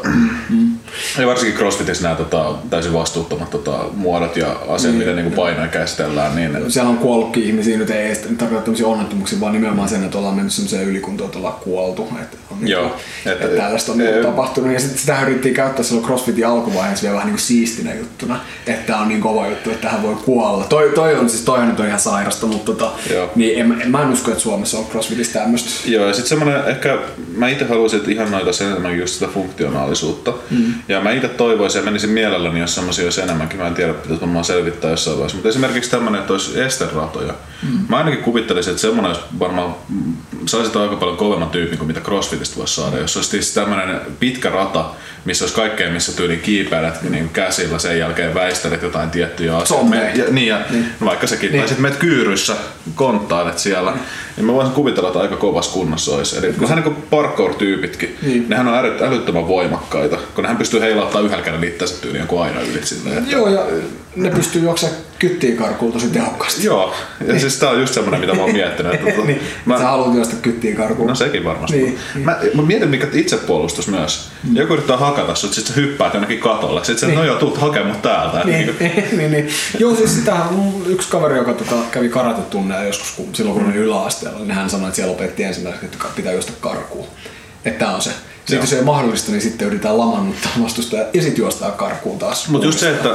[0.49, 0.78] Mm.
[1.20, 5.68] Ja varsinkin CrossFitissä nämä tota, täysin vastuuttomat tota, muodot ja asiat, niin, miten niin painoja
[5.68, 6.36] käsitellään.
[6.36, 6.72] Niin...
[6.72, 10.54] Siellä on kuollutkin ihmisiä, nyt ei tarkoita tämmöisiä onnettomuuksia, vaan nimenomaan sen, että ollaan mennyt
[10.54, 12.08] semmoiseen ylikuntoon, että ollaan kuoltu.
[12.22, 12.86] Että on niin Joo.
[12.86, 14.74] Että, että, että tällaista on e- tapahtunut.
[14.74, 18.88] Ja sitten sitä yritettiin käyttää silloin CrossFitin alkuvaiheessa vielä vähän niin kuin siistinä juttuna, että
[18.88, 20.64] tämä on niin kova juttu, että tähän voi kuolla.
[20.64, 22.92] Toi, toi on siis toihan nyt on ihan sairasta, mutta tota,
[23.36, 25.70] niin en, en, mä en usko, että Suomessa on CrossFitissa tämmöistä.
[25.86, 26.98] Joo, ja sitten semmoinen, ehkä
[27.36, 30.34] mä itse haluaisin, että ihan noita sen enemmän just sitä funktionaalisuutta.
[30.50, 30.74] Mm.
[30.88, 33.60] Ja mä itse toivoisin ja menisin mielelläni, jos semmoisia olisi enemmänkin.
[33.60, 35.36] Mä en tiedä, pitäisi varmaan selvittää jossain vaiheessa.
[35.36, 37.34] Mutta esimerkiksi tämmöinen, että olisi esteratoja.
[37.64, 37.80] Mm.
[37.89, 39.76] Mä ainakin kuvittelisin, että semmoinen olisi varmaan,
[40.46, 42.98] saisi aika paljon kovemman tyypin kuin mitä CrossFitista voisi saada.
[42.98, 44.86] Jos olisi siis tämmöinen pitkä rata,
[45.26, 47.12] missä olisi kaikkea, missä tyyli kiipeilet mm.
[47.12, 49.96] niin käsillä, sen jälkeen väistelet jotain tiettyjä asioita.
[49.96, 50.86] Ja, niin, ja niin.
[51.00, 51.52] No vaikka sekin.
[51.52, 51.60] Niin.
[51.60, 52.56] Tai sitten menet kyyryssä,
[52.96, 53.92] konttailet siellä.
[53.92, 54.04] Niin.
[54.38, 56.38] niin mä voisin kuvitella, että aika kovassa kunnossa olisi.
[56.38, 58.18] Eli vähän niin kuin parkour-tyypitkin.
[58.22, 58.46] Niin.
[58.50, 62.78] Nehän on älyttömän voimakkaita, kun nehän pystyy heilauttamaan yhdellä kädellä itseänsä tyyliin jonkun aina yli.
[62.78, 63.32] Että...
[63.32, 63.66] Joo, ja
[64.16, 66.66] ne pystyy juoksemaan kyttiin karkuun tosi tehokkaasti.
[66.66, 67.40] Joo, ja niin.
[67.40, 68.94] siis tää on just semmoinen, mitä mä oon miettinyt.
[68.94, 69.78] Että, tota, niin, mä...
[69.78, 71.10] Sä haluat juosta kyttiin karkuun.
[71.10, 71.78] No sekin varmasti.
[71.78, 72.26] Niin, niin.
[72.26, 74.30] Mä, mä, mietin, mikä itsepuolustus myös.
[74.44, 74.56] Mm.
[74.56, 76.86] Joku yrittää hakata sut, sit sä hyppäät jonnekin katolle.
[76.86, 77.18] Sit sä, niin.
[77.18, 78.44] no joo, tuut hakemaan mut täältä.
[78.44, 79.50] Niin, niin, niin, niin.
[79.80, 80.50] Joo, siis sitähän
[80.86, 84.88] yksi kaveri, joka tota, kävi karatetunneja joskus, kun, silloin kun oli yläasteella, niin hän sanoi,
[84.88, 87.08] että siellä opetti ensimmäiseksi, että pitää juosta karkuun.
[87.66, 88.12] Että tää on se.
[88.46, 92.50] Sitten jos ei mahdollista, niin sitten yritetään lamannuttaa vastustaja ja sitten juostaa karkuun taas.
[92.50, 93.10] Mutta just se, että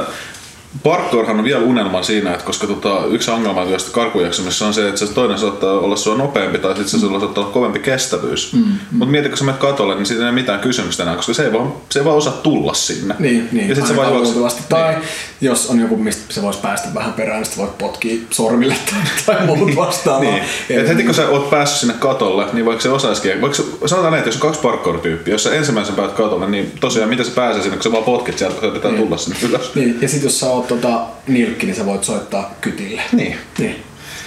[0.83, 4.99] Parkourhan on vielä unelma siinä, että koska tota, yksi ongelma tuosta karkujaksamisessa on se, että
[4.99, 7.19] se toinen saattaa olla sua nopeampi tai sitten se mm.
[7.19, 8.53] saattaa olla kovempi kestävyys.
[8.53, 8.77] Mm, mm.
[8.91, 11.45] Mutta mieti, kun sä menet katolle, niin siitä ei ole mitään kysymystä enää, koska se
[11.45, 13.15] ei vaan, se ei vaan osaa tulla sinne.
[13.19, 13.69] Niin, niin.
[13.69, 14.63] Ja sit se vaan juoksi.
[14.69, 15.03] Tai niin.
[15.41, 18.75] jos on joku, mistä se voisi päästä vähän perään, niin voit potkia sormille
[19.25, 20.21] tai, tai muut vastaavaa.
[20.21, 20.43] niin.
[20.69, 24.19] Et heti kun sä oot päässyt sinne katolle, niin vaikka se osaisikin, vaikka sanotaan näin,
[24.19, 27.61] että jos on kaksi parkour-tyyppiä, jos sä ensimmäisen päät katolle, niin tosiaan miten se pääsee
[27.61, 29.03] sinne, kun sä vaan potkit sieltä, kun sä pitää niin.
[29.03, 29.75] tulla sinne ylös.
[29.75, 29.97] Niin.
[30.01, 33.01] Ja sitten jos sä oot tota, nilkki, niin sä voit soittaa kytille.
[33.11, 33.37] Niin.
[33.57, 33.83] niin.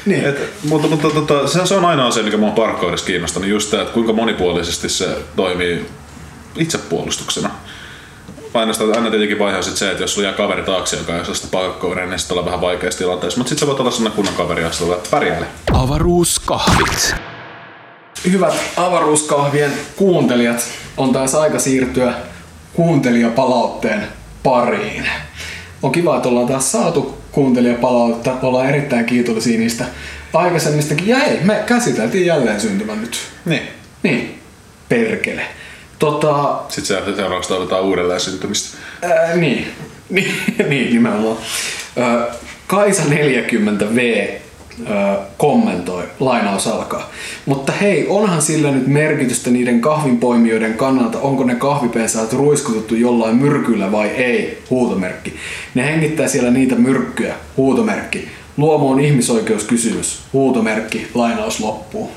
[0.07, 0.25] Niin.
[0.25, 3.83] Et, mutta mutta tota, se, se on aina asia, mikä mua parkkoudessa kiinnostanut, just tämä,
[3.83, 5.87] että kuinka monipuolisesti se toimii
[6.57, 7.51] itsepuolustuksena.
[8.55, 11.35] aina, sitä, aina tietenkin vaihe sit se, että jos sulla jää kaveri taakse, joka ei
[11.35, 13.39] sitä pakkokaveria, niin sitten ollaan vähän vaikeassa tilanteessa.
[13.39, 15.47] Mutta sitten sä voit olla sellainen kunnon kaveri, jos sulla pärjäile.
[15.73, 17.15] Avaruuskahvit.
[18.31, 22.15] Hyvät avaruuskahvien kuuntelijat, on taas aika siirtyä
[22.73, 24.09] kuuntelijapalautteen
[24.43, 25.07] pariin.
[25.83, 28.33] On kiva, että ollaan taas saatu kuuntelijapalautetta.
[28.43, 29.85] Ollaan erittäin kiitollisia niistä
[30.35, 31.09] aikaisemmistakin.
[31.09, 33.19] Ja hei, me käsiteltiin jälleen syntymä nyt.
[33.45, 33.63] Niin.
[34.03, 34.39] Niin,
[34.89, 35.43] perkele.
[35.99, 38.79] Tota, Sitten se seuraavaksi toivotaan uudelleen syntymistä.
[39.03, 39.67] ää, niin,
[40.11, 40.35] niin,
[40.69, 41.37] niin nimenomaan.
[42.67, 44.41] Kaisa 40V ää,
[45.37, 47.11] kommentoi, lainaus alkaa.
[47.47, 53.93] Mutta hei, onhan sillä nyt merkitystä niiden kahvinpoimijoiden kannalta, onko ne kahvipensaat ruiskutettu jollain myrkyllä
[53.93, 55.35] vai ei, huutomerkki.
[55.75, 58.29] Ne hengittää siellä niitä myrkkyjä, huutomerkki.
[58.57, 62.11] Luomo on ihmisoikeuskysymys, huutomerkki, lainaus loppuu.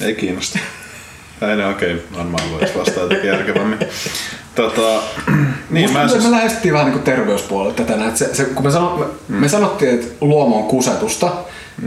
[0.00, 0.58] Ei kiinnosta.
[1.50, 3.78] Ei ne oikein varmaan voisi vastata jotenkin järkevämmin.
[4.54, 5.02] Tota,
[5.70, 8.08] niin, mä Musta siis, me lähestyttiin vähän niin terveyspuolelta tänään.
[8.08, 11.32] Että se, se, kun me, sano, me, me sanottiin, että luomo on kusetusta,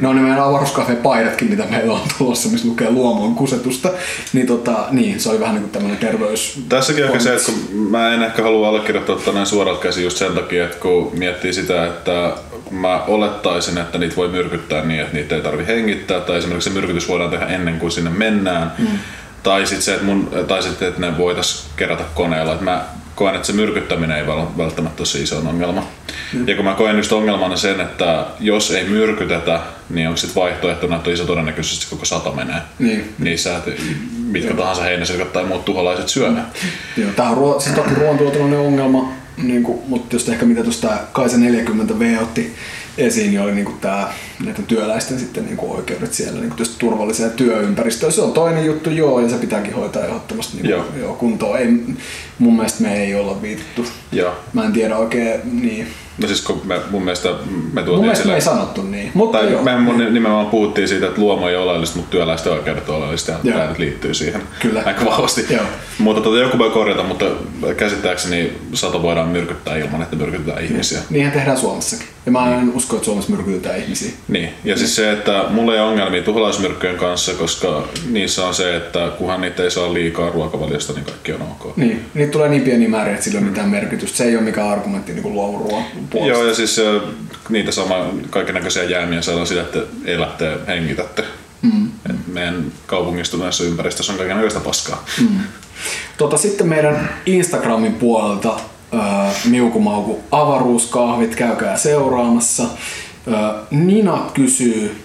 [0.01, 3.89] ne on ne meidän avaruuskahveen paidatkin, mitä meillä on tulossa, missä lukee luomo on kusetusta.
[4.33, 6.59] Niin, tota, niin se oli vähän niin kuin tämmöinen terveys...
[6.69, 10.31] Tässäkin ehkä se, että kun mä en ehkä halua allekirjoittaa näin suoralta käsin just sen
[10.31, 12.33] takia, että kun miettii sitä, että
[12.71, 16.73] mä olettaisin, että niitä voi myrkyttää niin, että niitä ei tarvi hengittää, tai esimerkiksi se
[16.73, 18.87] myrkytys voidaan tehdä ennen kuin sinne mennään, mm.
[19.43, 22.53] tai sitten se, että, mun, tai sitten, että ne voitaisiin kerätä koneella.
[22.53, 22.85] Että mä
[23.15, 25.87] koen, että se myrkyttäminen ei välttämättä ole se iso ongelma.
[26.33, 26.47] Mm.
[26.47, 29.59] Ja kun mä koen just ongelmana sen, että jos ei myrkytetä,
[29.89, 32.61] niin onko sitten vaihtoehtona, että iso todennäköisesti koko sata menee.
[32.79, 33.15] Niin.
[33.19, 33.81] Niin sä, et
[34.25, 36.41] mitkä tahansa heinäsirkat tai muut tuholaiset syö ne.
[36.97, 41.37] Joo, tää on ruo- siis ruoantuotannollinen ongelma, niin kuin, mutta just ehkä mitä tuosta Kaisa
[41.37, 42.55] 40V otti
[42.97, 44.13] esiin, niin oli niin kuin tää,
[44.45, 48.11] näiden työläisten sitten niin kuin oikeudet siellä niin kuin turvalliseen työympäristöön.
[48.11, 50.85] Se on toinen juttu, joo, ja se pitääkin hoitaa ehdottomasti niin Joo.
[50.99, 51.59] joo, kuntoon.
[51.59, 51.67] Ei,
[52.39, 53.85] mun mielestä me ei olla viitattu.
[54.11, 54.35] Joo.
[54.53, 55.87] Mä en tiedä oikein, niin.
[56.17, 59.11] No siis kun me, mun mielestä me Mun tuotiin mielestä me esille, ei sanottu niin.
[59.13, 59.63] Mutta tai joo.
[59.63, 63.31] me mun nimenomaan puhuttiin siitä, että luomo ei ole oleellista, mutta työläisten oikeudet on oleellista
[63.31, 63.57] ja Joo.
[63.57, 64.83] tämä nyt liittyy siihen Kyllä.
[64.85, 65.45] aika vahvasti.
[65.49, 65.63] Joo.
[65.99, 67.25] Mutta tota, joku voi korjata, mutta
[67.77, 70.99] käsittääkseni sato voidaan myrkyttää ilman, että myrkytetään ihmisiä.
[71.09, 72.07] Niinhän tehdään Suomessakin.
[72.25, 74.11] Ja mä en usko, että Suomessa myrkytetään ihmisiä.
[74.27, 78.75] Niin, ja siis se, että mulla ei ole ongelmia tuholaismyrkkyjen kanssa, koska niissä on se,
[78.75, 81.77] että kunhan niitä ei saa liikaa ruokavaliosta, niin kaikki on ok.
[81.77, 84.17] Niin, niitä tulee niin pieni määrä, että sillä ei ole mitään merkitystä.
[84.17, 86.39] Se ei ole mikään argumentti niin kuin luomuruoan puolesta.
[86.39, 86.81] Joo, ja siis
[87.49, 87.95] niitä sama
[88.29, 91.23] kaikenlaisia jäämiä saadaan sitä, että elätte hengitätte.
[91.61, 91.87] Mm.
[92.09, 95.05] Et meidän kaupungistuneessa ympäristössä on kaikenlaista paskaa.
[95.21, 95.39] Mm.
[96.17, 98.59] Tota, sitten meidän Instagramin puolelta
[99.49, 102.63] Miukumauku avaruuskahvit, käykää seuraamassa.
[102.63, 105.03] Äh, Nina kysyy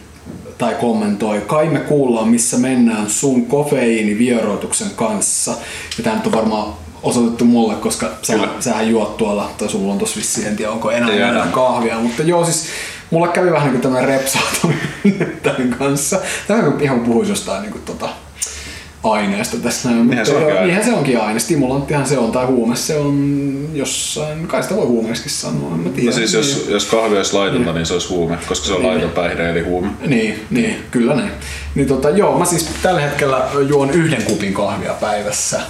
[0.59, 5.51] tai kommentoi, kai me kuullaan missä mennään sun kofeiinivieroituksen kanssa.
[5.99, 6.73] Ja tämä nyt on varmaan
[7.03, 8.49] osoitettu mulle, koska sä, Kyllä.
[8.61, 11.99] sähän juot tuolla, tai sulla on tossa vissiin, en tiedä onko enää, Ei enää kahvia,
[11.99, 12.67] mutta joo siis
[13.11, 16.21] mulle kävi vähän niin kuin tämmöinen repsautuminen tämän kanssa.
[16.49, 18.09] Tämä on ihan kuin puhuisi jostain niin kuin tota,
[19.13, 20.07] aineesta tässä näin.
[20.07, 20.85] Niinhän se mutta onkin aine.
[20.85, 21.41] se onkin aine.
[21.41, 25.89] Stimulanttihan se on, tai huume se on jossain, kai sitä voi huumeeksikin sanoa, en mä
[25.89, 26.11] tiedä.
[26.11, 29.11] No siis jos, jos kahvi olisi laitonta, niin se olisi huume, koska se on laiton
[29.11, 29.89] päihde eli huume.
[30.07, 31.31] Niin, niin, kyllä näin.
[31.75, 35.61] Niin tota, joo, mä siis tällä hetkellä juon yhden kupin kahvia päivässä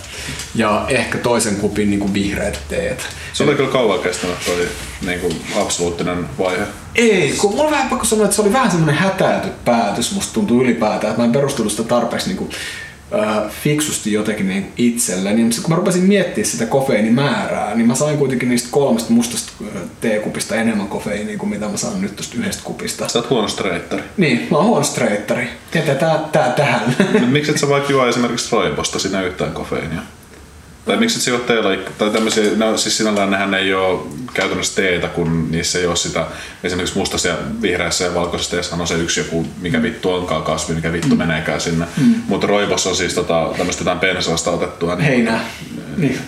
[0.55, 3.07] ja ehkä toisen kupin niin kuin vihreät teet.
[3.33, 4.69] Se oli kyllä kauan kestänyt toi
[5.07, 6.65] niin kuin absoluuttinen vaihe.
[6.95, 10.35] Ei, kun mulla on vähän pakko sanoa, että se oli vähän semmoinen hätäilty päätös, musta
[10.35, 12.51] tuntuu ylipäätään, että mä en perustellut sitä tarpeeksi niin kuin,
[13.63, 15.37] fiksusti jotenkin niin itselleni.
[15.37, 19.53] Niin sit kun mä rupesin miettimään sitä kofeiinimäärää, niin mä sain kuitenkin niistä kolmesta mustasta
[20.01, 23.09] teekupista enemmän kofeiinia kuin mitä mä saan nyt tosta yhdestä kupista.
[23.09, 24.03] Sä oot huono streittari.
[24.17, 25.49] Niin, mä oon huono streittari.
[25.75, 26.97] Jätetään tää tähän.
[27.21, 30.03] No, miksi et sä vaikka juo esimerkiksi roibosta siinä yhtään kofeiinia?
[30.89, 34.01] Tai miksi et sä juo teillä, tai tämmöisiä, no siis sinällään nehän ei ole
[34.35, 36.27] käytännössä teetä, kun niissä ei ole sitä,
[36.65, 40.75] esimerkiksi mustassa ja vihreässä ja valkoisessa teessä on se yksi joku, mikä vittu onkaan kasvi,
[40.75, 41.19] mikä vittu mm.
[41.19, 41.87] meneekään sinne.
[41.97, 42.15] Mm.
[42.29, 44.95] Mutta roibossa on siis tota, tämmöistä jotain pensaasta otettua.
[44.95, 45.45] Niin Heinää.
[45.97, 46.19] Niin.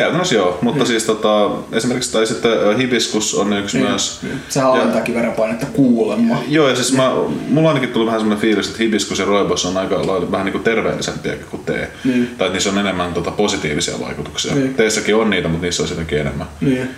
[0.00, 4.20] Käytännössä joo, mutta siis tota, esimerkiksi tai sitten hibiskus on yksi myös.
[4.48, 6.42] Sehän alentaakin verenpainetta kuulemma.
[6.48, 7.10] Joo, ja siis mä,
[7.48, 10.44] mulla on ainakin tullut vähän semmoinen fiilis, että hibiskus ja roibos on aika lailla vähän
[10.44, 11.92] niin kuin terveellisempiäkin kuin tee.
[12.04, 12.26] Niin.
[12.26, 14.54] Tai että niissä on enemmän tota, positiivisia vaikutuksia.
[14.54, 14.74] Niin.
[14.74, 16.46] Teessäkin on niitä, mutta niissä on jotenkin enemmän.
[16.60, 16.90] Niin.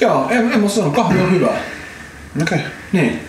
[0.00, 1.46] Joo, en, en mä sano, kahvi on hyvä.
[1.46, 1.58] Okei.
[2.42, 2.58] Okay.
[2.92, 3.20] Niin.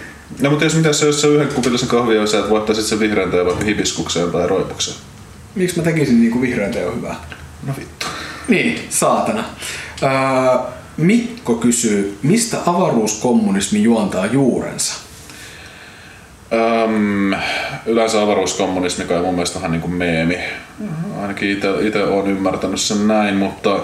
[0.42, 3.32] No mutta jos, mitäs, jos sä yhden kupillisen kahvia ja sä et voittaisit sen vihreän
[3.32, 4.98] teen vaikka hibiskukseen tai roibokseen?
[5.56, 7.16] Miksi mä tekisin niinku vihreän teo hyvää?
[7.68, 7.95] No vittu.
[8.48, 9.44] Niin, saatana.
[10.04, 10.10] Öö,
[10.98, 14.94] Mikko kysyy, mistä avaruuskommunismi juontaa juurensa?
[16.54, 17.34] Öm,
[17.86, 20.38] yleensä avaruuskommunismi kai mun mielestä vähän niin kuin meemi.
[21.22, 21.52] Ainakin
[21.82, 23.80] itse olen ymmärtänyt sen näin, mutta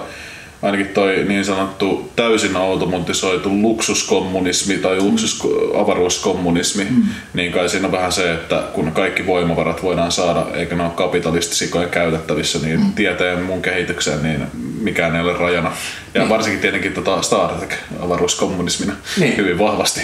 [0.62, 5.42] ainakin toi niin sanottu täysin automatisoitu luksuskommunismi tai luksus
[5.74, 7.02] avaruuskommunismi, mm.
[7.34, 10.92] niin kai siinä on vähän se, että kun kaikki voimavarat voidaan saada, eikä ne ole
[10.94, 12.92] kapitalistisikojen käytettävissä, niin mm.
[12.92, 14.46] tieteen mun kehitykseen, niin
[14.80, 15.72] mikään ei ole rajana.
[16.14, 16.28] Ja niin.
[16.28, 19.36] varsinkin tietenkin tota Star Trek avaruuskommunismina niin.
[19.36, 20.00] hyvin vahvasti.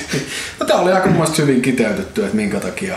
[0.60, 2.96] No tää oli aika mun hyvin kiteytetty, että minkä takia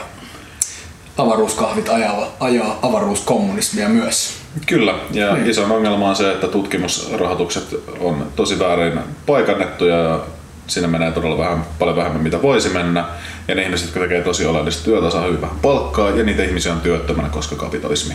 [1.17, 4.33] avaruuskahvit ajaa, ajaa avaruuskommunismia myös.
[4.65, 5.49] Kyllä, ja niin.
[5.49, 7.63] iso ongelma on se, että tutkimusrahoitukset
[7.99, 10.19] on tosi väärin paikannettuja ja
[10.67, 13.05] siinä menee todella vähän, paljon vähemmän mitä voisi mennä.
[13.47, 16.73] Ja ne ihmiset, jotka tekee tosi oleellista työtä, saa hyvin vähän palkkaa ja niitä ihmisiä
[16.73, 18.13] on työttömänä, koska kapitalismi.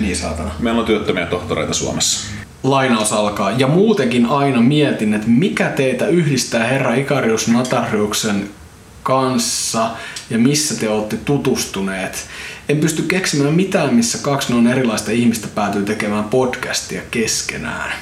[0.00, 0.50] Niin saatana.
[0.58, 2.28] Meillä on työttömiä tohtoreita Suomessa.
[2.62, 3.50] Lainaus alkaa.
[3.50, 8.48] Ja muutenkin aina mietin, että mikä teitä yhdistää herra Ikarius Natariuksen
[9.02, 9.90] kanssa
[10.30, 12.26] ja missä te olette tutustuneet.
[12.68, 17.92] En pysty keksimään mitään, missä kaksi noin erilaista ihmistä päätyy tekemään podcastia keskenään.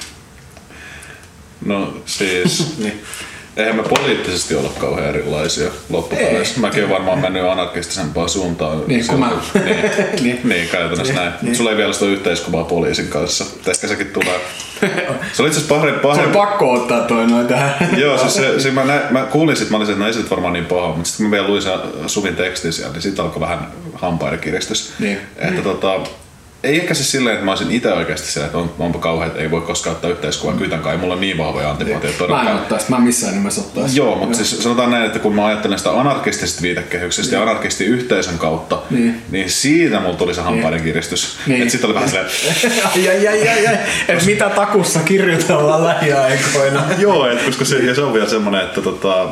[1.65, 3.01] No siis, niin.
[3.57, 6.59] Eihän me poliittisesti olla kauhean erilaisia loppupeleissä.
[6.59, 8.83] Mäkin olen varmaan mennyt anarkistisempaan suuntaan.
[8.87, 9.31] Niin kuin mä.
[9.53, 9.75] Niin,
[10.23, 10.39] niin.
[10.43, 11.33] niin käytännössä niin, näin.
[11.41, 11.55] Niin.
[11.55, 13.45] Sulla ei vielä sitä yhteiskuvaa poliisin kanssa.
[13.67, 14.39] Ehkä sekin tulee.
[15.33, 16.23] Se oli itse asiassa pahre, pahre...
[16.23, 17.73] Se oli pakko ottaa toi noin tähän.
[17.97, 20.29] Joo, siis se, se mä, nä, mä kuulin sit, mä olisin, että no ei se
[20.29, 23.23] varmaan niin paha, mutta sitten kun mä vielä luin sen Suvin tekstin siellä, niin siitä
[23.23, 24.93] alkoi vähän hampaiden kiristys.
[24.99, 25.17] Niin.
[25.35, 25.63] Että niin.
[25.63, 25.99] tota,
[26.67, 29.41] ei ehkä siis silleen, että mä olisin itse oikeasti silleen, että on, onpa kauhean, että
[29.41, 30.59] ei voi koskaan ottaa yhteiskuvaa mm.
[30.59, 32.27] kytän ei mulla on niin vahvoja antipatioita.
[32.27, 33.97] Mä en ottaisi, mä missään nimessä ottaisi.
[33.97, 37.45] Joo, mutta siis sanotaan näin, että kun mä ajattelen sitä anarkistisesta viitekehyksestä niin.
[37.45, 39.21] ja anarkistiyhteisön kautta, niin.
[39.31, 40.83] niin siitä mulla tuli se hampaiden niin.
[40.83, 41.37] kiristys.
[41.47, 41.61] Niin.
[41.61, 42.29] Että sitten oli vähän silleen...
[42.95, 43.77] ai, ai, ai, ai, ai.
[44.07, 46.83] Et mitä takussa kirjoitellaan lähiaikoina.
[46.97, 49.29] Joo, et koska se, ja se on vielä semmoinen, että tota,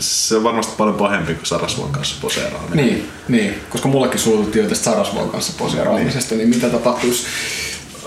[0.00, 2.86] se on varmasti paljon pahempi kuin Sarasvuon kanssa poseeraaminen.
[2.86, 6.50] Niin, niin, koska mullekin suututtiin jo tästä Sarasvuon kanssa poseeraamisesta, niin.
[6.50, 7.26] niin mitä tapahtuisi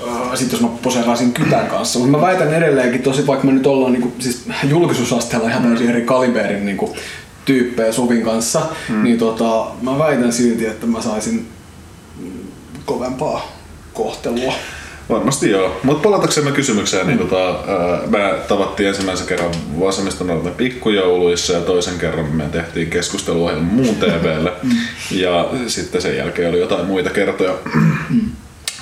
[0.08, 2.00] äh, sitten jos mä poseeraisin kytän kanssa.
[2.00, 6.02] Mutta mä väitän edelleenkin, tosi vaikka me nyt ollaan niinku, siis julkisuusasteella ihan täysin eri
[6.02, 6.96] kaliberin niinku,
[7.46, 9.04] tyyppejä Suvin kanssa, mm.
[9.04, 11.48] niin tota, mä väitän silti, että mä saisin
[12.86, 13.52] kovempaa
[13.94, 14.54] kohtelua.
[15.10, 15.80] Varmasti joo.
[15.84, 17.28] Mutta palataksemme kysymykseen, niin mm.
[17.28, 23.96] tota, ää, me tavattiin ensimmäisen kerran vasemmiston pikkujouluissa ja toisen kerran me tehtiin keskusteluohjelma muun
[23.96, 24.54] TVlle.
[24.64, 24.72] Mm.
[25.12, 27.54] ja sitten sen jälkeen oli jotain muita kertoja.
[28.10, 28.22] Mm.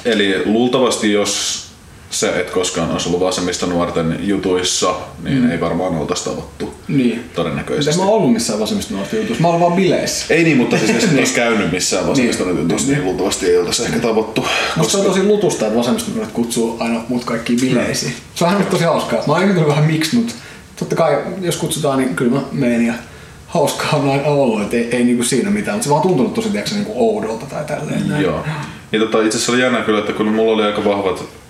[0.05, 1.70] Eli luultavasti jos
[2.11, 5.51] se et koskaan olisi ollut vasemmista nuorten jutuissa, niin mm.
[5.51, 6.73] ei varmaan oltaisi tavattu.
[6.87, 7.23] Niin.
[7.35, 7.91] Todennäköisesti.
[7.91, 9.41] Mitä mä ollut missään vasemmista nuorten jutuissa?
[9.41, 10.25] Mä oon vaan bileissä.
[10.29, 12.57] Ei niin, mutta siis jos olisi käynyt missään vasemmista niin.
[12.57, 14.41] jutuissa, niin, niin luultavasti ei oltaisi ehkä tavattu.
[14.77, 14.91] Koska...
[14.91, 18.13] se on tosi lutusta, että vasemmista nuoret kutsuu aina mut kaikkiin bileisiin.
[18.35, 19.23] Se on tosi hauskaa.
[19.27, 20.33] Mä oon vähän miksi, mutta
[20.79, 22.93] totta kai jos kutsutaan, niin kyllä mä menen ja
[23.47, 26.49] hauskaa on aina ollut, että ei, ei niinku siinä mitään, mutta se vaan tuntunut tosi
[26.49, 28.21] tiiäksä, niinku oudolta tai tälleen.
[28.21, 28.45] Joo.
[28.91, 31.40] Ja tota, itse asiassa oli jännä kyllä, että kun mulla oli aika vahvat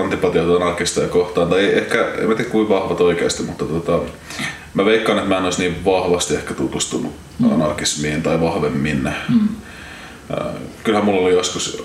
[0.00, 4.00] antipatiota anarkisteja kohtaan, tai ehkä, en tiedä kuinka vahvat oikeasti, mutta tota,
[4.74, 7.52] mä veikkaan, että mä en olisi niin vahvasti ehkä tutustunut mm.
[7.52, 9.12] anarkismiin tai vahvemmin.
[9.28, 9.48] Mm.
[10.84, 11.84] Kyllähän mulla oli joskus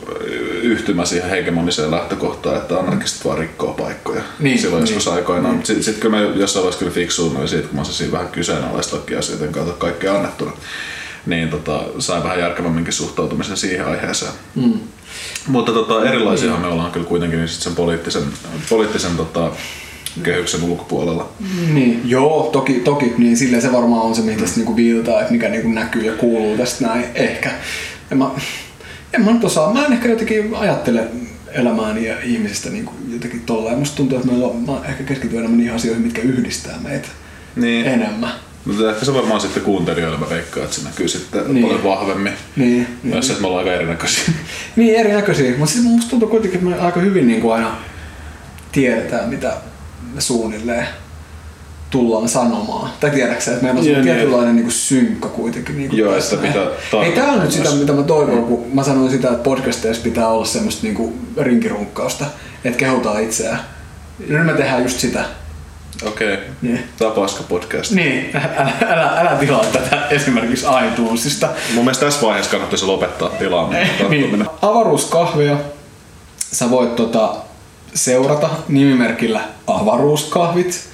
[0.61, 5.55] yhtymä siihen hegemoniseen lähtökohtaan, että anarkistit vaan rikkoo paikkoja niin, silloin niin, joskus aikoinaan.
[5.55, 5.65] Niin.
[5.65, 9.51] Sitten sit kyllä mä jossain vaiheessa kyllä fiksuun siitä, kun mä osasin vähän kyseenalaistakin asioiden
[9.51, 10.51] kautta kaikkea annettuna.
[11.25, 14.31] Niin tota, sain vähän järkevämminkin suhtautumisen siihen aiheeseen.
[14.55, 14.79] Mm.
[15.47, 18.23] Mutta tota, erilaisia me ollaan kyllä kuitenkin niin sen poliittisen,
[18.69, 19.51] poliittisen tota,
[20.23, 21.29] kehyksen ulkopuolella.
[21.73, 25.31] Niin, joo, toki, toki niin silleen se varmaan on se, mihin tästä niinku viiltaa, että
[25.31, 27.51] mikä niinku näkyy ja kuuluu tästä näin, ehkä.
[28.11, 28.29] En mä,
[29.13, 31.07] en mä nyt osaa, mä en ehkä jotenkin ajattele
[31.51, 33.79] elämääni ja ihmisistä niin kuin jotenkin tolleen.
[33.79, 37.07] Musta tuntuu, että meillä on, mä ehkä keskityn enemmän niihin asioihin, mitkä yhdistää meitä
[37.55, 37.85] niin.
[37.85, 38.31] enemmän.
[38.65, 41.65] Mutta ehkä se varmaan sitten kuuntelijoilla mä veikkaan, että se näkyy sitten niin.
[41.65, 42.33] paljon vahvemmin.
[42.55, 42.87] Niin.
[43.03, 43.31] Myös niin.
[43.31, 44.23] että me ollaan aika erinäköisiä.
[44.75, 45.57] niin, erinäköisiä.
[45.57, 47.77] Mutta siis musta tuntuu kuitenkin, että me aika hyvin niin kuin aina
[48.71, 49.53] tiedetään, mitä
[50.13, 50.87] me suunnilleen
[51.89, 52.91] tullaan sanomaan.
[52.99, 55.77] Tai tiedätkö että meillä on yeah, tietynlainen niin kuin synkka kuitenkin.
[55.77, 56.59] Niin Joo, että mitä
[57.03, 60.27] Ei tämä on nyt sitä, mitä mä toivon, kun mä sanoin sitä, että podcasteissa pitää
[60.27, 62.25] olla semmoista niin rinkirunkkausta,
[62.63, 63.59] että kehutaan itseään.
[64.27, 65.25] Ja nyt me tehdään just sitä.
[66.05, 66.33] Okei.
[66.33, 66.45] Okay.
[66.61, 66.83] Niin.
[66.97, 67.91] Tämä on paska podcast.
[67.91, 71.49] Niin, älä, älä, älä tilaa tätä esimerkiksi iTunesista.
[71.73, 73.89] Mun mielestä tässä vaiheessa kannattaisi lopettaa tilaaminen.
[74.09, 74.45] niin.
[74.61, 75.57] Avaruuskahveja
[76.37, 77.35] sä voit tota,
[77.93, 80.89] seurata nimimerkillä Avaruuskahvit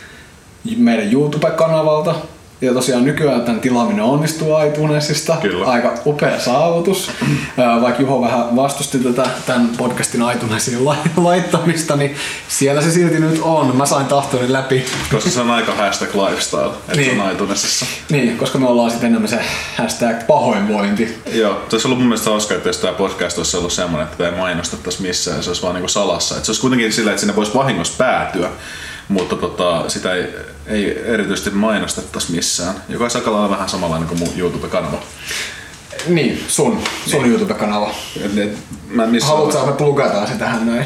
[0.78, 2.16] meidän YouTube-kanavalta.
[2.62, 5.38] Ja tosiaan nykyään tämän tilaaminen onnistuu iTunesista.
[5.42, 5.66] Kyllä.
[5.66, 7.12] Aika upea saavutus.
[7.82, 12.16] Vaikka Juho vähän vastusti tätä tämän podcastin iTunesiin la- laittamista, niin
[12.48, 13.76] siellä se silti nyt on.
[13.78, 14.86] Mä sain tahtoni läpi.
[15.12, 17.16] Koska se on aika hashtag lifestyle, että Niin.
[17.16, 17.86] se on iTunesissa.
[18.10, 19.40] Niin, koska me ollaan sitten enemmän se
[19.78, 21.18] hashtag pahoinvointi.
[21.34, 24.18] Joo, se olisi ollut mun mielestä hauska, että jos tämä podcast olisi ollut semmoinen, että
[24.18, 26.36] tätä ei mainostettaisi missään, se olisi vaan niinku salassa.
[26.36, 28.50] Että se olisi kuitenkin sillä, että sinne voisi vahingossa päätyä,
[29.10, 30.28] mutta tota, sitä ei,
[30.68, 32.76] ei erityisesti mainostettaisi missään.
[32.90, 35.00] Joka aika lailla vähän samanlainen kuin mun YouTube-kanava.
[36.08, 37.32] Niin, sun, sun niin.
[37.32, 37.92] YouTube-kanava.
[38.26, 38.58] Et, et,
[38.90, 40.86] mä Haluatko että me plugataan se tähän näin?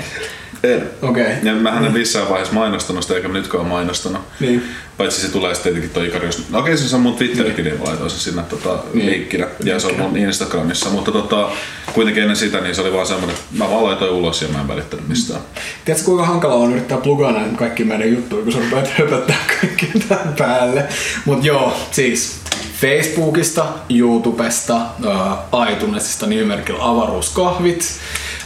[0.64, 0.90] En.
[1.02, 1.26] Okei.
[1.44, 4.22] Ja mä en missään vaiheessa mainostanut sitä, eikä mä nytkään mainostanut.
[4.40, 4.64] Niin.
[4.98, 6.50] Paitsi se tulee sitten tietenkin toi Ikarius.
[6.50, 9.06] No okei, se on mun Twitterikin, niin laitoin sen sinne tota, Niin.
[9.12, 9.48] linkkinä.
[9.64, 10.90] Ja se on mun Instagramissa.
[10.90, 11.50] Mutta tota,
[11.94, 14.62] kuitenkin ennen sitä, niin se oli vaan semmoinen, että mä vaan laitoin ulos ja mä
[14.62, 15.42] en välittänyt mistään.
[15.86, 19.92] Tiedätkö kuinka hankalaa on yrittää plugaa näitä kaikki meidän juttuja, kun sä rupeat höpöttää kaikki
[20.10, 20.84] tämän päälle.
[21.26, 22.43] Mut joo, siis
[22.82, 27.86] Facebookista, YouTubesta, äh, iTunesista nimimerkillä avaruuskahvit.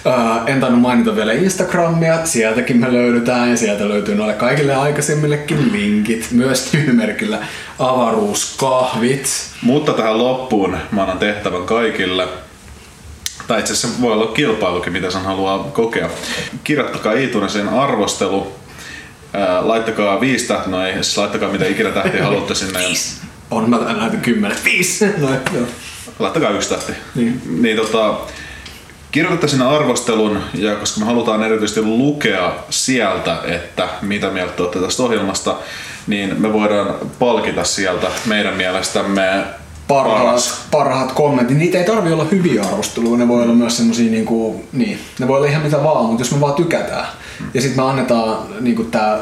[0.08, 5.72] Äh, en tainnut mainita vielä Instagramia, sieltäkin me löydetään ja sieltä löytyy noille kaikille aikaisemmillekin
[5.72, 6.28] linkit.
[6.32, 7.40] Myös nimimerkillä
[7.80, 9.30] avaruuskahvit.
[9.62, 12.28] Mutta tähän loppuun mä annan tehtävän kaikille.
[13.48, 16.10] Tai itse asiassa voi olla kilpailukin, mitä sen haluaa kokea.
[16.64, 18.52] Kirjoittakaa iTunesiin arvostelu.
[19.34, 22.80] Ää, laittakaa viisi tähtiä, no ei, siis laittakaa mitä ikinä tähtiä haluatte sinne.
[23.52, 24.58] On, mä näytän kymmenen.
[24.64, 25.06] Viisi!
[25.06, 25.66] No, joo.
[26.20, 26.92] laittakaa yksi tähti.
[27.16, 27.42] Niin.
[27.62, 28.16] niin tota,
[29.12, 34.80] kirjoitatte sinne arvostelun, ja koska me halutaan erityisesti lukea sieltä, että mitä mieltä te olette
[34.80, 35.56] tästä ohjelmasta,
[36.08, 39.44] niin me voidaan palkita sieltä meidän mielestämme
[39.88, 40.66] parhaat, paras.
[40.72, 41.58] parhaat kommentit.
[41.58, 45.38] Niitä ei tarvi olla hyviä arvosteluja, ne voi olla myös semmosia niinku, niin, ne voi
[45.38, 47.08] olla ihan mitä vaan, mutta jos me vaan tykätään.
[47.54, 49.20] Ja sitten me annetaan niinku tää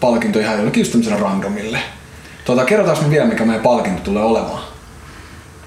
[0.00, 1.78] palkinto ihan jollekin just tämmöiselle randomille.
[2.46, 4.62] Tota, kerrotaanko me vielä, mikä meidän palkinto tulee olemaan?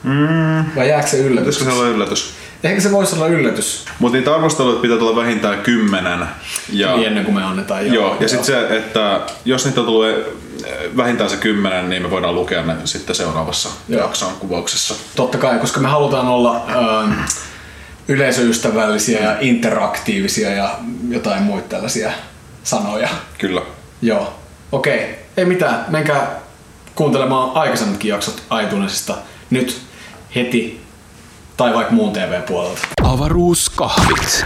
[0.04, 1.56] Mm, Vai jääkö se yllätys?
[1.58, 2.34] pitäisikö se olla yllätys?
[2.64, 6.26] Ehkä se voisi olla yllätys Mutta niitä arvosteluita pitää tulla vähintään kymmenen.
[6.70, 7.86] Ja, niin ennen kuin me annetaan.
[7.86, 10.26] joo, joo, ja sitten se, että jos niitä tulee
[10.98, 14.02] vähintään se kymmenen, niin me voidaan lukea ne sitten seuraavassa Joo.
[14.02, 14.96] jakson kuvauksessa.
[15.16, 17.12] Totta kai, koska me halutaan olla ähm,
[18.08, 20.76] yleisöystävällisiä ja interaktiivisia ja
[21.10, 22.12] jotain muita tällaisia
[22.64, 23.10] sanoja.
[23.38, 23.62] Kyllä.
[24.02, 24.34] Joo.
[24.72, 25.20] Okei.
[25.38, 25.86] Ei mitään.
[25.88, 26.40] Menkää
[27.00, 29.18] kuuntelemaan aikaisemmatkin jaksot iTunesista
[29.50, 29.82] nyt
[30.36, 30.82] heti
[31.58, 32.80] tai vaikka muun TV-puolelta.
[33.04, 34.46] Avaruuskahvit.